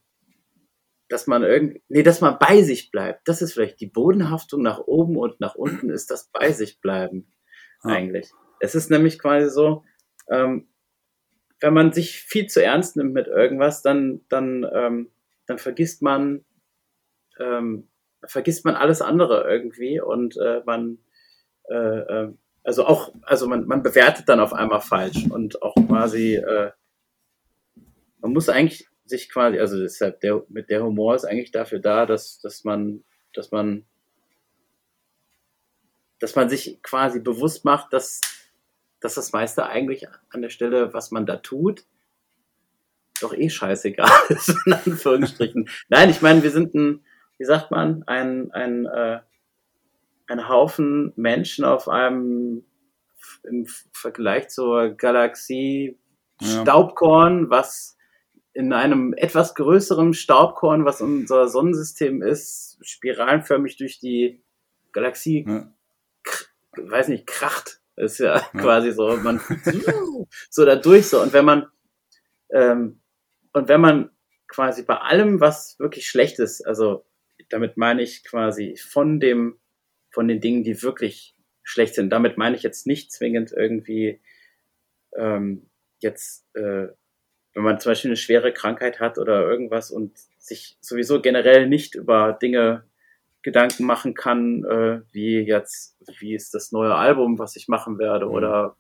dass 1.09 1.25
man 1.25 1.43
irgendwie, 1.43 1.81
nee, 1.89 2.03
dass 2.03 2.21
man 2.21 2.37
bei 2.39 2.61
sich 2.61 2.91
bleibt. 2.91 3.27
Das 3.27 3.41
ist 3.41 3.53
vielleicht 3.53 3.81
die 3.81 3.87
Bodenhaftung 3.87 4.61
nach 4.61 4.79
oben 4.79 5.17
und 5.17 5.39
nach 5.39 5.55
unten 5.55 5.89
ist 5.89 6.11
das 6.11 6.29
bei 6.31 6.51
sich 6.51 6.81
bleiben 6.81 7.31
ja. 7.83 7.91
eigentlich. 7.91 8.29
Es 8.59 8.75
ist 8.75 8.91
nämlich 8.91 9.17
quasi 9.17 9.49
so, 9.49 9.83
ähm, 10.29 10.69
wenn 11.59 11.73
man 11.73 11.93
sich 11.93 12.21
viel 12.21 12.45
zu 12.45 12.63
ernst 12.63 12.95
nimmt 12.95 13.13
mit 13.13 13.27
irgendwas, 13.27 13.81
dann, 13.81 14.21
dann, 14.29 14.69
ähm, 14.71 15.09
dann 15.47 15.57
vergisst 15.57 16.03
man, 16.03 16.45
ähm, 17.39 17.89
vergisst 18.23 18.65
man 18.65 18.75
alles 18.75 19.01
andere 19.01 19.49
irgendwie 19.49 19.99
und 19.99 20.37
äh, 20.37 20.61
man, 20.65 20.99
äh, 21.69 21.75
äh, 21.75 22.33
also 22.69 22.85
auch, 22.85 23.11
also 23.23 23.47
man, 23.47 23.65
man 23.65 23.81
bewertet 23.81 24.29
dann 24.29 24.39
auf 24.39 24.53
einmal 24.53 24.79
falsch 24.79 25.25
und 25.27 25.59
auch 25.63 25.73
quasi, 25.73 26.35
äh, 26.35 26.71
man 28.19 28.31
muss 28.31 28.47
eigentlich 28.47 28.87
sich 29.05 29.27
quasi, 29.27 29.57
also 29.57 29.79
deshalb 29.79 30.19
der, 30.19 30.43
mit 30.49 30.69
der 30.69 30.83
Humor 30.83 31.15
ist 31.15 31.25
eigentlich 31.25 31.49
dafür 31.49 31.79
da, 31.79 32.05
dass, 32.05 32.39
dass 32.41 32.63
man, 32.63 33.03
dass 33.33 33.49
man, 33.49 33.85
dass 36.19 36.35
man 36.35 36.47
sich 36.47 36.79
quasi 36.83 37.19
bewusst 37.19 37.65
macht, 37.65 37.91
dass, 37.91 38.21
dass 38.99 39.15
das 39.15 39.31
meiste 39.31 39.65
eigentlich 39.65 40.05
an 40.29 40.43
der 40.43 40.49
Stelle, 40.49 40.93
was 40.93 41.09
man 41.09 41.25
da 41.25 41.37
tut, 41.37 41.87
doch 43.19 43.33
eh 43.33 43.49
scheißegal 43.49 44.11
ist, 44.29 44.53
in 44.67 44.73
Anführungsstrichen. 44.73 45.67
Nein, 45.87 46.11
ich 46.11 46.21
meine, 46.21 46.43
wir 46.43 46.51
sind 46.51 46.75
ein, 46.75 47.03
wie 47.39 47.45
sagt 47.45 47.71
man, 47.71 48.03
ein, 48.03 48.51
ein, 48.51 48.85
äh, 48.85 49.21
ein 50.29 50.47
Haufen 50.47 51.13
Menschen 51.15 51.65
auf 51.65 51.87
einem 51.87 52.63
im 53.43 53.65
Vergleich 53.91 54.49
zur 54.49 54.91
Galaxie 54.91 55.97
ja. 56.41 56.61
Staubkorn, 56.61 57.49
was 57.49 57.97
in 58.53 58.73
einem 58.73 59.13
etwas 59.13 59.55
größeren 59.55 60.13
Staubkorn, 60.13 60.85
was 60.85 61.01
unser 61.01 61.47
Sonnensystem 61.47 62.21
ist, 62.21 62.77
spiralenförmig 62.81 63.77
durch 63.77 63.99
die 63.99 64.43
Galaxie, 64.91 65.45
ja. 65.47 65.71
weiß 66.77 67.09
nicht, 67.09 67.27
kracht. 67.27 67.81
Ist 67.95 68.19
ja, 68.19 68.37
ja, 68.37 68.41
quasi 68.61 68.91
so, 68.93 69.17
man 69.17 69.41
so 70.49 70.65
da 70.65 70.75
durch 70.77 71.07
so. 71.07 71.21
Und 71.21 71.33
wenn 71.33 71.43
man 71.43 71.67
ähm, 72.49 73.01
und 73.51 73.67
wenn 73.67 73.81
man 73.81 74.11
quasi 74.47 74.83
bei 74.83 74.95
allem, 74.97 75.41
was 75.41 75.77
wirklich 75.79 76.07
schlecht 76.07 76.39
ist, 76.39 76.65
also 76.65 77.05
damit 77.49 77.77
meine 77.77 78.01
ich 78.01 78.23
quasi 78.23 78.77
von 78.77 79.19
dem 79.19 79.59
von 80.19 80.27
den 80.27 80.41
Dingen, 80.41 80.65
die 80.65 80.83
wirklich 80.83 81.33
schlecht 81.63 81.95
sind. 81.95 82.09
Damit 82.09 82.37
meine 82.37 82.57
ich 82.57 82.61
jetzt 82.61 82.85
nicht 82.85 83.09
zwingend 83.09 83.53
irgendwie 83.55 84.19
ähm, 85.15 85.69
jetzt, 85.99 86.45
äh, 86.57 86.89
wenn 87.53 87.63
man 87.63 87.79
zum 87.79 87.91
Beispiel 87.91 88.09
eine 88.09 88.17
schwere 88.17 88.51
Krankheit 88.51 88.99
hat 88.99 89.17
oder 89.17 89.49
irgendwas 89.49 89.91
und 89.91 90.11
sich 90.37 90.77
sowieso 90.81 91.21
generell 91.21 91.69
nicht 91.69 91.95
über 91.95 92.33
Dinge 92.33 92.83
Gedanken 93.43 93.85
machen 93.85 94.13
kann, 94.13 94.65
äh, 94.65 94.99
wie 95.13 95.39
jetzt, 95.39 95.95
wie 96.19 96.35
ist 96.35 96.53
das 96.53 96.73
neue 96.73 96.95
Album, 96.95 97.39
was 97.39 97.55
ich 97.55 97.69
machen 97.69 97.97
werde 97.97 98.25
mhm. 98.25 98.31
oder, 98.33 98.75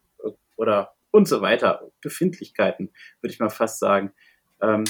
oder 0.57 0.93
und 1.09 1.25
so 1.25 1.39
weiter. 1.39 1.89
Befindlichkeiten, 2.01 2.91
würde 3.21 3.33
ich 3.33 3.39
mal 3.39 3.47
fast 3.47 3.79
sagen. 3.79 4.11
Ähm, 4.61 4.83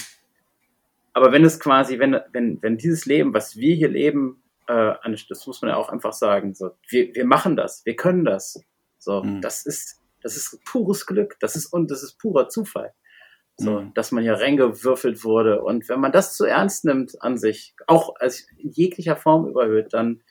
aber 1.14 1.32
wenn 1.32 1.46
es 1.46 1.60
quasi, 1.60 2.00
wenn, 2.00 2.20
wenn, 2.32 2.60
wenn 2.64 2.80
dieses 2.80 3.06
Leben, 3.06 3.36
was 3.36 3.56
wir 3.56 3.76
hier 3.76 3.90
leben, 3.90 4.42
äh, 4.70 5.16
das 5.28 5.48
muss 5.48 5.62
man 5.62 5.72
ja 5.72 5.78
auch 5.78 5.90
einfach 5.90 6.14
sagen. 6.14 6.54
So, 6.54 6.72
wir, 6.88 7.14
wir 7.16 7.26
machen 7.26 7.56
das, 7.56 7.86
wir 7.86 7.96
können 7.96 8.24
das. 8.24 8.64
So, 9.00 9.24
mhm. 9.24 9.42
das 9.42 9.66
ist, 9.66 10.00
das 10.22 10.38
ist 10.38 10.64
pures 10.64 11.06
Glück, 11.06 11.38
das 11.40 11.56
ist 11.56 11.68
und 11.68 11.90
das 11.90 12.04
ist 12.04 12.20
purer 12.20 12.50
Zufall. 12.50 12.94
So, 13.58 13.82
mhm. 13.82 13.94
dass 13.94 14.12
man 14.12 14.24
hier 14.24 14.36
reingewürfelt 14.36 15.24
wurde. 15.24 15.62
Und 15.62 15.90
wenn 15.90 16.00
man 16.00 16.12
das 16.12 16.38
zu 16.38 16.46
ernst 16.46 16.86
nimmt 16.86 17.22
an 17.22 17.38
sich, 17.38 17.76
auch 17.88 18.16
als 18.20 18.48
in 18.58 18.70
jeglicher 18.72 19.18
Form 19.18 19.48
überhöht, 19.48 19.94
dann, 19.94 20.22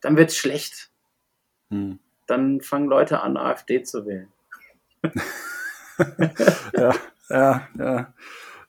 dann 0.00 0.16
wird's 0.16 0.36
schlecht. 0.36 0.90
Mhm. 1.68 1.98
Dann 2.26 2.60
fangen 2.60 2.88
Leute 2.88 3.20
an, 3.20 3.36
AfD 3.36 3.82
zu 3.82 4.06
wählen. 4.06 4.32
ja, 6.74 6.94
ja, 7.28 7.68
ja. 7.78 8.14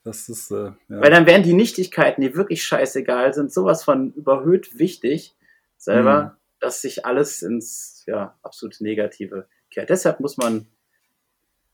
Das 0.09 0.27
ist, 0.27 0.49
äh, 0.49 0.55
ja. 0.55 0.73
Weil 0.87 1.11
dann 1.11 1.27
wären 1.27 1.43
die 1.43 1.53
Nichtigkeiten, 1.53 2.21
die 2.21 2.35
wirklich 2.35 2.63
scheißegal 2.63 3.31
sind, 3.35 3.53
sowas 3.53 3.83
von 3.83 4.11
überhöht 4.13 4.79
wichtig. 4.79 5.35
selber, 5.77 6.23
mhm. 6.23 6.31
dass 6.59 6.81
sich 6.81 7.05
alles 7.05 7.43
ins 7.43 8.03
ja, 8.07 8.35
absolut 8.41 8.81
Negative 8.81 9.45
kehrt. 9.69 9.91
Deshalb 9.91 10.19
muss 10.19 10.35
man, 10.35 10.65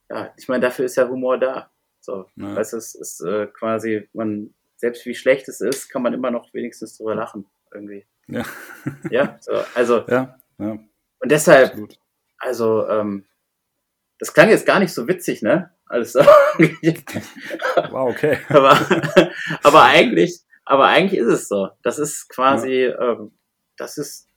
ja, 0.09 0.33
ich 0.35 0.49
meine, 0.49 0.61
dafür 0.61 0.83
ist 0.83 0.97
ja 0.97 1.07
Humor 1.07 1.37
da. 1.37 1.71
So, 2.01 2.29
ja. 2.35 2.57
weißt 2.57 2.73
du, 2.73 2.77
es 2.77 2.93
ist 2.93 3.21
äh, 3.21 3.47
quasi, 3.47 4.09
man, 4.11 4.53
selbst 4.75 5.05
wie 5.05 5.15
schlecht 5.15 5.47
es 5.47 5.61
ist, 5.61 5.87
kann 5.87 6.01
man 6.01 6.13
immer 6.13 6.29
noch 6.29 6.53
wenigstens 6.53 6.97
drüber 6.97 7.15
lachen, 7.15 7.45
irgendwie. 7.73 8.05
Ja. 8.27 8.43
ja, 9.09 9.37
so, 9.39 9.53
also. 9.75 10.03
Ja, 10.09 10.37
ja. 10.57 10.71
Und 11.19 11.31
deshalb, 11.31 11.69
Absolut. 11.69 11.99
also, 12.37 12.85
ähm, 12.89 13.23
das 14.19 14.33
klang 14.33 14.49
jetzt 14.49 14.65
gar 14.65 14.79
nicht 14.79 14.93
so 14.93 15.07
witzig, 15.07 15.41
ne? 15.41 15.71
Alles 15.87 16.15
wow, 16.15 18.09
okay. 18.09 18.39
aber, 18.49 18.77
aber 19.63 19.83
eigentlich, 19.83 20.41
aber 20.65 20.87
eigentlich 20.87 21.19
ist 21.19 21.27
es 21.27 21.47
so. 21.47 21.69
Das 21.83 21.99
ist 21.99 22.27
quasi, 22.29 22.85
ja. 22.85 23.11
ähm, 23.11 23.31
das 23.77 23.97
ist, 23.97 24.27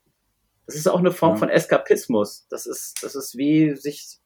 das 0.67 0.77
ist 0.77 0.89
auch 0.89 0.99
eine 0.99 1.13
Form 1.13 1.33
ja. 1.33 1.37
von 1.39 1.49
Eskapismus. 1.49 2.47
Das 2.51 2.67
ist, 2.67 3.03
das 3.03 3.15
ist 3.15 3.37
wie 3.37 3.75
sich 3.77 4.19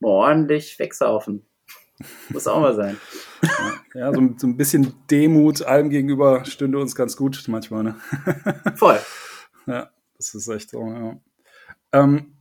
ordentlich 0.00 0.78
wegsaufen. 0.78 1.46
Muss 2.30 2.46
auch 2.46 2.60
mal 2.60 2.74
sein. 2.74 2.98
Ja, 3.92 4.14
so, 4.14 4.20
so, 4.36 4.46
ein 4.46 4.56
bisschen 4.56 4.94
Demut 5.10 5.62
allem 5.62 5.90
gegenüber 5.90 6.44
stünde 6.44 6.78
uns 6.78 6.94
ganz 6.94 7.16
gut 7.16 7.42
manchmal. 7.48 7.82
Ne? 7.82 7.96
Voll. 8.76 9.00
Ja, 9.66 9.90
das 10.16 10.34
ist 10.34 10.48
echt 10.48 10.70
so. 10.70 10.86
Ja. 10.86 11.20
Ähm, 11.92 12.36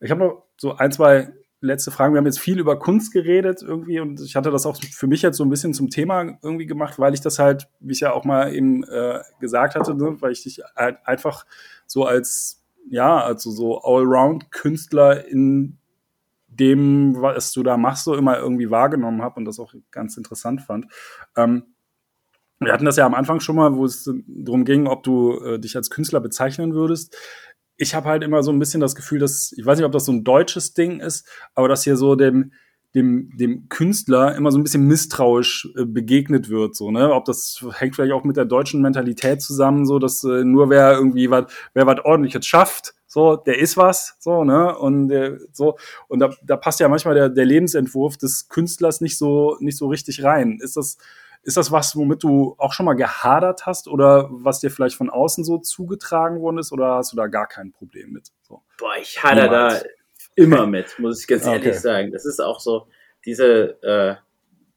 ich 0.00 0.10
habe 0.10 0.20
noch 0.20 0.42
so 0.56 0.76
ein, 0.76 0.92
zwei 0.92 1.32
letzte 1.60 1.90
Fragen. 1.90 2.14
Wir 2.14 2.18
haben 2.18 2.26
jetzt 2.26 2.40
viel 2.40 2.58
über 2.58 2.78
Kunst 2.78 3.12
geredet 3.12 3.62
irgendwie 3.62 4.00
und 4.00 4.20
ich 4.20 4.34
hatte 4.34 4.50
das 4.50 4.64
auch 4.64 4.76
für 4.76 5.06
mich 5.06 5.22
jetzt 5.22 5.36
so 5.36 5.44
ein 5.44 5.50
bisschen 5.50 5.74
zum 5.74 5.90
Thema 5.90 6.38
irgendwie 6.42 6.66
gemacht, 6.66 6.98
weil 6.98 7.14
ich 7.14 7.20
das 7.20 7.38
halt, 7.38 7.68
wie 7.80 7.92
ich 7.92 8.00
ja 8.00 8.12
auch 8.12 8.24
mal 8.24 8.54
eben 8.54 8.82
äh, 8.84 9.20
gesagt 9.40 9.74
hatte, 9.74 9.94
ne, 9.94 10.16
weil 10.20 10.32
ich 10.32 10.42
dich 10.42 10.62
halt 10.74 10.98
einfach 11.04 11.44
so 11.86 12.06
als, 12.06 12.64
ja, 12.88 13.22
also 13.22 13.50
so 13.50 13.82
Allround-Künstler 13.82 15.26
in 15.26 15.76
dem, 16.48 17.20
was 17.20 17.52
du 17.52 17.62
da 17.62 17.76
machst, 17.76 18.04
so 18.04 18.14
immer 18.14 18.38
irgendwie 18.38 18.70
wahrgenommen 18.70 19.22
habe 19.22 19.36
und 19.36 19.44
das 19.44 19.60
auch 19.60 19.74
ganz 19.90 20.16
interessant 20.16 20.62
fand. 20.62 20.86
Ähm, 21.36 21.64
wir 22.58 22.72
hatten 22.72 22.84
das 22.84 22.96
ja 22.96 23.06
am 23.06 23.14
Anfang 23.14 23.40
schon 23.40 23.56
mal, 23.56 23.74
wo 23.74 23.86
es 23.86 24.10
darum 24.26 24.66
ging, 24.66 24.86
ob 24.86 25.02
du 25.02 25.38
äh, 25.40 25.58
dich 25.58 25.76
als 25.76 25.88
Künstler 25.88 26.20
bezeichnen 26.20 26.74
würdest 26.74 27.16
ich 27.80 27.94
habe 27.94 28.08
halt 28.08 28.22
immer 28.22 28.42
so 28.42 28.52
ein 28.52 28.58
bisschen 28.58 28.80
das 28.80 28.94
Gefühl, 28.94 29.18
dass, 29.18 29.52
ich 29.56 29.64
weiß 29.64 29.78
nicht, 29.78 29.86
ob 29.86 29.92
das 29.92 30.04
so 30.04 30.12
ein 30.12 30.22
deutsches 30.22 30.74
Ding 30.74 31.00
ist, 31.00 31.26
aber 31.54 31.66
dass 31.66 31.82
hier 31.82 31.96
so 31.96 32.14
dem, 32.14 32.52
dem, 32.94 33.30
dem 33.36 33.68
Künstler 33.70 34.36
immer 34.36 34.52
so 34.52 34.58
ein 34.58 34.62
bisschen 34.62 34.86
misstrauisch 34.86 35.66
äh, 35.78 35.86
begegnet 35.86 36.50
wird, 36.50 36.76
so, 36.76 36.90
ne? 36.90 37.12
Ob 37.14 37.24
das 37.24 37.64
hängt 37.78 37.94
vielleicht 37.94 38.12
auch 38.12 38.24
mit 38.24 38.36
der 38.36 38.44
deutschen 38.44 38.82
Mentalität 38.82 39.40
zusammen, 39.40 39.86
so, 39.86 39.98
dass 39.98 40.22
äh, 40.24 40.44
nur 40.44 40.68
wer 40.68 40.92
irgendwie 40.92 41.30
was, 41.30 41.46
wer 41.72 41.86
was 41.86 42.04
ordentliches 42.04 42.44
schafft, 42.44 42.94
so, 43.06 43.36
der 43.36 43.58
ist 43.58 43.78
was, 43.78 44.16
so, 44.18 44.44
ne? 44.44 44.76
Und 44.76 45.10
äh, 45.10 45.38
so, 45.52 45.78
und 46.08 46.18
da, 46.18 46.30
da 46.42 46.56
passt 46.58 46.80
ja 46.80 46.88
manchmal 46.88 47.14
der, 47.14 47.28
der 47.30 47.46
Lebensentwurf 47.46 48.18
des 48.18 48.48
Künstlers 48.48 49.00
nicht 49.00 49.16
so, 49.16 49.56
nicht 49.60 49.78
so 49.78 49.88
richtig 49.88 50.22
rein. 50.22 50.58
Ist 50.62 50.76
das, 50.76 50.98
ist 51.42 51.56
das 51.56 51.72
was, 51.72 51.96
womit 51.96 52.22
du 52.22 52.54
auch 52.58 52.72
schon 52.72 52.86
mal 52.86 52.94
gehadert 52.94 53.64
hast 53.66 53.88
oder 53.88 54.28
was 54.30 54.60
dir 54.60 54.70
vielleicht 54.70 54.96
von 54.96 55.08
außen 55.08 55.44
so 55.44 55.58
zugetragen 55.58 56.40
worden 56.40 56.58
ist 56.58 56.72
oder 56.72 56.96
hast 56.96 57.12
du 57.12 57.16
da 57.16 57.28
gar 57.28 57.46
kein 57.46 57.72
Problem 57.72 58.10
mit? 58.10 58.28
So. 58.42 58.62
Boah, 58.78 58.96
ich 59.00 59.22
hader 59.22 59.48
da 59.48 59.80
immer 60.34 60.66
mit, 60.66 60.98
muss 60.98 61.20
ich 61.20 61.26
ganz 61.26 61.46
ehrlich 61.46 61.68
okay. 61.68 61.78
sagen. 61.78 62.12
Das 62.12 62.26
ist 62.26 62.40
auch 62.40 62.60
so 62.60 62.88
diese 63.24 63.82
äh, 63.82 64.16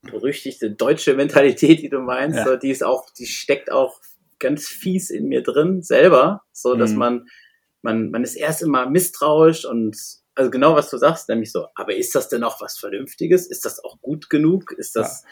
berüchtigte 0.10 0.71
deutsche 0.71 1.15
Mentalität, 1.15 1.82
die 1.82 1.89
du 1.89 1.99
meinst, 1.99 2.38
ja. 2.38 2.45
so, 2.45 2.56
die 2.56 2.71
ist 2.71 2.84
auch, 2.84 3.10
die 3.10 3.26
steckt 3.26 3.71
auch 3.71 3.99
ganz 4.39 4.67
fies 4.67 5.10
in 5.10 5.28
mir 5.28 5.43
drin 5.43 5.82
selber, 5.82 6.43
so 6.52 6.76
dass 6.76 6.91
mhm. 6.91 6.97
man 6.97 7.28
man 7.82 8.12
man 8.12 8.23
ist 8.23 8.36
erst 8.36 8.62
immer 8.62 8.89
misstrauisch 8.89 9.65
und 9.65 9.97
also 10.36 10.49
genau 10.49 10.76
was 10.76 10.89
du 10.89 10.97
sagst, 10.97 11.30
nämlich 11.30 11.52
so, 11.52 11.67
aber 11.76 11.95
ist 11.95 12.15
das 12.15 12.30
denn 12.30 12.43
auch 12.43 12.60
was 12.62 12.78
Vernünftiges? 12.78 13.45
Ist 13.47 13.65
das 13.65 13.84
auch 13.84 14.02
gut 14.02 14.30
genug? 14.30 14.71
Ist 14.71 14.95
das, 14.95 15.23
ja 15.23 15.30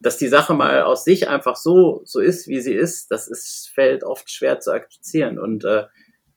dass 0.00 0.18
die 0.18 0.28
Sache 0.28 0.54
mal 0.54 0.82
aus 0.82 1.04
sich 1.04 1.28
einfach 1.28 1.56
so, 1.56 2.02
so 2.04 2.20
ist, 2.20 2.48
wie 2.48 2.60
sie 2.60 2.74
ist, 2.74 3.10
das 3.10 3.28
ist, 3.28 3.70
fällt 3.74 4.04
oft 4.04 4.30
schwer 4.30 4.60
zu 4.60 4.72
akzeptieren 4.72 5.38
und 5.38 5.64
äh, 5.64 5.84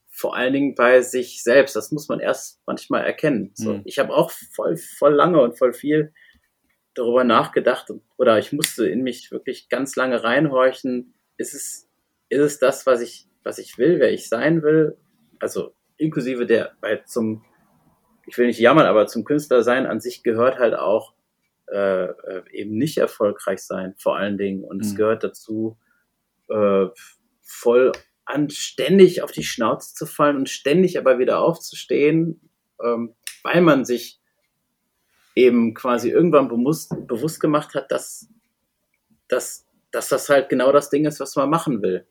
vor 0.08 0.36
allen 0.36 0.52
Dingen 0.52 0.74
bei 0.74 1.02
sich 1.02 1.42
selbst. 1.42 1.76
Das 1.76 1.92
muss 1.92 2.08
man 2.08 2.20
erst 2.20 2.60
manchmal 2.66 3.04
erkennen. 3.04 3.52
So, 3.54 3.74
mhm. 3.74 3.82
Ich 3.84 3.98
habe 3.98 4.12
auch 4.12 4.30
voll, 4.30 4.76
voll 4.76 5.14
lange 5.14 5.40
und 5.40 5.56
voll 5.56 5.72
viel 5.72 6.12
darüber 6.94 7.24
nachgedacht 7.24 7.90
oder 8.18 8.38
ich 8.38 8.52
musste 8.52 8.86
in 8.86 9.02
mich 9.02 9.30
wirklich 9.30 9.68
ganz 9.68 9.96
lange 9.96 10.22
reinhorchen. 10.22 11.14
Ist 11.36 11.54
es, 11.54 11.88
ist 12.28 12.40
es 12.40 12.58
das, 12.58 12.84
was 12.86 13.00
ich, 13.00 13.28
was 13.44 13.58
ich 13.58 13.78
will, 13.78 14.00
wer 14.00 14.12
ich 14.12 14.28
sein 14.28 14.62
will? 14.62 14.96
Also 15.38 15.74
inklusive 15.96 16.46
der, 16.46 16.72
weil 16.80 17.04
zum, 17.04 17.44
ich 18.26 18.36
will 18.36 18.46
nicht 18.46 18.58
jammern, 18.58 18.86
aber 18.86 19.06
zum 19.06 19.24
Künstler 19.24 19.62
sein 19.62 19.86
an 19.86 20.00
sich 20.00 20.22
gehört 20.22 20.58
halt 20.58 20.74
auch 20.74 21.14
äh, 21.70 22.42
eben 22.52 22.76
nicht 22.76 22.98
erfolgreich 22.98 23.62
sein, 23.62 23.94
vor 23.96 24.16
allen 24.16 24.38
Dingen. 24.38 24.64
Und 24.64 24.78
mhm. 24.78 24.82
es 24.82 24.94
gehört 24.94 25.24
dazu, 25.24 25.78
äh, 26.48 26.86
voll 27.42 27.92
anständig 28.24 29.22
auf 29.22 29.32
die 29.32 29.44
Schnauze 29.44 29.94
zu 29.94 30.06
fallen 30.06 30.36
und 30.36 30.48
ständig 30.48 30.98
aber 30.98 31.18
wieder 31.18 31.40
aufzustehen, 31.40 32.48
ähm, 32.82 33.14
weil 33.42 33.60
man 33.60 33.84
sich 33.84 34.20
eben 35.34 35.74
quasi 35.74 36.10
irgendwann 36.10 36.48
bewusst, 36.48 36.92
bewusst 37.06 37.40
gemacht 37.40 37.74
hat, 37.74 37.90
dass, 37.90 38.28
dass, 39.28 39.66
dass 39.90 40.08
das 40.08 40.28
halt 40.28 40.48
genau 40.48 40.72
das 40.72 40.90
Ding 40.90 41.06
ist, 41.06 41.20
was 41.20 41.36
man 41.36 41.50
machen 41.50 41.82
will. 41.82 42.06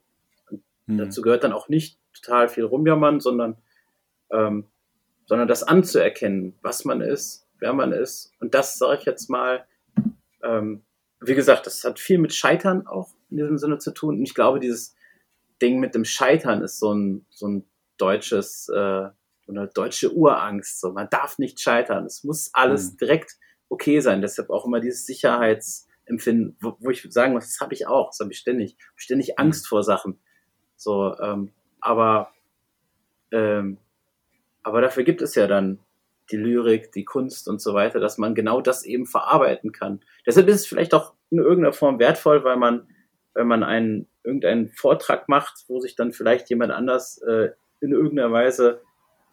Mhm. 0.87 0.97
Dazu 0.97 1.21
gehört 1.21 1.43
dann 1.43 1.53
auch 1.53 1.69
nicht 1.69 1.99
total 2.13 2.49
viel 2.49 2.63
rumjammern, 2.63 3.19
sondern, 3.19 3.57
ähm, 4.31 4.65
sondern 5.25 5.47
das 5.47 5.63
anzuerkennen, 5.63 6.55
was 6.61 6.85
man 6.85 7.01
ist 7.01 7.48
wer 7.59 7.73
man 7.73 7.91
ist. 7.91 8.33
Und 8.39 8.53
das 8.53 8.77
sage 8.77 8.99
ich 8.99 9.05
jetzt 9.05 9.29
mal, 9.29 9.65
ähm, 10.43 10.83
wie 11.21 11.35
gesagt, 11.35 11.65
das 11.65 11.83
hat 11.83 11.99
viel 11.99 12.17
mit 12.17 12.33
Scheitern 12.33 12.87
auch 12.87 13.09
in 13.29 13.37
diesem 13.37 13.57
Sinne 13.57 13.77
zu 13.77 13.91
tun. 13.91 14.17
Und 14.17 14.23
ich 14.23 14.33
glaube, 14.33 14.59
dieses 14.59 14.95
Ding 15.61 15.79
mit 15.79 15.95
dem 15.95 16.05
Scheitern 16.05 16.61
ist 16.61 16.79
so 16.79 16.93
ein, 16.93 17.25
so 17.29 17.47
ein 17.47 17.65
deutsches, 17.97 18.69
äh, 18.69 19.09
so 19.45 19.51
eine 19.51 19.67
deutsche 19.67 20.13
Urangst. 20.13 20.79
So, 20.79 20.91
man 20.91 21.09
darf 21.09 21.37
nicht 21.37 21.59
scheitern. 21.59 22.05
Es 22.05 22.23
muss 22.23 22.49
alles 22.53 22.93
mhm. 22.93 22.97
direkt 22.97 23.37
okay 23.67 23.99
sein. 23.99 24.21
Deshalb 24.21 24.49
auch 24.49 24.65
immer 24.65 24.79
dieses 24.79 25.05
Sicherheitsempfinden, 25.05 26.57
wo, 26.61 26.77
wo 26.79 26.89
ich 26.89 27.05
sagen 27.09 27.33
muss, 27.33 27.45
das 27.45 27.59
habe 27.59 27.73
ich 27.73 27.87
auch. 27.87 28.09
Das 28.11 28.19
habe 28.19 28.31
ich 28.31 28.39
ständig. 28.39 28.77
Ständig 28.95 29.29
mhm. 29.29 29.33
Angst 29.37 29.67
vor 29.67 29.83
Sachen. 29.83 30.19
So, 30.77 31.17
ähm, 31.19 31.51
aber, 31.81 32.31
ähm, 33.31 33.77
aber 34.63 34.81
dafür 34.81 35.03
gibt 35.03 35.21
es 35.21 35.35
ja 35.35 35.45
dann 35.47 35.79
die 36.31 36.37
Lyrik, 36.37 36.91
die 36.91 37.05
Kunst 37.05 37.47
und 37.47 37.61
so 37.61 37.73
weiter, 37.73 37.99
dass 37.99 38.17
man 38.17 38.35
genau 38.35 38.61
das 38.61 38.85
eben 38.85 39.05
verarbeiten 39.05 39.71
kann. 39.71 40.01
Deshalb 40.25 40.47
ist 40.47 40.61
es 40.61 40.67
vielleicht 40.67 40.93
auch 40.93 41.13
in 41.29 41.39
irgendeiner 41.39 41.73
Form 41.73 41.99
wertvoll, 41.99 42.43
weil 42.43 42.57
man, 42.57 42.87
wenn 43.33 43.47
man 43.47 43.63
einen, 43.63 44.07
irgendeinen 44.23 44.69
Vortrag 44.69 45.29
macht, 45.29 45.65
wo 45.67 45.79
sich 45.79 45.95
dann 45.95 46.12
vielleicht 46.12 46.49
jemand 46.49 46.71
anders 46.71 47.19
äh, 47.21 47.49
in 47.81 47.91
irgendeiner 47.91 48.31
Weise 48.31 48.81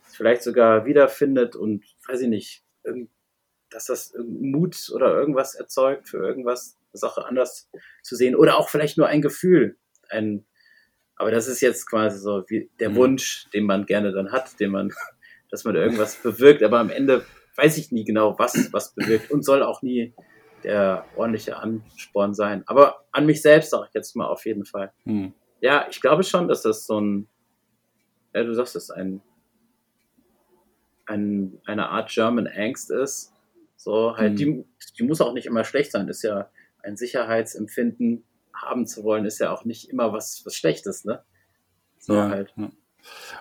vielleicht 0.08 0.42
sogar 0.42 0.86
wiederfindet 0.86 1.56
und 1.56 1.84
weiß 2.06 2.20
ich 2.22 2.28
nicht, 2.28 2.64
dass 3.70 3.86
das 3.86 4.14
Mut 4.18 4.90
oder 4.94 5.14
irgendwas 5.14 5.54
erzeugt, 5.54 6.08
für 6.08 6.18
irgendwas 6.18 6.78
eine 6.92 6.98
Sache 7.00 7.26
anders 7.26 7.68
zu 8.02 8.14
sehen 8.14 8.36
oder 8.36 8.56
auch 8.56 8.68
vielleicht 8.68 8.98
nur 8.98 9.08
ein 9.08 9.22
Gefühl, 9.22 9.76
ein 10.08 10.46
aber 11.16 11.30
das 11.30 11.48
ist 11.48 11.62
jetzt 11.62 11.88
quasi 11.88 12.18
so 12.18 12.44
wie 12.48 12.70
der 12.78 12.90
mhm. 12.90 12.96
Wunsch, 12.96 13.48
den 13.52 13.64
man 13.64 13.86
gerne 13.86 14.12
dann 14.12 14.32
hat, 14.32 14.60
den 14.60 14.70
man 14.70 14.92
dass 15.50 15.64
man 15.64 15.76
irgendwas 15.76 16.16
bewirkt, 16.22 16.62
aber 16.62 16.78
am 16.78 16.90
Ende 16.90 17.24
weiß 17.56 17.78
ich 17.78 17.92
nie 17.92 18.04
genau, 18.04 18.38
was 18.38 18.72
was 18.72 18.94
bewirkt 18.94 19.30
und 19.30 19.44
soll 19.44 19.62
auch 19.62 19.82
nie 19.82 20.14
der 20.66 21.04
ordentliche 21.16 21.56
Ansporn 21.56 22.34
sein. 22.34 22.62
Aber 22.66 23.04
an 23.12 23.26
mich 23.26 23.42
selbst 23.42 23.70
sage 23.70 23.86
ich 23.88 23.94
jetzt 23.94 24.16
mal 24.16 24.26
auf 24.26 24.44
jeden 24.46 24.64
Fall. 24.64 24.92
Hm. 25.04 25.32
Ja, 25.60 25.86
ich 25.90 26.00
glaube 26.00 26.24
schon, 26.24 26.48
dass 26.48 26.62
das 26.62 26.86
so 26.86 27.00
ein, 27.00 27.28
ja, 28.34 28.42
du 28.42 28.54
sagst 28.54 28.76
es, 28.76 28.90
ein, 28.90 29.22
ein, 31.06 31.60
eine 31.66 31.88
Art 31.88 32.10
German 32.10 32.46
Angst 32.46 32.90
ist. 32.90 33.32
So, 33.76 34.16
halt, 34.16 34.30
hm. 34.30 34.36
die, 34.36 34.64
die 34.98 35.02
muss 35.04 35.20
auch 35.20 35.32
nicht 35.32 35.46
immer 35.46 35.64
schlecht 35.64 35.92
sein. 35.92 36.08
Ist 36.08 36.22
ja 36.22 36.50
ein 36.82 36.96
Sicherheitsempfinden 36.96 38.24
haben 38.52 38.86
zu 38.86 39.04
wollen, 39.04 39.24
ist 39.24 39.38
ja 39.38 39.52
auch 39.52 39.64
nicht 39.64 39.90
immer 39.90 40.12
was, 40.12 40.42
was 40.44 40.56
Schlechtes, 40.56 41.04
ne? 41.04 41.22
So 41.98 42.14
ja, 42.14 42.28
halt. 42.30 42.54
Ja. 42.56 42.70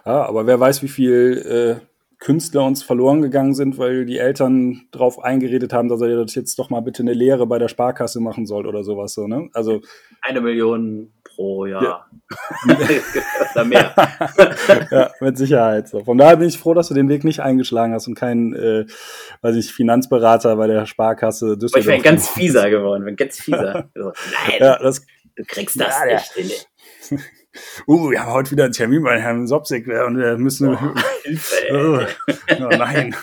ja 0.06 0.26
aber 0.26 0.46
wer 0.46 0.60
weiß, 0.60 0.84
wie 0.84 0.90
viel 0.90 1.82
äh 1.82 1.95
Künstler 2.26 2.64
uns 2.64 2.82
verloren 2.82 3.22
gegangen 3.22 3.54
sind, 3.54 3.78
weil 3.78 4.04
die 4.04 4.18
Eltern 4.18 4.88
darauf 4.90 5.24
eingeredet 5.24 5.74
haben, 5.74 5.90
dass 5.90 6.02
er 6.02 6.26
jetzt 6.26 6.58
doch 6.58 6.72
mal 6.72 6.80
bitte 6.80 7.04
eine 7.04 7.14
Lehre 7.14 7.46
bei 7.46 7.60
der 7.60 7.68
Sparkasse 7.68 8.20
machen 8.20 8.48
soll 8.48 8.66
oder 8.66 8.84
sowas 8.84 9.14
so, 9.14 9.28
ne? 9.28 9.48
Also 9.54 9.82
eine 10.24 10.42
Million 10.42 11.14
pro 11.24 11.68
Jahr. 11.68 11.84
Ja. 11.84 12.76
oder 13.54 13.66
mehr. 13.66 13.94
ja, 14.92 15.12
mit 15.20 15.38
Sicherheit. 15.38 15.88
So. 15.88 16.04
Von 16.04 16.18
daher 16.18 16.38
bin 16.38 16.48
ich 16.48 16.58
froh, 16.58 16.74
dass 16.74 16.88
du 16.88 16.96
den 16.96 17.10
Weg 17.10 17.26
nicht 17.26 17.42
eingeschlagen 17.42 17.94
hast 17.94 18.08
und 18.08 18.16
kein, 18.16 18.56
äh, 18.56 18.86
weiß 19.42 19.56
ich, 19.58 19.72
Finanzberater 19.72 20.56
bei 20.56 20.66
der 20.66 20.88
Sparkasse 20.88 21.60
Düsseldorf. 21.60 21.82
Ich 21.82 21.86
wäre 21.86 22.02
ganz 22.02 22.28
fieser 22.28 22.72
geworden, 22.72 23.16
ganz 23.16 23.40
fieser. 23.40 23.88
Also, 23.94 24.14
nein, 24.48 24.58
ja, 24.62 24.80
das, 24.80 25.06
du 25.36 25.44
kriegst 25.46 25.80
das 25.80 25.94
ja, 26.00 26.42
nicht. 26.42 26.68
uh, 27.88 28.12
wir 28.12 28.22
haben 28.22 28.34
heute 28.34 28.52
wieder 28.52 28.66
einen 28.66 28.74
Termin 28.74 29.04
bei 29.04 29.20
Herrn 29.20 29.48
Sopsik 29.48 29.88
und 29.88 30.18
wir 30.18 30.38
müssen. 30.38 30.70
Oh, 30.70 30.78
Hilfe, 31.24 32.08
oh, 32.60 32.68
nein. 32.78 33.16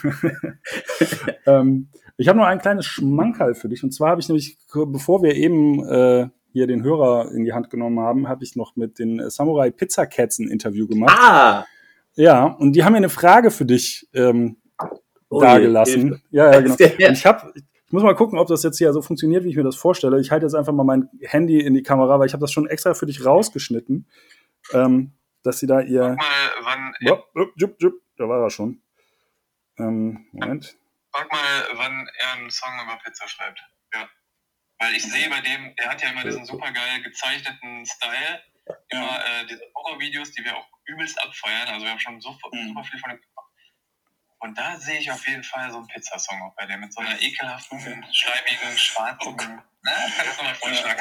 ähm, 1.46 1.88
ich 2.16 2.28
habe 2.28 2.38
noch 2.38 2.46
ein 2.46 2.60
kleines 2.60 2.86
Schmankerl 2.86 3.54
für 3.54 3.68
dich. 3.68 3.82
Und 3.82 3.92
zwar 3.92 4.10
habe 4.10 4.20
ich 4.20 4.28
nämlich, 4.28 4.58
bevor 4.72 5.22
wir 5.22 5.34
eben 5.34 5.84
äh, 5.86 6.28
hier 6.52 6.66
den 6.66 6.82
Hörer 6.82 7.32
in 7.32 7.44
die 7.44 7.52
Hand 7.52 7.70
genommen 7.70 8.00
haben, 8.00 8.28
habe 8.28 8.44
ich 8.44 8.56
noch 8.56 8.76
mit 8.76 8.98
den 8.98 9.30
Samurai 9.30 9.70
Pizza 9.70 10.06
Cats 10.06 10.38
ein 10.38 10.48
Interview 10.48 10.86
gemacht. 10.86 11.16
Ah! 11.18 11.64
Ja, 12.14 12.44
und 12.44 12.74
die 12.74 12.84
haben 12.84 12.92
mir 12.92 12.98
eine 12.98 13.08
Frage 13.08 13.50
für 13.50 13.64
dich 13.64 14.06
ähm, 14.12 14.56
oh, 15.30 15.40
dagelassen. 15.40 16.22
Ja, 16.30 16.52
ja, 16.52 16.60
genau. 16.60 16.74
Und 16.74 17.12
ich 17.12 17.24
habe, 17.26 17.52
ich 17.92 17.94
muss 17.94 18.04
mal 18.04 18.14
gucken, 18.14 18.38
ob 18.38 18.48
das 18.48 18.62
jetzt 18.62 18.78
hier 18.78 18.90
so 18.94 19.02
funktioniert, 19.02 19.44
wie 19.44 19.50
ich 19.50 19.56
mir 19.56 19.64
das 19.64 19.76
vorstelle. 19.76 20.18
Ich 20.18 20.30
halte 20.30 20.46
jetzt 20.46 20.54
einfach 20.54 20.72
mal 20.72 20.82
mein 20.82 21.10
Handy 21.20 21.60
in 21.60 21.74
die 21.74 21.82
Kamera, 21.82 22.18
weil 22.18 22.26
ich 22.26 22.32
habe 22.32 22.40
das 22.40 22.50
schon 22.50 22.66
extra 22.66 22.94
für 22.94 23.04
dich 23.04 23.22
rausgeschnitten, 23.22 24.10
ähm, 24.72 25.12
dass 25.42 25.58
sie 25.58 25.66
da 25.66 25.82
ihr. 25.82 26.00
Guck 26.00 26.16
mal, 26.16 26.52
wann. 26.62 26.94
Oh, 27.04 27.48
jup, 27.54 27.76
jup, 27.82 28.00
da 28.16 28.26
war 28.30 28.40
er 28.40 28.48
schon. 28.48 28.80
Ähm, 29.78 30.26
Moment. 30.32 30.74
Frag 31.14 31.30
mal, 31.30 31.68
wann 31.74 32.08
er 32.18 32.32
einen 32.38 32.50
Song 32.50 32.72
über 32.82 32.98
Pizza 33.04 33.28
schreibt. 33.28 33.62
Ja. 33.92 34.08
Weil 34.78 34.94
ich 34.94 35.02
sehe 35.02 35.28
bei 35.28 35.42
dem, 35.42 35.74
er 35.76 35.90
hat 35.90 36.00
ja 36.00 36.12
immer 36.12 36.24
diesen 36.24 36.46
super 36.46 36.72
geil 36.72 37.02
gezeichneten 37.02 37.84
Style, 37.84 38.40
immer 38.88 39.18
äh, 39.18 39.46
diese 39.50 39.64
Horror-Videos, 39.74 40.30
die 40.30 40.42
wir 40.42 40.56
auch 40.56 40.66
übelst 40.86 41.22
abfeiern. 41.22 41.68
Also 41.68 41.84
wir 41.84 41.90
haben 41.90 42.00
schon 42.00 42.22
so, 42.22 42.30
mhm. 42.30 42.68
super 42.68 42.84
viel 42.84 43.00
von 43.00 43.10
dem 43.10 43.20
und 44.42 44.58
da 44.58 44.76
sehe 44.76 44.98
ich 44.98 45.10
auf 45.10 45.26
jeden 45.26 45.44
Fall 45.44 45.70
so 45.70 45.78
einen 45.78 45.86
Pizzasong 45.86 46.42
auch 46.42 46.54
bei 46.56 46.66
dem 46.66 46.80
mit 46.80 46.92
so 46.92 47.00
einer 47.00 47.20
ekelhaften, 47.20 47.78
schleimigen, 47.78 48.76
schwarzen. 48.76 49.36
Na, 49.82 49.92
ich 50.08 50.16
kann 50.16 50.26
das 50.26 50.36
nochmal 50.36 50.54
vorschlagen. 50.54 51.00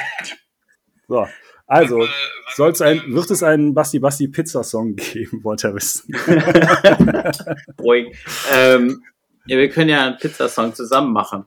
So, 1.08 1.28
also, 1.68 2.08
soll's 2.54 2.82
ein, 2.82 3.02
wird 3.14 3.32
es 3.32 3.44
einen 3.44 3.74
Basti 3.74 4.00
Basti 4.00 4.28
Pizzasong 4.28 4.96
geben, 4.96 5.44
wollte 5.44 5.70
er 5.70 5.76
wissen. 5.76 6.14
Ruhig. 7.80 8.16
Ähm, 8.54 9.04
ja, 9.48 9.58
wir 9.58 9.70
können 9.70 9.90
ja 9.90 10.06
einen 10.06 10.18
Pizzasong 10.18 10.76
zusammen 10.76 11.12
machen. 11.12 11.46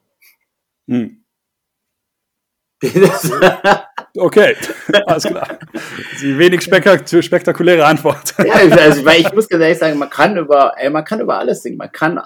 Hm. 0.89 1.25
okay, 4.17 4.57
alles 5.07 5.25
klar. 5.25 5.59
Die 6.21 6.39
wenig 6.39 6.63
spektakuläre 6.63 7.85
Antwort. 7.85 8.35
ja, 8.39 8.55
also, 8.55 9.05
weil 9.05 9.21
ich 9.21 9.33
muss 9.33 9.49
ganz 9.49 9.63
ehrlich 9.63 9.79
sagen, 9.79 9.99
man 9.99 10.11
kann 10.11 10.37
über, 10.37 10.75
ey, 10.77 10.91
man 10.91 11.05
kann 11.05 11.21
über 11.21 11.39
alles 11.39 11.63
singen. 11.63 11.77
Man 11.77 11.93
kann, 11.93 12.21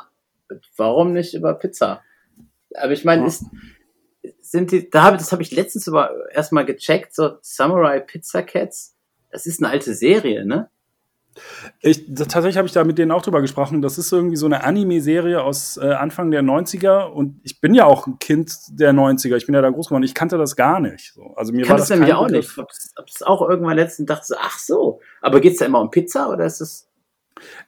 warum 0.77 1.13
nicht 1.13 1.35
über 1.35 1.55
Pizza? 1.55 2.03
Aber 2.75 2.93
ich 2.93 3.05
meine, 3.05 3.27
ist, 3.27 3.45
sind 4.41 4.73
die, 4.73 4.89
da 4.89 5.03
habe, 5.03 5.17
das 5.17 5.33
habe 5.33 5.43
ich 5.43 5.51
letztens 5.51 5.87
über 5.87 6.11
erstmal 6.33 6.65
gecheckt, 6.65 7.15
so 7.15 7.39
Samurai 7.43 8.01
Pizza 8.01 8.43
Cats, 8.43 8.95
das 9.31 9.47
ist 9.47 9.63
eine 9.63 9.71
alte 9.71 9.95
Serie, 9.95 10.47
ne? 10.47 10.71
Ich, 11.81 12.07
tatsächlich 12.15 12.57
habe 12.57 12.67
ich 12.67 12.73
da 12.73 12.85
mit 12.85 12.99
denen 12.99 13.11
auch 13.11 13.23
drüber 13.23 13.41
gesprochen. 13.41 13.83
Das 13.83 13.99
ist 13.99 14.13
irgendwie 14.13 14.37
so 14.37 14.47
eine 14.47 14.65
Anime-Serie 14.65 15.43
aus 15.43 15.77
äh, 15.77 15.93
Anfang 15.93 16.31
der 16.31 16.43
90er 16.43 17.05
und 17.05 17.41
ich 17.43 17.61
bin 17.61 17.75
ja 17.75 17.85
auch 17.85 18.07
ein 18.07 18.19
Kind 18.19 18.53
der 18.71 18.93
90er. 18.93 19.37
Ich 19.37 19.47
bin 19.47 19.55
ja 19.55 19.63
da 19.63 19.71
groß 19.71 19.89
geworden. 19.89 20.05
Ich 20.05 20.15
kannte 20.15 20.39
das 20.39 20.57
gar 20.57 20.81
nicht. 20.81 21.13
So. 21.15 21.35
Also 21.37 21.53
mir 21.53 21.63
ich 21.63 21.69
war 21.69 21.77
das 21.77 21.91
nämlich 21.91 22.15
auch 22.15 22.29
nicht. 22.29 22.51
Ich 22.51 22.57
habe 22.57 22.69
es 23.07 23.23
auch 23.23 23.49
irgendwann 23.49 23.77
letztens 23.77 24.07
dachte, 24.07 24.27
so, 24.27 24.35
ach 24.39 24.59
so. 24.59 25.01
Aber 25.21 25.41
geht 25.41 25.53
es 25.53 25.59
da 25.59 25.67
immer 25.67 25.81
um 25.81 25.91
Pizza 25.91 26.29
oder 26.31 26.45
ist 26.45 26.61
es 26.61 26.89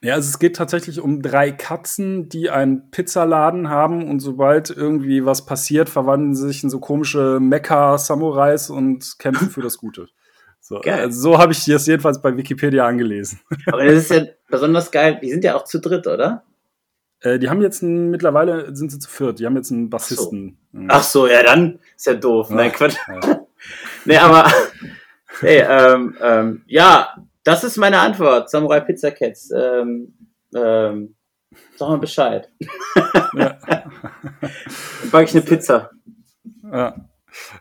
ja, 0.01 0.15
also 0.15 0.27
es 0.27 0.39
geht 0.39 0.55
tatsächlich 0.55 0.99
um 0.99 1.21
drei 1.21 1.51
Katzen, 1.51 2.29
die 2.29 2.49
einen 2.49 2.91
Pizzaladen 2.91 3.69
haben 3.69 4.09
und 4.09 4.19
sobald 4.19 4.69
irgendwie 4.69 5.25
was 5.25 5.45
passiert, 5.45 5.89
verwandeln 5.89 6.35
sie 6.35 6.47
sich 6.47 6.63
in 6.63 6.69
so 6.69 6.79
komische 6.79 7.39
Mecha-Samurais 7.39 8.69
und 8.69 9.17
kämpfen 9.19 9.49
für 9.49 9.61
das 9.61 9.77
Gute. 9.77 10.07
So, 10.71 10.77
also 10.79 11.19
so 11.19 11.37
habe 11.37 11.51
ich 11.51 11.65
das 11.65 11.85
jedenfalls 11.85 12.21
bei 12.21 12.35
Wikipedia 12.35 12.87
angelesen. 12.87 13.41
Aber 13.67 13.83
das 13.83 13.95
ist 13.95 14.11
ja 14.11 14.25
besonders 14.49 14.89
geil. 14.89 15.19
Die 15.21 15.29
sind 15.29 15.43
ja 15.43 15.55
auch 15.55 15.65
zu 15.65 15.79
dritt, 15.79 16.07
oder? 16.07 16.43
Äh, 17.19 17.39
die 17.39 17.49
haben 17.49 17.61
jetzt 17.61 17.83
einen, 17.83 18.09
mittlerweile 18.09 18.73
sind 18.75 18.91
sie 18.91 18.99
zu 18.99 19.09
viert. 19.09 19.39
Die 19.39 19.45
haben 19.45 19.55
jetzt 19.55 19.71
einen 19.71 19.89
Bassisten. 19.89 20.57
Ach 20.73 20.79
so, 20.79 20.87
Ach 20.89 21.03
so 21.03 21.27
ja, 21.27 21.43
dann 21.43 21.79
ist 21.95 22.07
ja 22.07 22.13
doof. 22.13 22.49
Ja, 22.49 22.55
Nein, 22.55 22.71
Quatsch. 22.71 22.95
Ja. 23.07 23.45
nee, 24.05 24.17
aber 24.17 24.51
hey, 25.41 25.63
ähm, 25.67 26.15
ähm, 26.21 26.63
ja, 26.67 27.15
das 27.43 27.63
ist 27.63 27.77
meine 27.77 27.99
Antwort. 27.99 28.49
Samurai 28.49 28.79
Pizza 28.79 29.11
Cats. 29.11 29.51
Ähm, 29.51 30.13
ähm, 30.55 31.15
sag 31.75 31.89
mal 31.89 31.97
Bescheid. 31.97 32.49
ja. 33.35 33.57
Dann 33.67 35.11
backe 35.11 35.25
ich 35.25 35.33
eine 35.33 35.41
Pizza. 35.41 35.91
Ja. 36.71 36.95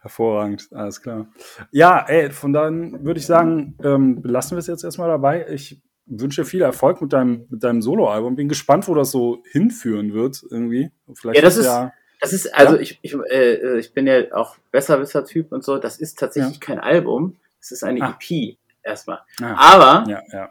Hervorragend, 0.03 0.69
alles 0.73 1.01
klar. 1.03 1.29
Ja, 1.71 2.05
ey, 2.09 2.31
von 2.31 2.53
dann 2.53 3.05
würde 3.05 3.21
ich 3.21 3.27
sagen, 3.27 3.77
ähm, 3.83 4.23
belassen 4.23 4.57
wir 4.57 4.59
es 4.59 4.67
jetzt 4.67 4.85
erstmal 4.85 5.09
dabei. 5.09 5.47
Ich 5.49 5.81
wünsche 6.07 6.43
dir 6.43 6.47
viel 6.47 6.63
Erfolg 6.63 7.01
mit 7.01 7.13
deinem, 7.13 7.47
mit 7.49 7.63
deinem 7.63 7.83
Soloalbum. 7.83 8.37
Bin 8.37 8.49
gespannt, 8.49 8.89
wo 8.89 8.95
das 8.95 9.11
so 9.11 9.43
hinführen 9.51 10.13
wird, 10.13 10.43
irgendwie. 10.51 10.91
Vielleicht 11.15 11.37
ja, 11.37 11.43
das 11.43 11.57
ist, 11.57 11.67
ja, 11.67 11.93
das 12.21 12.33
ist, 12.33 12.55
also 12.55 12.75
ja. 12.75 12.81
ich, 12.83 12.99
ich, 13.03 13.15
äh, 13.15 13.79
ich 13.79 13.95
bin 13.95 14.07
ja 14.07 14.33
auch 14.33 14.57
besserwisser 14.71 15.25
Typ 15.25 15.53
und 15.53 15.65
so. 15.65 15.79
Das 15.79 15.99
ist 15.99 16.19
tatsächlich 16.19 16.57
ja. 16.57 16.61
kein 16.61 16.79
Album. 16.79 17.37
Es 17.61 17.71
ist 17.71 17.85
eine 17.85 18.03
ah. 18.03 18.19
EP 18.21 18.59
erstmal. 18.83 19.21
Ah. 19.41 19.75
Aber, 19.75 20.11
ja, 20.11 20.23
ja. 20.33 20.51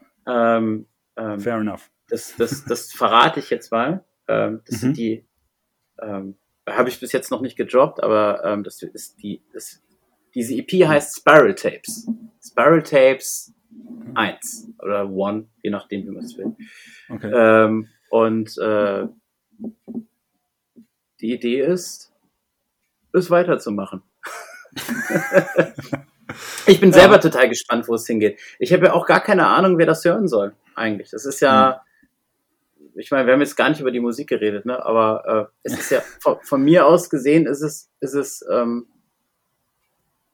Ähm, 0.58 0.86
ähm, 1.18 1.40
Fair 1.40 1.58
enough. 1.58 1.90
Das, 2.08 2.36
das, 2.38 2.66
das 2.66 2.92
verrate 2.92 3.40
ich 3.40 3.50
jetzt 3.50 3.72
mal. 3.72 4.04
Ähm, 4.28 4.62
das 4.66 4.78
mhm. 4.78 4.80
sind 4.80 4.98
die, 4.98 5.26
ähm, 6.02 6.36
habe 6.76 6.90
ich 6.90 7.00
bis 7.00 7.12
jetzt 7.12 7.32
noch 7.32 7.42
nicht 7.42 7.56
gedroppt, 7.56 8.02
aber 8.04 8.44
ähm, 8.44 8.64
das 8.64 8.82
ist 8.82 9.22
die, 9.22 9.42
das, 9.54 9.82
diese 10.34 10.56
EP 10.56 10.88
heißt 10.88 11.18
Spiral 11.18 11.56
Tapes. 11.56 12.08
Spiral 12.42 12.84
Tapes 12.84 13.54
1 14.16 14.74
oder 14.80 15.02
1, 15.02 15.46
je 15.64 15.70
nachdem, 15.70 16.06
wie 16.06 16.12
man 16.12 16.24
es 16.24 16.38
will. 16.38 16.56
Okay. 17.10 17.32
Ähm, 17.34 17.88
und 18.10 18.58
äh, 18.58 19.08
die 21.22 21.34
Idee 21.34 21.62
ist, 21.62 22.12
es 23.14 23.30
weiterzumachen. 23.30 24.04
ich 26.68 26.80
bin 26.80 26.94
selber 26.94 27.16
ja. 27.16 27.20
total 27.20 27.50
gespannt, 27.50 27.88
wo 27.88 27.96
es 27.96 28.06
hingeht. 28.08 28.40
Ich 28.60 28.72
habe 28.74 28.88
ja 28.88 28.94
auch 28.94 29.06
gar 29.06 29.22
keine 29.22 29.48
Ahnung, 29.48 29.78
wer 29.78 29.86
das 29.86 30.06
hören 30.06 30.28
soll, 30.28 30.56
eigentlich. 30.76 31.10
Das 31.12 31.26
ist 31.26 31.40
ja, 31.42 31.82
ich 33.00 33.12
meine, 33.12 33.26
wir 33.26 33.34
haben 33.34 33.42
jetzt 33.42 33.56
gar 33.56 33.70
nicht 33.70 33.80
über 33.80 33.92
die 33.92 34.00
Musik 34.00 34.28
geredet, 34.28 34.66
ne? 34.66 34.84
aber 34.86 35.52
äh, 35.52 35.58
es 35.64 35.74
ist 35.74 35.92
ja 35.92 36.02
von, 36.20 36.38
von, 36.42 36.62
mir 36.62 36.86
aus 36.86 37.10
gesehen, 37.10 37.46
ist 37.46 37.62
es, 37.62 37.90
ist 38.02 38.14
es 38.14 38.46
ähm, 38.52 38.88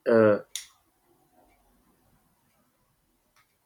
äh, 0.04 0.38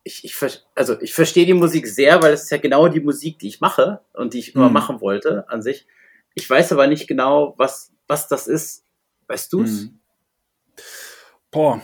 ich, 0.03 0.24
ich, 0.24 0.36
also 0.74 1.01
ich 1.01 1.14
verstehe 1.14 1.46
die 1.46 1.55
Musik 1.55 1.86
sehr, 1.86 2.22
weil 2.22 2.32
es 2.32 2.44
ist 2.44 2.51
ja 2.51 2.59
genau 2.59 2.88
die 2.88 3.01
Musik, 3.01 3.38
die 3.38 3.48
ich 3.48 3.61
mache 3.61 4.01
und 4.12 4.34
die 4.34 4.38
ich 4.38 4.55
immer 4.55 4.68
mhm. 4.68 4.74
machen 4.74 5.01
wollte 5.01 5.48
an 5.48 5.62
sich. 5.62 5.86
Ich 6.34 6.48
weiß 6.48 6.72
aber 6.72 6.86
nicht 6.86 7.07
genau, 7.07 7.55
was, 7.59 7.92
was 8.07 8.28
das 8.28 8.46
ist. 8.46 8.84
Weißt 9.26 9.53
du 9.53 9.62
es? 9.62 9.84
Mhm. 9.84 10.01
Boah. 11.51 11.82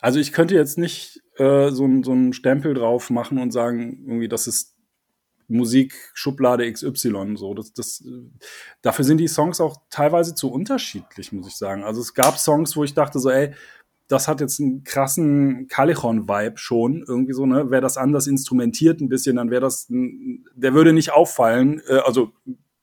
Also 0.00 0.18
ich 0.18 0.32
könnte 0.32 0.54
jetzt 0.54 0.78
nicht 0.78 1.22
äh, 1.36 1.70
so, 1.70 1.88
so 2.02 2.12
einen 2.12 2.32
Stempel 2.32 2.74
drauf 2.74 3.10
machen 3.10 3.38
und 3.38 3.50
sagen, 3.50 4.04
irgendwie, 4.06 4.28
das 4.28 4.46
ist 4.46 4.76
Musikschublade 5.50 6.70
XY. 6.72 7.34
So, 7.36 7.54
das, 7.54 7.72
das, 7.72 8.04
dafür 8.82 9.04
sind 9.04 9.18
die 9.18 9.28
Songs 9.28 9.60
auch 9.60 9.82
teilweise 9.90 10.34
zu 10.34 10.50
unterschiedlich, 10.50 11.32
muss 11.32 11.48
ich 11.48 11.56
sagen. 11.56 11.84
Also 11.84 12.00
es 12.00 12.14
gab 12.14 12.38
Songs, 12.38 12.76
wo 12.76 12.84
ich 12.84 12.94
dachte 12.94 13.18
so, 13.18 13.30
ey, 13.30 13.52
das 14.08 14.26
hat 14.26 14.40
jetzt 14.40 14.60
einen 14.60 14.82
krassen 14.82 15.68
Callejon-Vibe 15.68 16.58
schon, 16.58 17.04
irgendwie 17.06 17.32
so, 17.32 17.46
ne? 17.46 17.70
Wäre 17.70 17.82
das 17.82 17.96
anders 17.96 18.26
instrumentiert 18.26 19.00
ein 19.00 19.08
bisschen, 19.08 19.36
dann 19.36 19.50
wäre 19.50 19.60
das, 19.60 19.86
der 19.88 20.74
würde 20.74 20.92
nicht 20.92 21.12
auffallen, 21.12 21.80
äh, 21.88 21.98
also 21.98 22.32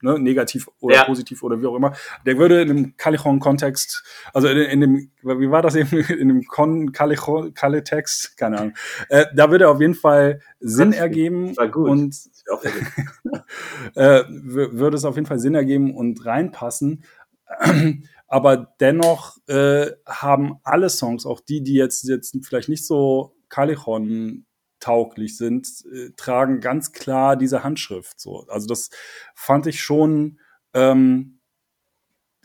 ne, 0.02 0.20
negativ 0.20 0.70
oder 0.80 0.96
ja. 0.96 1.04
positiv 1.04 1.44
oder 1.44 1.62
wie 1.62 1.66
auch 1.66 1.76
immer, 1.76 1.94
der 2.26 2.38
würde 2.38 2.62
in 2.62 2.70
einem 2.70 2.98
Callejon-Kontext, 2.98 4.04
also 4.34 4.48
in, 4.48 4.58
in, 4.58 4.82
dem, 4.82 5.12
wie 5.22 5.52
war 5.52 5.62
das 5.62 5.76
eben, 5.76 5.90
in 6.10 6.28
dem 6.30 6.46
Con 6.46 6.92
Callejon, 6.92 7.54
Calle-Text, 7.54 8.38
keine 8.38 8.58
Ahnung, 8.60 8.74
äh, 9.10 9.26
da 9.36 9.52
würde 9.52 9.70
auf 9.70 9.82
jeden 9.82 9.96
Fall 9.96 10.42
Sinn 10.60 10.94
ergeben 10.94 11.56
war 11.58 11.68
gut. 11.68 11.90
und 11.90 12.16
äh, 13.96 14.24
würde 14.30 14.98
es 14.98 15.06
auf 15.06 15.16
jeden 15.16 15.28
Fall 15.28 15.40
Sinn 15.40 15.56
ergeben 15.56 15.96
und 15.96 16.26
reinpassen. 16.26 17.04
Aber 18.28 18.74
dennoch 18.80 19.38
äh, 19.48 19.92
haben 20.06 20.58
alle 20.64 20.90
Songs, 20.90 21.26
auch 21.26 21.40
die, 21.40 21.64
die 21.64 21.76
jetzt, 21.76 22.04
jetzt 22.08 22.36
vielleicht 22.44 22.70
nicht 22.70 22.86
so 22.86 23.36
Callejon 23.50 24.46
tauglich 24.80 25.38
sind, 25.38 25.68
äh, 25.92 26.12
tragen 26.18 26.60
ganz 26.60 26.92
klar 26.92 27.36
diese 27.36 27.64
Handschrift. 27.64 28.20
So. 28.20 28.46
Also 28.48 28.68
das 28.68 28.90
fand 29.34 29.66
ich 29.68 29.82
schon, 29.82 30.40
ähm, 30.74 31.40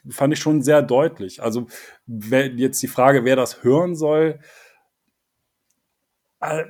fand 0.09 0.33
ich 0.33 0.41
schon 0.41 0.63
sehr 0.63 0.83
deutlich. 0.83 1.43
Also 1.43 1.67
jetzt 2.07 2.83
die 2.83 2.89
Frage, 2.89 3.25
wer 3.25 3.37
das 3.37 3.63
hören 3.65 3.97
soll, 3.97 4.41
äh, 6.41 6.65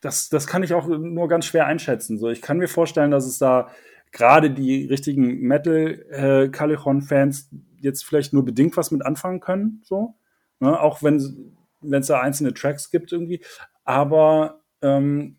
das, 0.00 0.28
das 0.28 0.46
kann 0.46 0.62
ich 0.62 0.74
auch 0.74 0.86
nur 0.86 1.28
ganz 1.28 1.46
schwer 1.46 1.66
einschätzen. 1.66 2.18
So, 2.18 2.28
ich 2.28 2.42
kann 2.42 2.58
mir 2.58 2.68
vorstellen, 2.68 3.10
dass 3.10 3.26
es 3.26 3.38
da 3.38 3.68
gerade 4.12 4.50
die 4.50 4.86
richtigen 4.86 5.40
Metal-Callejon-Fans 5.40 7.50
äh, 7.52 7.56
jetzt 7.80 8.04
vielleicht 8.04 8.32
nur 8.32 8.44
bedingt 8.44 8.76
was 8.76 8.90
mit 8.90 9.04
anfangen 9.04 9.40
können. 9.40 9.82
So, 9.84 10.14
ne? 10.58 10.80
auch 10.80 11.02
wenn 11.02 11.56
wenn 11.82 12.02
es 12.02 12.08
da 12.08 12.20
einzelne 12.20 12.54
Tracks 12.54 12.90
gibt 12.90 13.12
irgendwie. 13.12 13.40
Aber 13.84 14.60
ähm, 14.82 15.38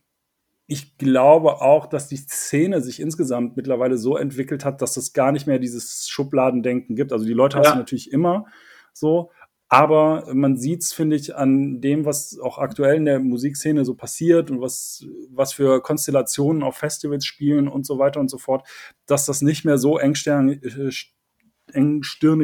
ich 0.67 0.97
glaube 0.97 1.61
auch, 1.61 1.85
dass 1.85 2.07
die 2.07 2.17
Szene 2.17 2.81
sich 2.81 2.99
insgesamt 2.99 3.57
mittlerweile 3.57 3.97
so 3.97 4.17
entwickelt 4.17 4.65
hat, 4.65 4.81
dass 4.81 4.97
es 4.97 5.13
gar 5.13 5.31
nicht 5.31 5.47
mehr 5.47 5.59
dieses 5.59 6.07
Schubladendenken 6.07 6.95
gibt. 6.95 7.11
Also 7.11 7.25
die 7.25 7.33
Leute 7.33 7.57
ja. 7.57 7.63
hast 7.63 7.73
du 7.73 7.77
natürlich 7.77 8.11
immer 8.11 8.45
so, 8.93 9.31
aber 9.73 10.25
man 10.33 10.57
sieht 10.57 10.83
es, 10.83 10.91
finde 10.91 11.15
ich, 11.15 11.33
an 11.33 11.79
dem, 11.79 12.03
was 12.03 12.37
auch 12.37 12.57
aktuell 12.57 12.97
in 12.97 13.05
der 13.05 13.21
Musikszene 13.21 13.85
so 13.85 13.95
passiert 13.95 14.51
und 14.51 14.59
was, 14.59 15.05
was 15.29 15.53
für 15.53 15.81
Konstellationen 15.81 16.61
auf 16.61 16.75
Festivals 16.75 17.25
spielen 17.25 17.69
und 17.69 17.85
so 17.85 17.97
weiter 17.97 18.19
und 18.19 18.29
so 18.29 18.37
fort, 18.37 18.67
dass 19.05 19.25
das 19.25 19.41
nicht 19.41 19.63
mehr 19.63 19.77
so 19.77 19.97
engstirnig, 19.97 20.61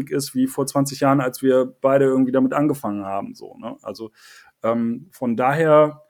ist 0.10 0.36
wie 0.36 0.48
vor 0.48 0.66
20 0.66 1.02
Jahren, 1.02 1.20
als 1.20 1.42
wir 1.42 1.66
beide 1.82 2.06
irgendwie 2.06 2.32
damit 2.32 2.54
angefangen 2.54 3.04
haben. 3.06 3.36
So, 3.36 3.58
ne? 3.58 3.76
Also 3.82 4.12
ähm, 4.64 5.10
von 5.12 5.36
daher, 5.36 6.04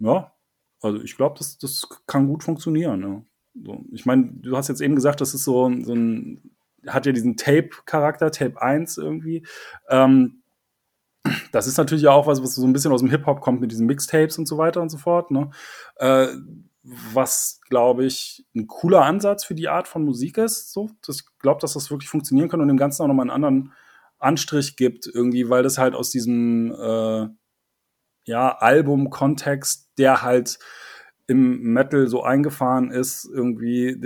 ja, 0.00 0.32
also 0.80 1.00
ich 1.00 1.16
glaube, 1.16 1.36
das, 1.38 1.58
das 1.58 1.88
kann 2.08 2.26
gut 2.26 2.42
funktionieren. 2.42 2.98
Ne? 2.98 3.24
So, 3.54 3.84
ich 3.92 4.04
meine, 4.04 4.32
du 4.32 4.56
hast 4.56 4.66
jetzt 4.66 4.80
eben 4.80 4.96
gesagt, 4.96 5.20
das 5.20 5.32
ist 5.32 5.44
so, 5.44 5.70
so 5.84 5.94
ein 5.94 6.51
hat 6.86 7.06
ja 7.06 7.12
diesen 7.12 7.36
Tape-Charakter, 7.36 8.30
Tape 8.30 8.60
1 8.60 8.98
irgendwie. 8.98 9.46
Ähm, 9.88 10.42
das 11.52 11.66
ist 11.66 11.78
natürlich 11.78 12.08
auch 12.08 12.26
was, 12.26 12.42
was 12.42 12.54
so 12.54 12.66
ein 12.66 12.72
bisschen 12.72 12.92
aus 12.92 13.00
dem 13.00 13.10
Hip-Hop 13.10 13.40
kommt 13.40 13.60
mit 13.60 13.70
diesen 13.70 13.86
Mixtapes 13.86 14.38
und 14.38 14.46
so 14.46 14.58
weiter 14.58 14.82
und 14.82 14.88
so 14.88 14.98
fort. 14.98 15.30
Ne? 15.30 15.50
Äh, 15.96 16.28
was, 16.82 17.60
glaube 17.68 18.04
ich, 18.04 18.44
ein 18.56 18.66
cooler 18.66 19.04
Ansatz 19.04 19.44
für 19.44 19.54
die 19.54 19.68
Art 19.68 19.86
von 19.86 20.04
Musik 20.04 20.38
ist. 20.38 20.72
So, 20.72 20.90
ich 21.08 21.22
glaube, 21.38 21.60
dass 21.60 21.74
das 21.74 21.90
wirklich 21.90 22.08
funktionieren 22.08 22.48
kann 22.48 22.60
und 22.60 22.68
dem 22.68 22.76
Ganzen 22.76 23.02
auch 23.02 23.06
nochmal 23.06 23.30
einen 23.30 23.44
anderen 23.44 23.72
Anstrich 24.18 24.76
gibt, 24.76 25.06
irgendwie, 25.06 25.48
weil 25.48 25.62
das 25.62 25.78
halt 25.78 25.94
aus 25.94 26.10
diesem 26.10 26.72
äh, 26.72 27.28
ja, 28.24 28.56
Album-Kontext, 28.58 29.90
der 29.98 30.22
halt 30.22 30.58
im 31.26 31.60
Metal 31.72 32.08
so 32.08 32.22
eingefahren 32.22 32.90
ist, 32.90 33.28
irgendwie, 33.32 33.96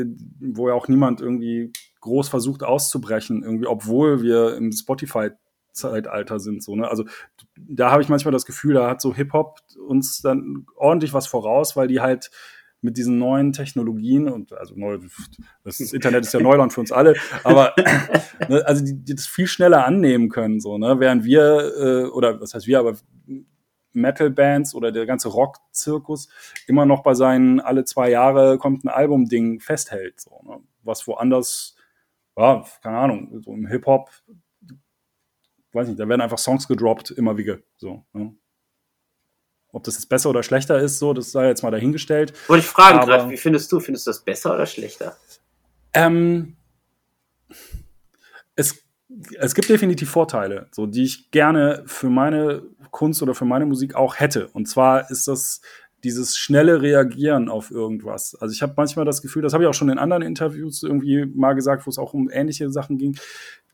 wo 0.41 0.68
ja 0.68 0.74
auch 0.74 0.89
niemand 0.89 1.20
irgendwie 1.20 1.72
groß 2.07 2.28
versucht 2.28 2.62
auszubrechen, 2.62 3.42
irgendwie, 3.42 3.66
obwohl 3.66 4.22
wir 4.22 4.57
im 4.57 4.72
Spotify-Zeitalter 4.72 6.40
sind. 6.40 6.62
So, 6.62 6.74
ne? 6.74 6.88
Also 6.88 7.04
da 7.57 7.90
habe 7.90 8.02
ich 8.02 8.09
manchmal 8.09 8.32
das 8.32 8.46
Gefühl, 8.46 8.74
da 8.74 8.88
hat 8.88 9.00
so 9.02 9.14
Hip-Hop 9.14 9.59
uns 9.86 10.22
dann 10.22 10.66
ordentlich 10.76 11.12
was 11.12 11.26
voraus, 11.26 11.76
weil 11.76 11.88
die 11.88 12.00
halt 12.00 12.30
mit 12.80 12.96
diesen 12.96 13.18
neuen 13.18 13.52
Technologien 13.52 14.28
und 14.28 14.52
also 14.52 14.74
neu, 14.76 14.98
das 15.64 15.80
Internet 15.80 16.24
ist 16.24 16.34
ja 16.34 16.40
Neuland 16.40 16.72
für 16.72 16.80
uns 16.80 16.92
alle, 16.92 17.16
aber 17.42 17.74
ne, 18.48 18.62
also 18.64 18.84
die, 18.84 18.94
die 18.94 19.14
das 19.14 19.26
viel 19.26 19.46
schneller 19.46 19.84
annehmen 19.86 20.28
können, 20.28 20.61
so, 20.61 20.78
ne? 20.78 21.00
Während 21.00 21.24
wir, 21.24 21.72
äh, 21.78 22.04
oder 22.04 22.40
was 22.40 22.54
heißt 22.54 22.66
wir, 22.66 22.78
aber 22.78 22.96
Metal-Bands 23.92 24.74
oder 24.74 24.92
der 24.92 25.07
ganze 25.07 25.28
Rock-Zirkus 25.28 26.28
immer 26.66 26.86
noch 26.86 27.02
bei 27.02 27.14
seinen 27.14 27.61
alle 27.61 27.84
zwei 27.84 28.11
Jahre 28.11 28.59
kommt 28.59 28.84
ein 28.84 28.88
Album-Ding 28.88 29.61
festhält, 29.61 30.20
so, 30.20 30.40
ne? 30.44 30.59
was 30.82 31.07
woanders 31.09 31.76
ja, 32.37 32.64
keine 32.82 32.99
Ahnung, 32.99 33.43
so 33.43 33.53
im 33.53 33.66
Hip-Hop, 33.66 34.11
weiß 35.72 35.89
nicht, 35.89 36.01
da 36.01 36.09
werden 36.09 36.20
einfach 36.20 36.39
Songs 36.39 36.66
gedroppt, 36.66 37.12
immer 37.12 37.37
wieder. 37.37 37.59
So, 37.76 38.05
ne? 38.12 38.34
Ob 39.72 39.84
das 39.84 39.95
jetzt 39.95 40.09
besser 40.09 40.30
oder 40.30 40.43
schlechter 40.43 40.78
ist, 40.78 40.99
so, 40.99 41.12
das 41.12 41.32
sei 41.32 41.49
jetzt 41.49 41.62
mal 41.62 41.70
dahingestellt. 41.70 42.32
Wollte 42.49 42.64
ich 42.64 42.70
fragen 42.70 43.01
gerade, 43.01 43.30
wie 43.30 43.37
findest 43.37 43.70
du? 43.70 43.80
Findest 43.80 44.07
du 44.07 44.11
das 44.11 44.24
besser 44.24 44.55
oder 44.55 44.64
schlechter? 44.64 45.16
Ähm, 45.93 46.57
es, 48.55 48.82
es 49.39 49.55
gibt 49.55 49.68
definitiv 49.68 50.11
Vorteile, 50.11 50.68
so, 50.70 50.87
die 50.87 51.05
ich 51.05 51.30
gerne 51.30 51.82
für 51.87 52.09
meine 52.09 52.62
Kunst 52.91 53.22
oder 53.22 53.34
für 53.34 53.45
meine 53.45 53.66
Musik 53.66 53.95
auch 53.95 54.18
hätte. 54.18 54.49
Und 54.49 54.66
zwar 54.66 55.11
ist 55.11 55.28
das 55.28 55.61
dieses 56.07 56.36
schnelle 56.36 56.80
Reagieren 56.82 57.48
auf 57.48 57.70
irgendwas. 57.70 58.36
Also 58.40 58.52
ich 58.52 58.62
habe 58.62 58.74
manchmal 58.76 59.04
das 59.04 59.22
Gefühl, 59.22 59.42
das 59.42 59.52
habe 59.52 59.64
ich 59.64 59.68
auch 59.68 59.74
schon 59.74 59.88
in 59.88 59.98
anderen 59.98 60.22
Interviews 60.22 60.82
irgendwie 60.84 61.26
mal 61.26 61.54
gesagt, 61.54 61.84
wo 61.84 61.90
es 61.90 61.98
auch 61.98 62.14
um 62.14 62.30
ähnliche 62.30 62.70
Sachen 62.70 62.96
ging, 62.96 63.18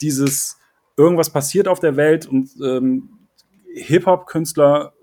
dieses 0.01 0.59
irgendwas 0.97 1.31
passiert 1.31 1.69
auf 1.69 1.79
der 1.79 1.97
Welt 1.97 2.27
und 2.27 2.51
ähm, 2.63 3.11
Hip-Hop-Künstler 3.75 4.95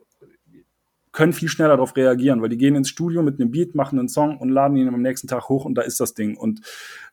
können 1.11 1.33
viel 1.33 1.49
schneller 1.49 1.75
darauf 1.75 1.95
reagieren, 1.95 2.41
weil 2.41 2.49
die 2.49 2.57
gehen 2.57 2.75
ins 2.75 2.89
Studio 2.89 3.21
mit 3.21 3.39
einem 3.39 3.51
Beat, 3.51 3.75
machen 3.75 3.99
einen 3.99 4.09
Song 4.09 4.37
und 4.37 4.49
laden 4.49 4.77
ihn 4.77 4.87
am 4.87 5.01
nächsten 5.01 5.27
Tag 5.27 5.49
hoch 5.49 5.65
und 5.65 5.75
da 5.75 5.81
ist 5.81 5.99
das 5.99 6.13
Ding. 6.13 6.35
Und 6.37 6.61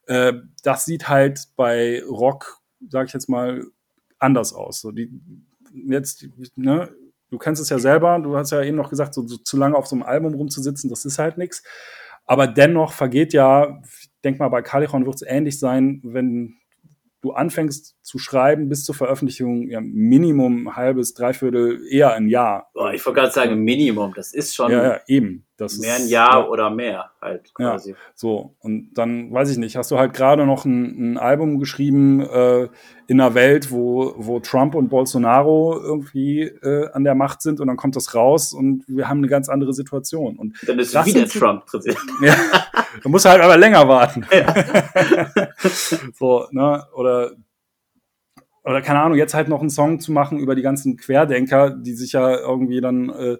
äh, 0.06 0.32
das 0.62 0.84
sieht 0.84 1.08
halt 1.08 1.48
bei 1.56 2.02
Rock, 2.04 2.60
sag 2.88 3.06
ich 3.06 3.12
jetzt 3.12 3.28
mal, 3.28 3.64
anders 4.18 4.52
aus. 4.52 4.80
So 4.80 4.92
die 4.92 5.10
jetzt, 5.88 6.26
ne, 6.56 6.90
du 7.37 7.39
kennst 7.39 7.61
es 7.61 7.68
ja 7.68 7.78
selber, 7.78 8.18
du 8.18 8.34
hast 8.34 8.51
ja 8.51 8.62
eben 8.62 8.78
noch 8.78 8.89
gesagt, 8.89 9.12
so, 9.12 9.26
so 9.26 9.37
zu 9.37 9.59
lange 9.59 9.76
auf 9.76 9.87
so 9.87 9.95
einem 9.95 10.05
Album 10.05 10.34
rumzusitzen, 10.34 10.89
das 10.89 11.05
ist 11.05 11.18
halt 11.18 11.37
nichts. 11.37 11.62
Aber 12.24 12.47
dennoch 12.47 12.93
vergeht 12.93 13.34
ja, 13.34 13.82
ich 13.84 14.09
denke 14.24 14.39
mal, 14.39 14.49
bei 14.49 14.62
Califon 14.62 15.05
wird 15.05 15.16
es 15.16 15.22
ähnlich 15.22 15.59
sein, 15.59 16.01
wenn 16.03 16.57
du 17.27 17.33
anfängst 17.33 17.97
zu 18.03 18.18
schreiben 18.18 18.68
bis 18.68 18.85
zur 18.85 18.95
Veröffentlichung, 18.95 19.68
ja, 19.68 19.81
Minimum 19.81 20.77
halbes, 20.77 21.12
dreiviertel, 21.14 21.81
eher 21.91 22.14
ein 22.14 22.29
Jahr. 22.29 22.70
Boah, 22.72 22.93
ich 22.93 23.05
wollte 23.05 23.20
gerade 23.20 23.33
sagen, 23.33 23.64
Minimum, 23.64 24.14
das 24.14 24.33
ist 24.33 24.55
schon. 24.55 24.70
Ja, 24.70 24.83
ja 24.85 25.01
eben. 25.09 25.43
Das 25.59 25.79
mehr 25.79 25.97
ist, 25.97 26.03
ein 26.03 26.09
Jahr 26.09 26.41
ja, 26.41 26.49
oder 26.49 26.68
mehr 26.68 27.11
halt 27.20 27.55
quasi. 27.55 27.93
Ja, 27.93 27.97
so, 28.14 28.55
und 28.61 28.93
dann 28.93 29.33
weiß 29.33 29.51
ich 29.51 29.57
nicht, 29.57 29.77
hast 29.77 29.91
du 29.91 29.99
halt 29.99 30.12
gerade 30.12 30.45
noch 30.45 30.66
ein, 30.66 31.14
ein 31.14 31.18
Album 31.18 31.59
geschrieben 31.59 32.20
äh, 32.20 32.68
in 33.07 33.20
einer 33.20 33.35
Welt, 33.35 33.70
wo, 33.70 34.14
wo 34.18 34.39
Trump 34.41 34.74
und 34.74 34.91
Bolsonaro 34.91 35.81
irgendwie 35.83 36.43
äh, 36.43 36.91
an 36.93 37.05
der 37.05 37.14
Macht 37.14 37.41
sind 37.41 37.59
und 37.61 37.68
dann 37.68 37.79
kommt 37.79 37.97
das 37.97 38.14
raus 38.14 38.53
und 38.53 38.85
wir 38.87 39.09
haben 39.09 39.18
eine 39.18 39.29
ganz 39.29 39.49
andere 39.49 39.72
Situation. 39.72 40.37
Und 40.37 40.59
dann 40.66 40.79
ist 40.79 40.95
wieder 41.07 41.27
Trump 41.27 41.64
Präsident. 41.64 42.01
Ja, 42.20 42.37
du 43.03 43.09
musst 43.09 43.24
halt 43.24 43.41
aber 43.41 43.57
länger 43.57 43.89
warten. 43.89 44.27
Ja. 44.31 44.55
so, 46.14 46.47
ne, 46.51 46.87
oder 46.95 47.33
oder 48.64 48.83
keine 48.83 49.01
Ahnung, 49.01 49.16
jetzt 49.16 49.35
halt 49.35 49.49
noch 49.49 49.61
einen 49.61 49.70
Song 49.70 50.01
zu 50.01 50.11
machen 50.11 50.41
über 50.41 50.57
die 50.57 50.62
ganzen 50.62 50.97
Querdenker, 50.97 51.70
die 51.70 51.95
sich 51.95 52.12
ja 52.12 52.37
irgendwie 52.37 52.81
dann 52.81 53.11
äh, 53.11 53.37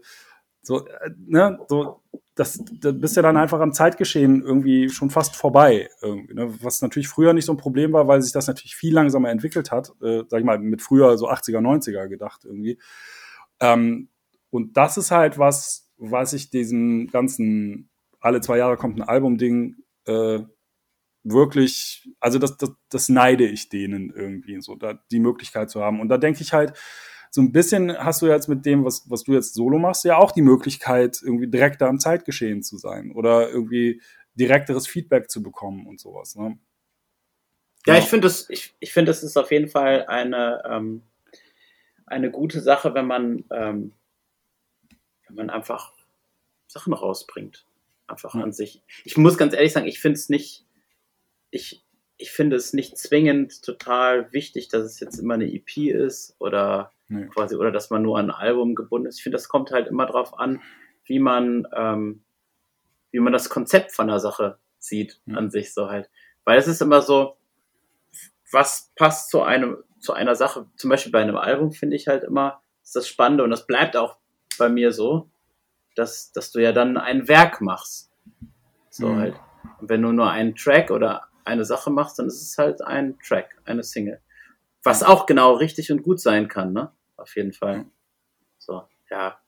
so, 0.62 0.87
äh, 0.87 1.11
ne, 1.26 1.59
so 1.68 2.03
das, 2.37 2.62
da 2.80 2.93
bist 2.93 3.16
ja 3.16 3.22
dann 3.22 3.39
einfach 3.39 3.61
am 3.61 3.72
Zeitgeschehen 3.72 4.43
irgendwie 4.43 4.91
schon 4.91 5.09
fast 5.09 5.37
vorbei. 5.37 5.89
Irgendwie, 6.03 6.34
ne? 6.34 6.55
Was 6.62 6.82
natürlich 6.82 7.09
früher 7.09 7.32
nicht 7.32 7.47
so 7.47 7.53
ein 7.53 7.59
Problem 7.59 7.95
war, 7.95 8.09
weil 8.09 8.20
sich 8.20 8.32
das 8.32 8.47
natürlich 8.47 8.76
viel 8.76 8.93
langsamer 8.93 9.30
entwickelt 9.30 9.70
hat. 9.70 9.91
Äh, 10.03 10.24
sag 10.28 10.41
ich 10.41 10.45
mal, 10.45 10.59
mit 10.59 10.82
früher 10.82 11.16
so 11.16 11.30
80er, 11.30 11.61
90er 11.61 12.09
gedacht 12.09 12.45
irgendwie. 12.45 12.78
Ähm, 13.59 14.11
und 14.51 14.76
das 14.76 14.99
ist 14.99 15.11
halt 15.11 15.39
was, 15.39 15.89
was 15.97 16.34
ich 16.34 16.51
diesen 16.51 17.07
ganzen 17.07 17.89
alle 18.20 18.40
zwei 18.40 18.58
Jahre 18.58 18.76
kommt 18.76 18.98
ein 18.98 19.02
Album-Ding 19.02 19.76
äh, 20.06 20.40
wirklich, 21.24 22.08
also 22.20 22.38
das, 22.38 22.56
das, 22.56 22.72
das 22.88 23.08
neide 23.08 23.46
ich 23.46 23.68
denen 23.68 24.10
irgendwie, 24.14 24.60
so 24.60 24.76
da 24.76 24.94
die 25.10 25.20
Möglichkeit 25.20 25.70
zu 25.70 25.82
haben. 25.82 26.00
Und 26.00 26.08
da 26.08 26.18
denke 26.18 26.42
ich 26.42 26.52
halt, 26.52 26.72
so 27.30 27.42
ein 27.42 27.52
bisschen 27.52 27.96
hast 27.98 28.22
du 28.22 28.26
jetzt 28.26 28.48
mit 28.48 28.64
dem, 28.64 28.84
was, 28.84 29.10
was 29.10 29.24
du 29.24 29.34
jetzt 29.34 29.54
solo 29.54 29.78
machst, 29.78 30.04
ja 30.04 30.16
auch 30.16 30.32
die 30.32 30.42
Möglichkeit, 30.42 31.20
irgendwie 31.22 31.48
direkter 31.48 31.88
am 31.88 31.98
Zeitgeschehen 31.98 32.62
zu 32.62 32.78
sein 32.78 33.12
oder 33.12 33.50
irgendwie 33.50 34.00
direkteres 34.34 34.86
Feedback 34.86 35.30
zu 35.30 35.42
bekommen 35.42 35.86
und 35.86 36.00
sowas. 36.00 36.36
Ne? 36.36 36.58
Ja, 37.86 37.94
ja, 37.94 37.98
ich 37.98 38.06
finde 38.06 38.26
das, 38.26 38.48
ich, 38.48 38.74
ich 38.80 38.92
finde, 38.92 39.10
das 39.10 39.22
ist 39.22 39.36
auf 39.36 39.50
jeden 39.50 39.68
Fall 39.68 40.06
eine, 40.06 40.62
ähm, 40.68 41.02
eine 42.06 42.30
gute 42.30 42.60
Sache, 42.60 42.94
wenn 42.94 43.06
man, 43.06 43.44
ähm, 43.50 43.92
wenn 45.26 45.36
man 45.36 45.50
einfach 45.50 45.92
Sachen 46.68 46.92
rausbringt. 46.94 47.65
Einfach 48.07 48.34
an 48.34 48.52
sich. 48.52 48.82
Ich 49.04 49.16
muss 49.16 49.36
ganz 49.36 49.54
ehrlich 49.54 49.72
sagen, 49.72 49.86
ich 49.86 50.00
finde 50.00 50.18
es 50.18 50.28
nicht, 50.28 50.64
ich, 51.50 51.84
ich 52.16 52.30
finde 52.30 52.57
es 52.57 52.72
nicht 52.72 52.96
zwingend 52.96 53.62
total 53.62 54.32
wichtig, 54.32 54.68
dass 54.68 54.84
es 54.84 55.00
jetzt 55.00 55.18
immer 55.18 55.34
eine 55.34 55.52
EP 55.52 55.76
ist 55.76 56.36
oder 56.38 56.92
nee. 57.09 57.26
quasi, 57.26 57.57
oder 57.57 57.72
dass 57.72 57.90
man 57.90 58.02
nur 58.02 58.18
an 58.18 58.30
ein 58.30 58.36
Album 58.36 58.74
gebunden 58.74 59.09
ist. 59.09 59.18
Ich 59.18 59.22
finde, 59.22 59.36
das 59.36 59.48
kommt 59.48 59.72
halt 59.72 59.88
immer 59.88 60.07
drauf 60.07 60.38
an, 60.38 60.62
wie 61.04 61.18
man, 61.18 61.66
ähm, 61.74 62.24
wie 63.11 63.20
man 63.20 63.32
das 63.32 63.48
Konzept 63.48 63.92
von 63.92 64.09
der 64.09 64.20
Sache 64.20 64.59
sieht 64.78 65.20
ja. 65.26 65.36
an 65.36 65.50
sich 65.50 65.74
so 65.74 65.88
halt. 65.88 66.09
Weil 66.44 66.59
es 66.59 66.68
ist 66.68 66.82
immer 66.82 67.02
so, 67.02 67.36
was 68.52 68.92
passt 68.94 69.30
zu 69.30 69.42
einem, 69.42 69.78
zu 69.98 70.12
einer 70.12 70.36
Sache, 70.36 70.66
zum 70.76 70.90
Beispiel 70.90 71.12
bei 71.12 71.20
einem 71.20 71.36
Album 71.36 71.72
finde 71.72 71.96
ich 71.96 72.07
halt 72.07 72.24
immer, 72.24 72.62
ist 72.82 72.94
das 72.94 73.09
Spannende 73.09 73.42
und 73.42 73.50
das 73.50 73.66
bleibt 73.66 73.96
auch 73.96 74.18
bei 74.59 74.68
mir 74.68 74.92
so, 74.92 75.28
dass, 75.97 76.32
dass 76.32 76.53
du 76.53 76.61
ja 76.61 76.72
dann 76.72 76.97
ein 76.97 77.26
Werk 77.26 77.61
machst. 77.61 78.12
So 78.90 79.09
mhm. 79.09 79.18
halt. 79.18 79.40
Und 79.80 79.88
wenn 79.88 80.03
du 80.03 80.12
nur 80.12 80.30
einen 80.30 80.55
Track 80.55 80.90
oder 80.90 81.28
eine 81.44 81.64
Sache 81.64 81.90
machst, 81.90 82.18
dann 82.18 82.26
ist 82.26 82.42
es 82.42 82.59
halt 82.59 82.82
ein 82.82 83.18
Track, 83.26 83.57
eine 83.64 83.82
Single. 83.82 84.20
Was 84.82 85.03
auch 85.03 85.26
genau 85.26 85.55
richtig 85.55 85.90
und 85.90 86.03
gut 86.03 86.20
sein 86.20 86.49
kann, 86.49 86.72
ne? 86.72 86.92
Auf 87.16 87.34
jeden 87.34 87.53
Fall. 87.53 87.86
So, 88.59 88.84
ja. 89.11 89.38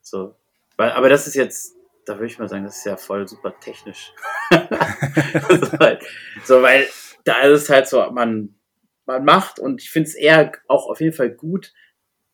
So. 0.00 0.36
Weil, 0.76 0.92
aber 0.92 1.08
das 1.08 1.26
ist 1.26 1.34
jetzt, 1.34 1.76
da 2.06 2.14
würde 2.14 2.26
ich 2.26 2.38
mal 2.38 2.48
sagen, 2.48 2.64
das 2.64 2.78
ist 2.78 2.86
ja 2.86 2.96
voll 2.96 3.28
super 3.28 3.54
technisch. 3.60 4.12
so, 4.50 5.78
halt, 5.78 6.02
so, 6.44 6.62
weil 6.62 6.88
da 7.24 7.40
ist 7.42 7.62
es 7.62 7.70
halt 7.70 7.86
so, 7.86 8.10
man, 8.10 8.54
man 9.06 9.24
macht 9.24 9.58
und 9.58 9.82
ich 9.82 9.90
finde 9.90 10.08
es 10.08 10.14
eher 10.14 10.52
auch 10.68 10.88
auf 10.88 11.00
jeden 11.00 11.14
Fall 11.14 11.30
gut, 11.30 11.72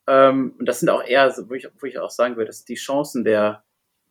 ähm, 0.06 0.54
und 0.58 0.66
das 0.66 0.80
sind 0.80 0.88
auch 0.88 1.02
eher, 1.02 1.34
wo 1.48 1.54
ich, 1.54 1.68
wo 1.80 1.86
ich 1.86 1.98
auch 1.98 2.10
sagen 2.10 2.36
würde, 2.36 2.48
dass 2.48 2.64
die 2.64 2.74
Chancen 2.74 3.24
der, 3.24 3.64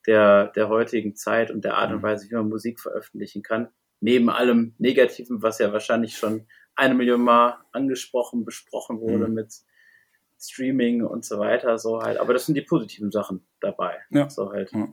der, 0.06 0.48
der 0.50 0.70
heutigen 0.70 1.16
Zeit 1.16 1.52
und 1.52 1.64
der 1.64 1.78
Art 1.78 1.92
und 1.92 2.00
mhm. 2.00 2.04
Weise, 2.04 2.30
wie 2.30 2.36
man 2.36 2.50
Musik 2.50 2.80
veröffentlichen 2.80 3.44
kann, 3.44 3.70
neben 4.02 4.30
allem 4.30 4.76
Negativen, 4.78 5.42
was 5.42 5.60
ja 5.60 5.72
wahrscheinlich 5.72 6.18
schon 6.18 6.48
eine 6.76 6.96
Million 6.96 7.22
Mal 7.22 7.58
angesprochen, 7.72 8.44
besprochen 8.44 9.00
wurde 9.00 9.28
mhm. 9.28 9.34
mit 9.34 9.54
Streaming 10.38 11.04
und 11.04 11.24
so 11.24 11.40
weiter, 11.40 11.78
so 11.78 12.02
halt. 12.02 12.18
Aber 12.18 12.34
das 12.34 12.46
sind 12.46 12.56
die 12.56 12.62
positiven 12.62 13.12
Sachen 13.12 13.48
dabei. 13.62 14.00
Ja. 14.10 14.30
So 14.30 14.52
halt. 14.52 14.72
Ja. 14.74 14.90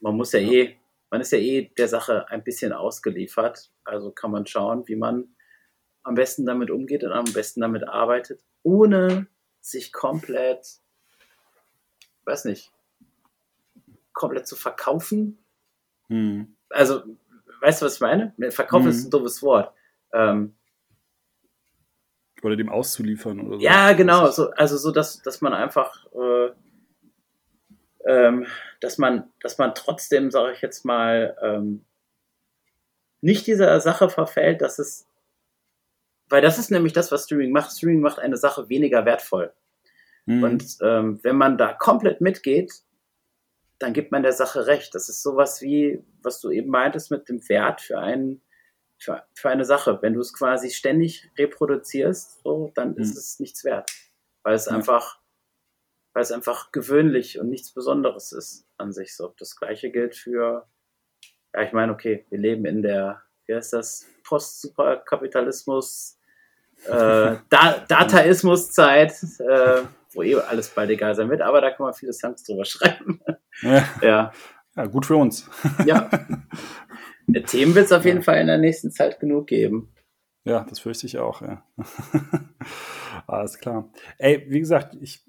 Man 0.00 0.16
muss 0.16 0.32
ja, 0.32 0.40
ja, 0.40 0.52
eh, 0.52 0.76
man 1.10 1.20
ist 1.20 1.32
ja 1.32 1.38
eh 1.38 1.72
der 1.76 1.88
Sache 1.88 2.28
ein 2.28 2.44
bisschen 2.44 2.72
ausgeliefert. 2.72 3.72
Also 3.84 4.12
kann 4.12 4.30
man 4.30 4.46
schauen, 4.46 4.86
wie 4.86 4.96
man 4.96 5.34
am 6.02 6.14
besten 6.14 6.44
damit 6.44 6.70
umgeht 6.70 7.04
und 7.04 7.12
am 7.12 7.24
besten 7.32 7.60
damit 7.60 7.88
arbeitet, 7.88 8.44
ohne 8.62 9.28
sich 9.62 9.92
komplett, 9.92 10.66
weiß 12.26 12.44
nicht, 12.44 12.70
komplett 14.12 14.46
zu 14.46 14.56
verkaufen. 14.56 15.38
Hm. 16.08 16.54
Also, 16.68 17.02
weißt 17.60 17.80
du, 17.80 17.86
was 17.86 17.94
ich 17.94 18.00
meine? 18.00 18.34
Verkaufen 18.50 18.84
hm. 18.84 18.90
ist 18.90 19.04
ein 19.06 19.10
doofes 19.10 19.42
Wort. 19.42 19.72
Ähm, 20.12 20.54
oder 22.42 22.56
dem 22.56 22.68
auszuliefern 22.68 23.40
oder 23.40 23.56
so. 23.56 23.62
Ja, 23.62 23.92
genau. 23.92 24.28
So, 24.30 24.50
also 24.50 24.76
so, 24.76 24.90
dass, 24.90 25.22
dass 25.22 25.40
man 25.40 25.54
einfach, 25.54 26.06
äh, 26.12 26.50
ähm, 28.04 28.46
dass 28.80 28.98
man, 28.98 29.30
dass 29.40 29.58
man 29.58 29.74
trotzdem, 29.76 30.30
sage 30.32 30.52
ich 30.52 30.60
jetzt 30.60 30.84
mal, 30.84 31.36
ähm, 31.40 31.84
nicht 33.20 33.46
dieser 33.46 33.80
Sache 33.80 34.10
verfällt, 34.10 34.60
dass 34.60 34.80
es, 34.80 35.06
weil 36.32 36.40
das 36.40 36.58
ist 36.58 36.70
nämlich 36.70 36.94
das, 36.94 37.12
was 37.12 37.24
Streaming 37.24 37.52
macht. 37.52 37.72
Streaming 37.72 38.00
macht 38.00 38.18
eine 38.18 38.38
Sache 38.38 38.70
weniger 38.70 39.04
wertvoll. 39.04 39.52
Mhm. 40.24 40.42
Und 40.42 40.78
ähm, 40.80 41.20
wenn 41.22 41.36
man 41.36 41.58
da 41.58 41.74
komplett 41.74 42.22
mitgeht, 42.22 42.72
dann 43.78 43.92
gibt 43.92 44.12
man 44.12 44.22
der 44.22 44.32
Sache 44.32 44.66
recht. 44.66 44.94
Das 44.94 45.10
ist 45.10 45.22
sowas 45.22 45.60
wie, 45.60 46.02
was 46.22 46.40
du 46.40 46.50
eben 46.50 46.70
meintest 46.70 47.10
mit 47.10 47.28
dem 47.28 47.46
Wert 47.50 47.82
für 47.82 47.98
einen 47.98 48.40
für, 48.96 49.22
für 49.34 49.50
eine 49.50 49.66
Sache. 49.66 49.98
Wenn 50.00 50.14
du 50.14 50.20
es 50.20 50.32
quasi 50.32 50.70
ständig 50.70 51.30
reproduzierst, 51.36 52.42
so, 52.42 52.72
dann 52.74 52.92
mhm. 52.92 53.02
ist 53.02 53.14
es 53.16 53.38
nichts 53.38 53.62
wert. 53.64 53.90
Weil 54.42 54.54
es 54.54 54.66
ja. 54.66 54.72
einfach, 54.72 55.18
weil 56.14 56.22
es 56.22 56.32
einfach 56.32 56.72
gewöhnlich 56.72 57.40
und 57.40 57.50
nichts 57.50 57.72
Besonderes 57.72 58.32
ist 58.32 58.66
an 58.78 58.92
sich 58.92 59.14
so. 59.14 59.34
Das 59.38 59.54
gleiche 59.56 59.90
gilt 59.90 60.16
für, 60.16 60.66
ja, 61.54 61.62
ich 61.62 61.72
meine, 61.72 61.92
okay, 61.92 62.24
wir 62.30 62.38
leben 62.38 62.64
in 62.64 62.80
der, 62.80 63.20
wie 63.44 63.54
heißt 63.54 63.74
das, 63.74 64.06
Post-Superkapitalismus, 64.24 66.18
äh, 66.86 67.36
da 67.48 67.84
Dataismus-Zeit, 67.88 69.12
äh, 69.40 69.82
wo 70.12 70.22
eh 70.22 70.34
alles 70.36 70.68
bald 70.68 70.90
egal 70.90 71.14
sein 71.14 71.30
wird, 71.30 71.40
aber 71.40 71.60
da 71.60 71.70
kann 71.70 71.84
man 71.84 71.94
viele 71.94 72.12
Songs 72.12 72.42
drüber 72.44 72.64
schreiben. 72.66 73.20
Ja. 73.62 73.84
ja. 74.02 74.32
ja. 74.76 74.86
gut 74.86 75.06
für 75.06 75.16
uns. 75.16 75.48
Ja. 75.86 76.10
Themen 77.46 77.74
wird 77.74 77.86
es 77.86 77.92
auf 77.92 78.04
jeden 78.04 78.22
Fall 78.22 78.40
in 78.40 78.48
der 78.48 78.58
nächsten 78.58 78.90
Zeit 78.90 79.20
genug 79.20 79.46
geben. 79.46 79.92
Ja, 80.44 80.66
das 80.68 80.80
fürchte 80.80 81.06
ich 81.06 81.18
auch, 81.18 81.40
ja. 81.40 81.64
Alles 83.26 83.58
klar. 83.58 83.90
Ey, 84.18 84.44
wie 84.48 84.58
gesagt, 84.58 84.96
ich 85.00 85.24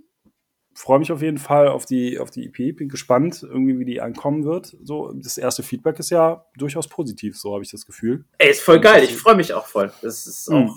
freue 0.73 0.97
mich 0.97 1.11
auf 1.11 1.21
jeden 1.21 1.37
Fall 1.37 1.67
auf 1.67 1.85
die, 1.85 2.17
auf 2.17 2.31
die 2.31 2.45
EP, 2.47 2.75
bin 2.75 2.89
gespannt, 2.89 3.43
irgendwie, 3.43 3.77
wie 3.77 3.85
die 3.85 4.01
ankommen 4.01 4.43
wird. 4.43 4.75
So, 4.83 5.11
das 5.11 5.37
erste 5.37 5.61
Feedback 5.61 5.99
ist 5.99 6.09
ja 6.09 6.45
durchaus 6.57 6.87
positiv, 6.87 7.37
so 7.37 7.53
habe 7.53 7.63
ich 7.63 7.69
das 7.69 7.85
Gefühl. 7.85 8.25
Ey, 8.39 8.49
ist 8.49 8.61
voll 8.61 8.79
geil, 8.79 9.03
ich 9.03 9.15
freue 9.15 9.35
mich 9.35 9.53
auch 9.53 9.67
voll. 9.67 9.91
Das 10.01 10.25
ist 10.25 10.49
mhm. 10.49 10.71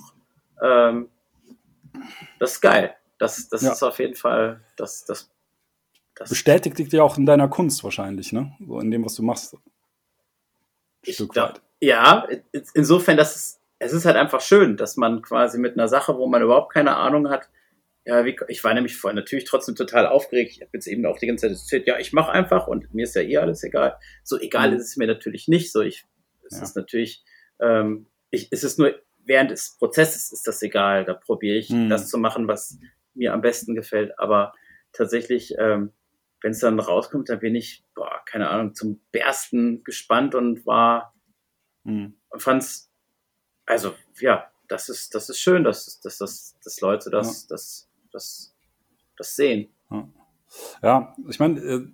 Ähm, 0.62 1.08
das 2.38 2.52
ist 2.52 2.60
geil. 2.60 2.94
Das, 3.18 3.48
das 3.48 3.62
ja. 3.62 3.72
ist 3.72 3.82
auf 3.82 3.98
jeden 3.98 4.14
Fall, 4.14 4.60
das, 4.76 5.04
das, 5.04 5.30
das 6.14 6.28
bestätigt 6.28 6.78
dich 6.78 6.92
ja 6.92 7.02
auch 7.02 7.16
in 7.16 7.26
deiner 7.26 7.48
Kunst 7.48 7.82
wahrscheinlich, 7.82 8.32
ne? 8.32 8.54
So 8.66 8.78
in 8.80 8.90
dem, 8.90 9.04
was 9.04 9.14
du 9.14 9.22
machst. 9.22 9.56
Stück 11.02 11.32
glaub, 11.32 11.50
weit. 11.50 11.62
Ja, 11.80 12.26
insofern, 12.74 13.16
das 13.16 13.36
ist, 13.36 13.60
es 13.78 13.92
ist 13.92 14.04
halt 14.04 14.16
einfach 14.16 14.40
schön, 14.40 14.76
dass 14.76 14.96
man 14.96 15.22
quasi 15.22 15.58
mit 15.58 15.74
einer 15.74 15.88
Sache, 15.88 16.16
wo 16.16 16.26
man 16.26 16.42
überhaupt 16.42 16.72
keine 16.72 16.96
Ahnung 16.96 17.28
hat, 17.30 17.48
ja, 18.06 18.24
wie, 18.24 18.36
ich 18.48 18.62
war 18.62 18.72
nämlich 18.72 18.96
vorher 18.96 19.16
natürlich 19.16 19.44
trotzdem 19.44 19.74
total 19.74 20.06
aufgeregt. 20.06 20.52
Ich 20.52 20.60
habe 20.60 20.70
jetzt 20.74 20.86
eben 20.86 21.04
auch 21.06 21.18
die 21.18 21.26
ganze 21.26 21.48
Zeit 21.48 21.56
erzählt, 21.56 21.86
ja, 21.88 21.98
ich 21.98 22.12
mache 22.12 22.30
einfach 22.30 22.68
und 22.68 22.94
mir 22.94 23.02
ist 23.02 23.16
ja 23.16 23.22
eh 23.22 23.38
alles 23.38 23.64
egal. 23.64 23.98
So 24.22 24.38
egal 24.38 24.70
mhm. 24.70 24.76
ist 24.76 24.84
es 24.84 24.96
mir 24.96 25.08
natürlich 25.08 25.48
nicht. 25.48 25.72
So 25.72 25.80
ich, 25.80 26.04
es 26.48 26.58
ja. 26.58 26.62
ist 26.62 26.76
natürlich, 26.76 27.24
ähm, 27.60 28.06
ich, 28.30 28.48
es 28.52 28.62
ist 28.62 28.78
nur 28.78 28.94
während 29.26 29.50
des 29.50 29.76
Prozesses 29.78 30.32
ist 30.32 30.46
das 30.46 30.62
egal. 30.62 31.04
Da 31.04 31.14
probiere 31.14 31.56
ich 31.56 31.70
mhm. 31.70 31.90
das 31.90 32.08
zu 32.08 32.18
machen, 32.18 32.48
was 32.48 32.78
mir 33.14 33.32
am 33.32 33.42
besten 33.42 33.74
gefällt. 33.74 34.18
Aber 34.18 34.54
tatsächlich 34.92 35.54
ähm, 35.58 35.92
wenn 36.42 36.52
es 36.52 36.60
dann 36.60 36.78
rauskommt, 36.78 37.28
dann 37.28 37.40
bin 37.40 37.54
ich, 37.54 37.84
boah, 37.94 38.20
keine 38.24 38.48
Ahnung, 38.50 38.74
zum 38.74 39.00
Bersten 39.10 39.82
gespannt 39.84 40.34
und 40.34 40.66
war 40.66 41.14
mhm. 41.84 42.14
und 42.28 42.42
fand's, 42.42 42.90
also 43.64 43.94
ja, 44.20 44.50
das 44.68 44.88
ist, 44.88 45.14
das 45.14 45.28
ist 45.28 45.40
schön, 45.40 45.64
dass, 45.64 46.00
dass, 46.00 46.18
dass, 46.18 46.56
dass 46.62 46.80
Leute 46.80 47.10
das, 47.10 47.42
ja. 47.42 47.46
das, 47.48 47.88
das, 48.12 48.54
das 49.16 49.36
sehen. 49.36 49.70
Ja, 49.90 50.08
ja 50.82 51.16
ich 51.28 51.40
meine, 51.40 51.60
äh, 51.60 51.86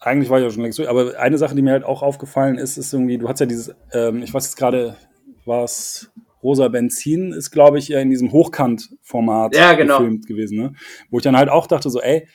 eigentlich 0.00 0.30
war 0.30 0.38
ich 0.38 0.44
ja 0.44 0.50
schon 0.50 0.62
längst 0.62 0.78
durch, 0.78 0.88
aber 0.88 1.18
eine 1.18 1.38
Sache, 1.38 1.54
die 1.54 1.62
mir 1.62 1.72
halt 1.72 1.84
auch 1.84 2.02
aufgefallen 2.02 2.58
ist, 2.58 2.76
ist 2.76 2.92
irgendwie, 2.92 3.18
du 3.18 3.28
hast 3.28 3.40
ja 3.40 3.46
dieses, 3.46 3.74
ähm, 3.92 4.22
ich 4.22 4.34
weiß 4.34 4.44
jetzt 4.44 4.56
gerade, 4.56 4.96
was 5.44 6.10
Rosa 6.42 6.68
Benzin 6.68 7.32
ist, 7.32 7.50
glaube 7.50 7.78
ich, 7.78 7.90
in 7.90 8.10
diesem 8.10 8.32
Hochkant-Format 8.32 9.54
ja, 9.54 9.74
genau. 9.74 9.98
gefilmt 9.98 10.26
gewesen, 10.26 10.58
ne? 10.58 10.72
Wo 11.10 11.18
ich 11.18 11.24
dann 11.24 11.36
halt 11.36 11.48
auch 11.48 11.66
dachte, 11.66 11.88
so, 11.88 12.00
ey, 12.00 12.26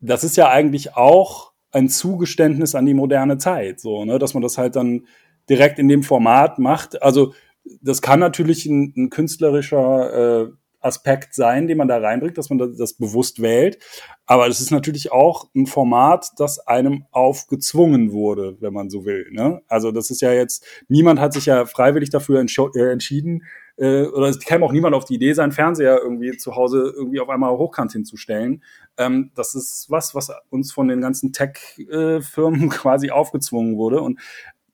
das 0.00 0.24
ist 0.24 0.36
ja 0.36 0.48
eigentlich 0.48 0.96
auch 0.96 1.52
ein 1.70 1.88
Zugeständnis 1.88 2.74
an 2.74 2.86
die 2.86 2.94
moderne 2.94 3.38
Zeit, 3.38 3.80
so, 3.80 4.04
ne, 4.04 4.18
dass 4.18 4.34
man 4.34 4.42
das 4.42 4.58
halt 4.58 4.76
dann 4.76 5.06
direkt 5.48 5.78
in 5.78 5.88
dem 5.88 6.02
Format 6.02 6.58
macht. 6.58 7.02
Also 7.02 7.34
das 7.80 8.02
kann 8.02 8.20
natürlich 8.20 8.66
ein, 8.66 8.92
ein 8.96 9.10
künstlerischer 9.10 10.42
äh, 10.42 10.52
Aspekt 10.82 11.34
sein, 11.34 11.66
den 11.66 11.78
man 11.78 11.88
da 11.88 11.98
reinbringt, 11.98 12.36
dass 12.38 12.50
man 12.50 12.58
das, 12.58 12.94
bewusst 12.94 13.40
wählt. 13.40 13.78
Aber 14.26 14.46
es 14.48 14.60
ist 14.60 14.70
natürlich 14.70 15.12
auch 15.12 15.48
ein 15.54 15.66
Format, 15.66 16.30
das 16.36 16.58
einem 16.58 17.06
aufgezwungen 17.10 18.12
wurde, 18.12 18.56
wenn 18.60 18.72
man 18.72 18.90
so 18.90 19.04
will. 19.04 19.28
Ne? 19.30 19.62
Also 19.68 19.92
das 19.92 20.10
ist 20.10 20.20
ja 20.20 20.32
jetzt, 20.32 20.64
niemand 20.88 21.20
hat 21.20 21.32
sich 21.32 21.46
ja 21.46 21.66
freiwillig 21.66 22.10
dafür 22.10 22.38
äh, 22.40 22.90
entschieden, 22.90 23.42
äh, 23.76 24.04
oder 24.04 24.28
es 24.28 24.38
käme 24.38 24.64
auch 24.64 24.72
niemand 24.72 24.94
auf 24.94 25.04
die 25.04 25.14
Idee, 25.14 25.32
seinen 25.32 25.52
Fernseher 25.52 25.98
irgendwie 26.02 26.36
zu 26.36 26.54
Hause 26.54 26.92
irgendwie 26.94 27.20
auf 27.20 27.28
einmal 27.28 27.56
hochkant 27.56 27.92
hinzustellen. 27.92 28.62
Ähm, 28.98 29.30
das 29.34 29.54
ist 29.54 29.86
was, 29.88 30.14
was 30.14 30.30
uns 30.50 30.72
von 30.72 30.88
den 30.88 31.00
ganzen 31.00 31.32
Tech-Firmen 31.32 32.68
quasi 32.70 33.10
aufgezwungen 33.10 33.76
wurde. 33.76 34.02
Und 34.02 34.20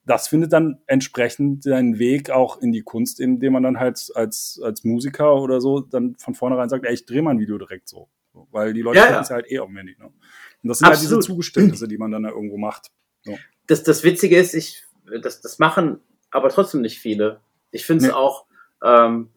das 0.09 0.27
findet 0.27 0.53
dann 0.53 0.79
entsprechend 0.87 1.63
seinen 1.63 1.99
Weg 1.99 2.29
auch 2.29 2.61
in 2.61 2.71
die 2.71 2.81
Kunst, 2.81 3.19
indem 3.19 3.53
man 3.53 3.63
dann 3.63 3.79
halt 3.79 4.11
als, 4.15 4.59
als 4.63 4.83
Musiker 4.83 5.35
oder 5.35 5.61
so 5.61 5.79
dann 5.79 6.15
von 6.15 6.35
vornherein 6.35 6.69
sagt, 6.69 6.85
ey, 6.85 6.93
ich 6.93 7.05
drehe 7.05 7.21
mein 7.21 7.39
Video 7.39 7.57
direkt 7.57 7.87
so. 7.87 8.09
Weil 8.51 8.73
die 8.73 8.81
Leute 8.81 8.99
ja, 8.99 9.11
ja. 9.11 9.21
es 9.21 9.29
ja 9.29 9.35
halt 9.35 9.51
eh 9.51 9.59
auf 9.59 9.67
dem 9.67 9.77
Handy. 9.77 9.95
Ne? 9.99 10.05
Und 10.05 10.69
das 10.69 10.79
sind 10.79 10.87
Absolut. 10.87 11.11
halt 11.11 11.19
diese 11.19 11.19
Zugeständnisse, 11.19 11.87
die 11.87 11.97
man 11.97 12.11
dann 12.11 12.23
da 12.23 12.29
irgendwo 12.29 12.57
macht. 12.57 12.91
So. 13.23 13.37
Das, 13.67 13.83
das 13.83 14.03
Witzige 14.03 14.37
ist, 14.37 14.53
ich, 14.53 14.83
das, 15.21 15.41
das 15.41 15.59
machen 15.59 15.99
aber 16.31 16.49
trotzdem 16.49 16.81
nicht 16.81 16.99
viele. 16.99 17.41
Ich 17.71 17.85
finde 17.85 18.05
es 18.05 18.11
nee. 18.11 18.15
auch 18.15 18.45
ähm, 18.83 19.29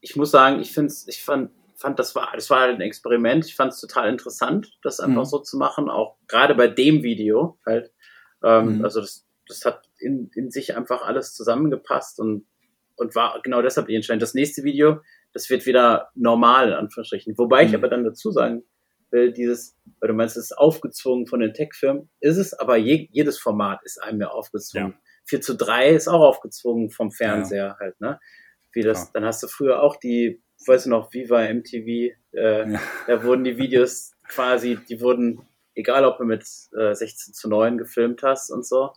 ich 0.00 0.16
muss 0.16 0.30
sagen, 0.30 0.60
ich 0.60 0.72
finde 0.72 0.94
ich 1.06 1.24
fand, 1.24 1.50
fand, 1.74 1.98
das 1.98 2.14
war, 2.14 2.30
das 2.34 2.48
war 2.50 2.60
halt 2.60 2.76
ein 2.76 2.80
Experiment. 2.80 3.44
Ich 3.44 3.56
fand 3.56 3.72
es 3.72 3.80
total 3.80 4.08
interessant, 4.08 4.78
das 4.82 5.00
einfach 5.00 5.22
mhm. 5.22 5.26
so 5.26 5.38
zu 5.38 5.56
machen, 5.56 5.90
auch 5.90 6.16
gerade 6.28 6.54
bei 6.54 6.68
dem 6.68 7.02
Video 7.02 7.58
halt. 7.66 7.92
Ähm, 8.42 8.78
mhm. 8.78 8.84
Also 8.84 9.00
das, 9.00 9.25
das 9.48 9.64
hat 9.64 9.88
in, 9.98 10.30
in 10.34 10.50
sich 10.50 10.76
einfach 10.76 11.02
alles 11.02 11.34
zusammengepasst 11.34 12.20
und, 12.20 12.46
und 12.96 13.14
war 13.14 13.40
genau 13.42 13.62
deshalb 13.62 13.88
die 13.88 13.94
Entscheidung. 13.94 14.20
Das 14.20 14.34
nächste 14.34 14.64
Video, 14.64 15.00
das 15.32 15.50
wird 15.50 15.66
wieder 15.66 16.10
normal, 16.14 16.68
in 16.68 16.74
Anführungsstrichen. 16.74 17.36
Wobei 17.38 17.62
mhm. 17.62 17.68
ich 17.70 17.74
aber 17.74 17.88
dann 17.88 18.04
dazu 18.04 18.30
sagen 18.30 18.64
will, 19.10 19.32
dieses, 19.32 19.76
weil 20.00 20.08
du 20.08 20.14
meinst, 20.14 20.36
es 20.36 20.46
ist 20.46 20.58
aufgezwungen 20.58 21.26
von 21.26 21.40
den 21.40 21.54
Tech-Firmen, 21.54 22.08
ist 22.20 22.36
es, 22.36 22.54
aber 22.54 22.76
je, 22.76 23.08
jedes 23.12 23.38
Format 23.38 23.80
ist 23.84 24.02
einem 24.02 24.20
ja 24.20 24.28
aufgezwungen. 24.28 24.92
Ja. 24.92 24.98
4 25.26 25.40
zu 25.40 25.56
3 25.56 25.90
ist 25.90 26.08
auch 26.08 26.20
aufgezwungen 26.20 26.90
vom 26.90 27.10
Fernseher 27.10 27.66
ja. 27.66 27.76
halt, 27.78 28.00
ne? 28.00 28.20
Wie 28.72 28.82
das, 28.82 29.04
ja. 29.04 29.10
dann 29.14 29.24
hast 29.24 29.42
du 29.42 29.48
früher 29.48 29.82
auch 29.82 29.96
die, 29.96 30.42
weißt 30.66 30.86
du 30.86 30.90
noch, 30.90 31.12
Viva 31.12 31.42
MTV, 31.52 32.14
äh, 32.32 32.72
ja. 32.72 32.80
da 33.06 33.24
wurden 33.24 33.44
die 33.44 33.58
Videos 33.58 34.12
quasi, 34.28 34.78
die 34.88 35.00
wurden, 35.00 35.40
egal 35.74 36.04
ob 36.04 36.18
du 36.18 36.24
mit 36.24 36.44
äh, 36.76 36.94
16 36.94 37.34
zu 37.34 37.48
9 37.48 37.78
gefilmt 37.78 38.22
hast 38.22 38.50
und 38.50 38.66
so, 38.66 38.92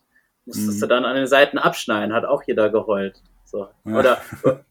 musstest 0.50 0.78
mhm. 0.78 0.82
du 0.82 0.88
dann 0.88 1.06
an 1.06 1.16
den 1.16 1.28
Seiten 1.28 1.58
abschneiden, 1.58 2.14
hat 2.14 2.26
auch 2.26 2.44
jeder 2.44 2.70
geheult. 2.70 3.22
So. 3.46 3.68
Ja. 3.86 4.00
Oder, 4.00 4.22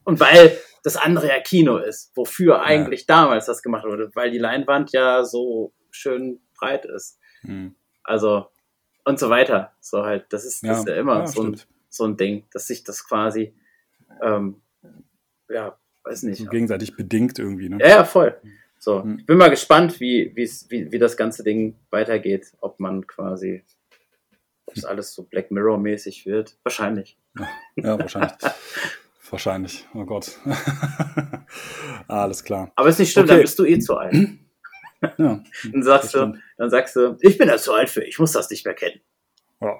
und 0.03 0.19
weil 0.19 0.57
das 0.83 0.95
andere 0.95 1.27
ja 1.27 1.39
Kino 1.39 1.77
ist, 1.77 2.15
wofür 2.15 2.61
eigentlich 2.61 3.05
damals 3.05 3.45
das 3.45 3.61
gemacht 3.61 3.85
wurde, 3.85 4.11
weil 4.13 4.31
die 4.31 4.37
Leinwand 4.37 4.91
ja 4.91 5.23
so 5.23 5.73
schön 5.91 6.39
breit 6.57 6.85
ist. 6.85 7.19
Mhm. 7.43 7.75
Also, 8.03 8.47
und 9.03 9.19
so 9.19 9.29
weiter. 9.29 9.73
So 9.81 10.03
halt, 10.03 10.27
das 10.29 10.45
ist, 10.45 10.65
das 10.65 10.79
ist 10.79 10.87
ja 10.87 10.95
immer 10.95 11.27
so, 11.27 11.43
ein, 11.43 11.59
so 11.89 12.05
ein 12.05 12.15
Ding, 12.15 12.45
dass 12.53 12.67
sich 12.67 12.83
das 12.83 13.07
quasi 13.07 13.53
ähm, 14.21 14.61
ja, 15.49 15.77
weiß 16.03 16.23
nicht. 16.23 16.39
So 16.39 16.45
gegenseitig 16.45 16.95
bedingt 16.95 17.39
irgendwie, 17.39 17.69
ne? 17.69 17.77
Ja, 17.79 17.87
ja, 17.87 18.03
voll. 18.03 18.39
So, 18.77 19.03
Hm. 19.03 19.19
ich 19.19 19.25
bin 19.25 19.37
mal 19.37 19.49
gespannt, 19.49 19.99
wie, 19.99 20.31
wie, 20.35 20.91
wie 20.91 20.99
das 20.99 21.17
ganze 21.17 21.43
Ding 21.43 21.75
weitergeht, 21.89 22.53
ob 22.61 22.79
man 22.79 23.05
quasi, 23.07 23.63
ob 24.69 24.77
es 24.77 24.85
alles 24.85 25.13
so 25.13 25.23
Black 25.23 25.51
Mirror-mäßig 25.51 26.25
wird. 26.25 26.57
Wahrscheinlich. 26.63 27.17
Ja, 27.75 27.97
wahrscheinlich. 27.97 28.33
wahrscheinlich. 29.29 29.87
Oh 29.93 30.03
Gott. 30.05 30.37
Alles 32.07 32.43
klar. 32.43 32.71
Aber 32.75 32.89
ist 32.89 32.99
nicht 32.99 33.11
schlimm, 33.13 33.25
Okay. 33.25 33.33
dann 33.35 33.41
bist 33.41 33.57
du 33.59 33.65
eh 33.65 33.79
zu 33.79 33.97
alt. 33.97 34.13
Ja, 35.17 35.41
Dann 35.71 35.81
sagst 35.81 36.13
du, 36.13 36.33
dann 36.57 36.69
sagst 36.69 36.93
du, 36.97 37.15
ich 37.21 37.37
bin 37.37 37.47
da 37.47 37.57
zu 37.57 37.71
alt 37.73 37.89
für, 37.89 38.03
ich 38.03 38.19
muss 38.19 38.33
das 38.33 38.49
nicht 38.49 38.65
mehr 38.65 38.73
kennen. 38.73 38.99
Ja, 39.61 39.77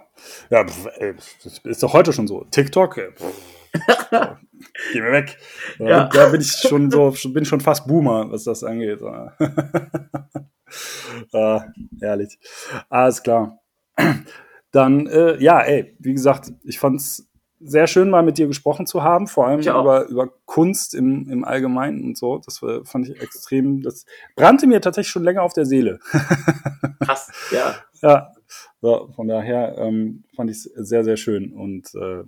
ja 0.49 0.65
ey, 0.99 1.13
das 1.43 1.59
ist 1.65 1.83
doch 1.83 1.91
heute 1.91 2.13
schon 2.13 2.25
so. 2.25 2.45
TikTok, 2.45 2.97
ey, 2.97 3.09
geh 4.93 5.01
mir 5.01 5.11
weg. 5.11 5.37
Ja. 5.77 6.05
Da 6.07 6.29
bin 6.29 6.39
ich 6.39 6.53
schon 6.53 6.89
so, 6.89 7.13
bin 7.33 7.43
schon 7.43 7.59
fast 7.59 7.85
Boomer, 7.85 8.31
was 8.31 8.45
das 8.45 8.63
angeht. 8.63 9.01
äh, 11.33 11.59
ehrlich. 12.01 12.39
Alles 12.89 13.21
klar. 13.21 13.59
Dann, 14.72 15.07
äh, 15.07 15.41
ja, 15.41 15.61
ey, 15.61 15.95
wie 15.99 16.13
gesagt, 16.13 16.51
ich 16.63 16.80
fand's 16.80 17.30
sehr 17.59 17.88
schön, 17.88 18.09
mal 18.09 18.24
mit 18.24 18.38
dir 18.38 18.47
gesprochen 18.47 18.86
zu 18.86 19.03
haben, 19.03 19.28
vor 19.28 19.47
allem 19.47 19.59
über, 19.59 20.07
über 20.07 20.30
Kunst 20.45 20.95
im, 20.95 21.30
im 21.30 21.43
Allgemeinen 21.43 22.03
und 22.03 22.17
so. 22.17 22.38
Das 22.38 22.61
war, 22.61 22.86
fand 22.86 23.09
ich 23.09 23.22
extrem, 23.22 23.82
das 23.82 24.05
brannte 24.36 24.65
mir 24.65 24.80
tatsächlich 24.80 25.11
schon 25.11 25.24
länger 25.24 25.43
auf 25.43 25.53
der 25.53 25.65
Seele. 25.65 25.99
Krass, 27.03 27.32
ja. 27.51 27.76
Ja, 28.01 28.32
so, 28.82 29.11
von 29.13 29.28
daher 29.28 29.78
ähm, 29.78 30.24
fand 30.36 30.49
ich 30.49 30.57
es 30.57 30.63
sehr, 30.63 31.03
sehr 31.03 31.17
schön. 31.17 31.51
Und 31.51 31.93
äh, 31.95 32.24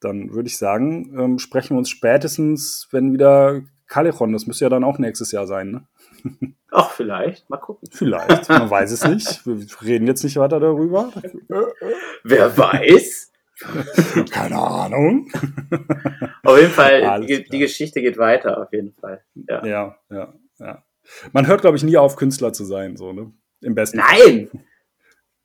dann 0.00 0.32
würde 0.34 0.48
ich 0.48 0.58
sagen, 0.58 1.16
ähm, 1.18 1.38
sprechen 1.38 1.74
wir 1.74 1.78
uns 1.78 1.88
spätestens, 1.88 2.88
wenn 2.90 3.12
wieder 3.12 3.62
Callejon, 3.86 4.32
das 4.32 4.46
müsste 4.46 4.66
ja 4.66 4.68
dann 4.68 4.84
auch 4.84 4.98
nächstes 4.98 5.32
Jahr 5.32 5.46
sein, 5.46 5.70
ne? 5.70 5.86
Ach, 6.70 6.90
vielleicht, 6.90 7.48
mal 7.48 7.56
gucken. 7.58 7.88
Vielleicht, 7.92 8.48
man 8.48 8.68
weiß 8.70 8.90
es 8.92 9.04
nicht. 9.04 9.46
Wir 9.46 9.66
reden 9.88 10.06
jetzt 10.06 10.22
nicht 10.24 10.36
weiter 10.36 10.60
darüber. 10.60 11.12
Wer 12.24 12.56
weiß? 12.56 13.32
Keine 14.30 14.58
Ahnung. 14.58 15.30
Auf 16.44 16.58
jeden 16.58 16.70
Fall, 16.72 17.20
die, 17.26 17.44
die. 17.44 17.58
Geschichte 17.58 18.02
geht 18.02 18.18
weiter, 18.18 18.60
auf 18.60 18.72
jeden 18.72 18.92
Fall. 18.92 19.22
Ja. 19.34 19.64
Ja, 19.64 19.98
ja, 20.10 20.34
ja. 20.58 20.84
Man 21.32 21.46
hört, 21.46 21.62
glaube 21.62 21.76
ich, 21.76 21.82
nie 21.82 21.96
auf, 21.96 22.16
Künstler 22.16 22.52
zu 22.52 22.64
sein, 22.64 22.96
so, 22.96 23.12
ne? 23.12 23.32
Im 23.62 23.74
besten 23.74 23.98
Nein! 23.98 24.50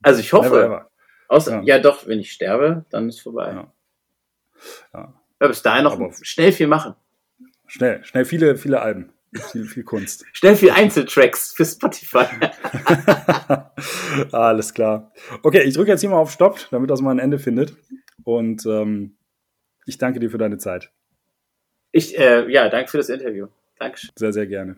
Also 0.02 0.20
ich 0.20 0.34
hoffe, 0.34 0.50
Never 0.50 0.66
ever. 0.66 0.92
außer, 1.30 1.58
Ja. 1.58 1.76
ja. 1.78 1.80
doch, 1.80 2.06
wenn 2.08 2.20
ich 2.20 2.32
sterbe, 2.34 2.84
dann 2.90 3.08
ist 3.08 3.22
vorbei. 3.22 3.52
Ja. 3.54 3.72
Ja. 4.94 5.14
Ja, 5.40 5.48
bis 5.48 5.62
dahin 5.62 5.84
noch 5.86 5.94
Aber- 5.94 6.12
schnell 6.22 6.52
viel 6.52 6.68
machen. 6.68 6.96
Schnell, 7.68 8.04
schnell 8.04 8.26
viele, 8.26 8.58
viele 8.58 8.82
Alben. 8.82 9.14
Viel, 9.34 9.66
viel 9.66 9.84
Kunst. 9.84 10.26
Schnell 10.34 10.56
viel 10.56 10.72
Einzeltracks 10.72 11.54
für 11.54 11.66
Spotify. 11.66 12.26
Alles 14.32 14.74
klar. 14.74 15.14
Okay, 15.42 15.64
ich 15.64 15.74
drücke 15.74 15.92
jetzt 15.92 16.02
hier 16.02 16.10
mal 16.10 16.18
auf 16.18 16.32
Stopp, 16.32 16.68
damit 16.72 16.90
das 16.90 17.02
mal 17.02 17.12
ein 17.12 17.20
Ende 17.20 17.40
findet. 17.40 17.76
Und 18.24 18.66
ähm, 18.66 19.18
ich 19.86 19.98
danke 19.98 20.20
dir 20.20 20.30
für 20.30 20.38
deine 20.38 20.58
Zeit. 20.58 20.92
Ich, 21.92 22.18
äh, 22.18 22.50
ja, 22.52 22.70
danke 22.70 22.92
für 22.92 22.98
das 22.98 23.10
Interview. 23.10 23.48
Dankeschön. 23.80 24.12
Sehr, 24.16 24.34
sehr 24.34 24.48
gerne. 24.48 24.78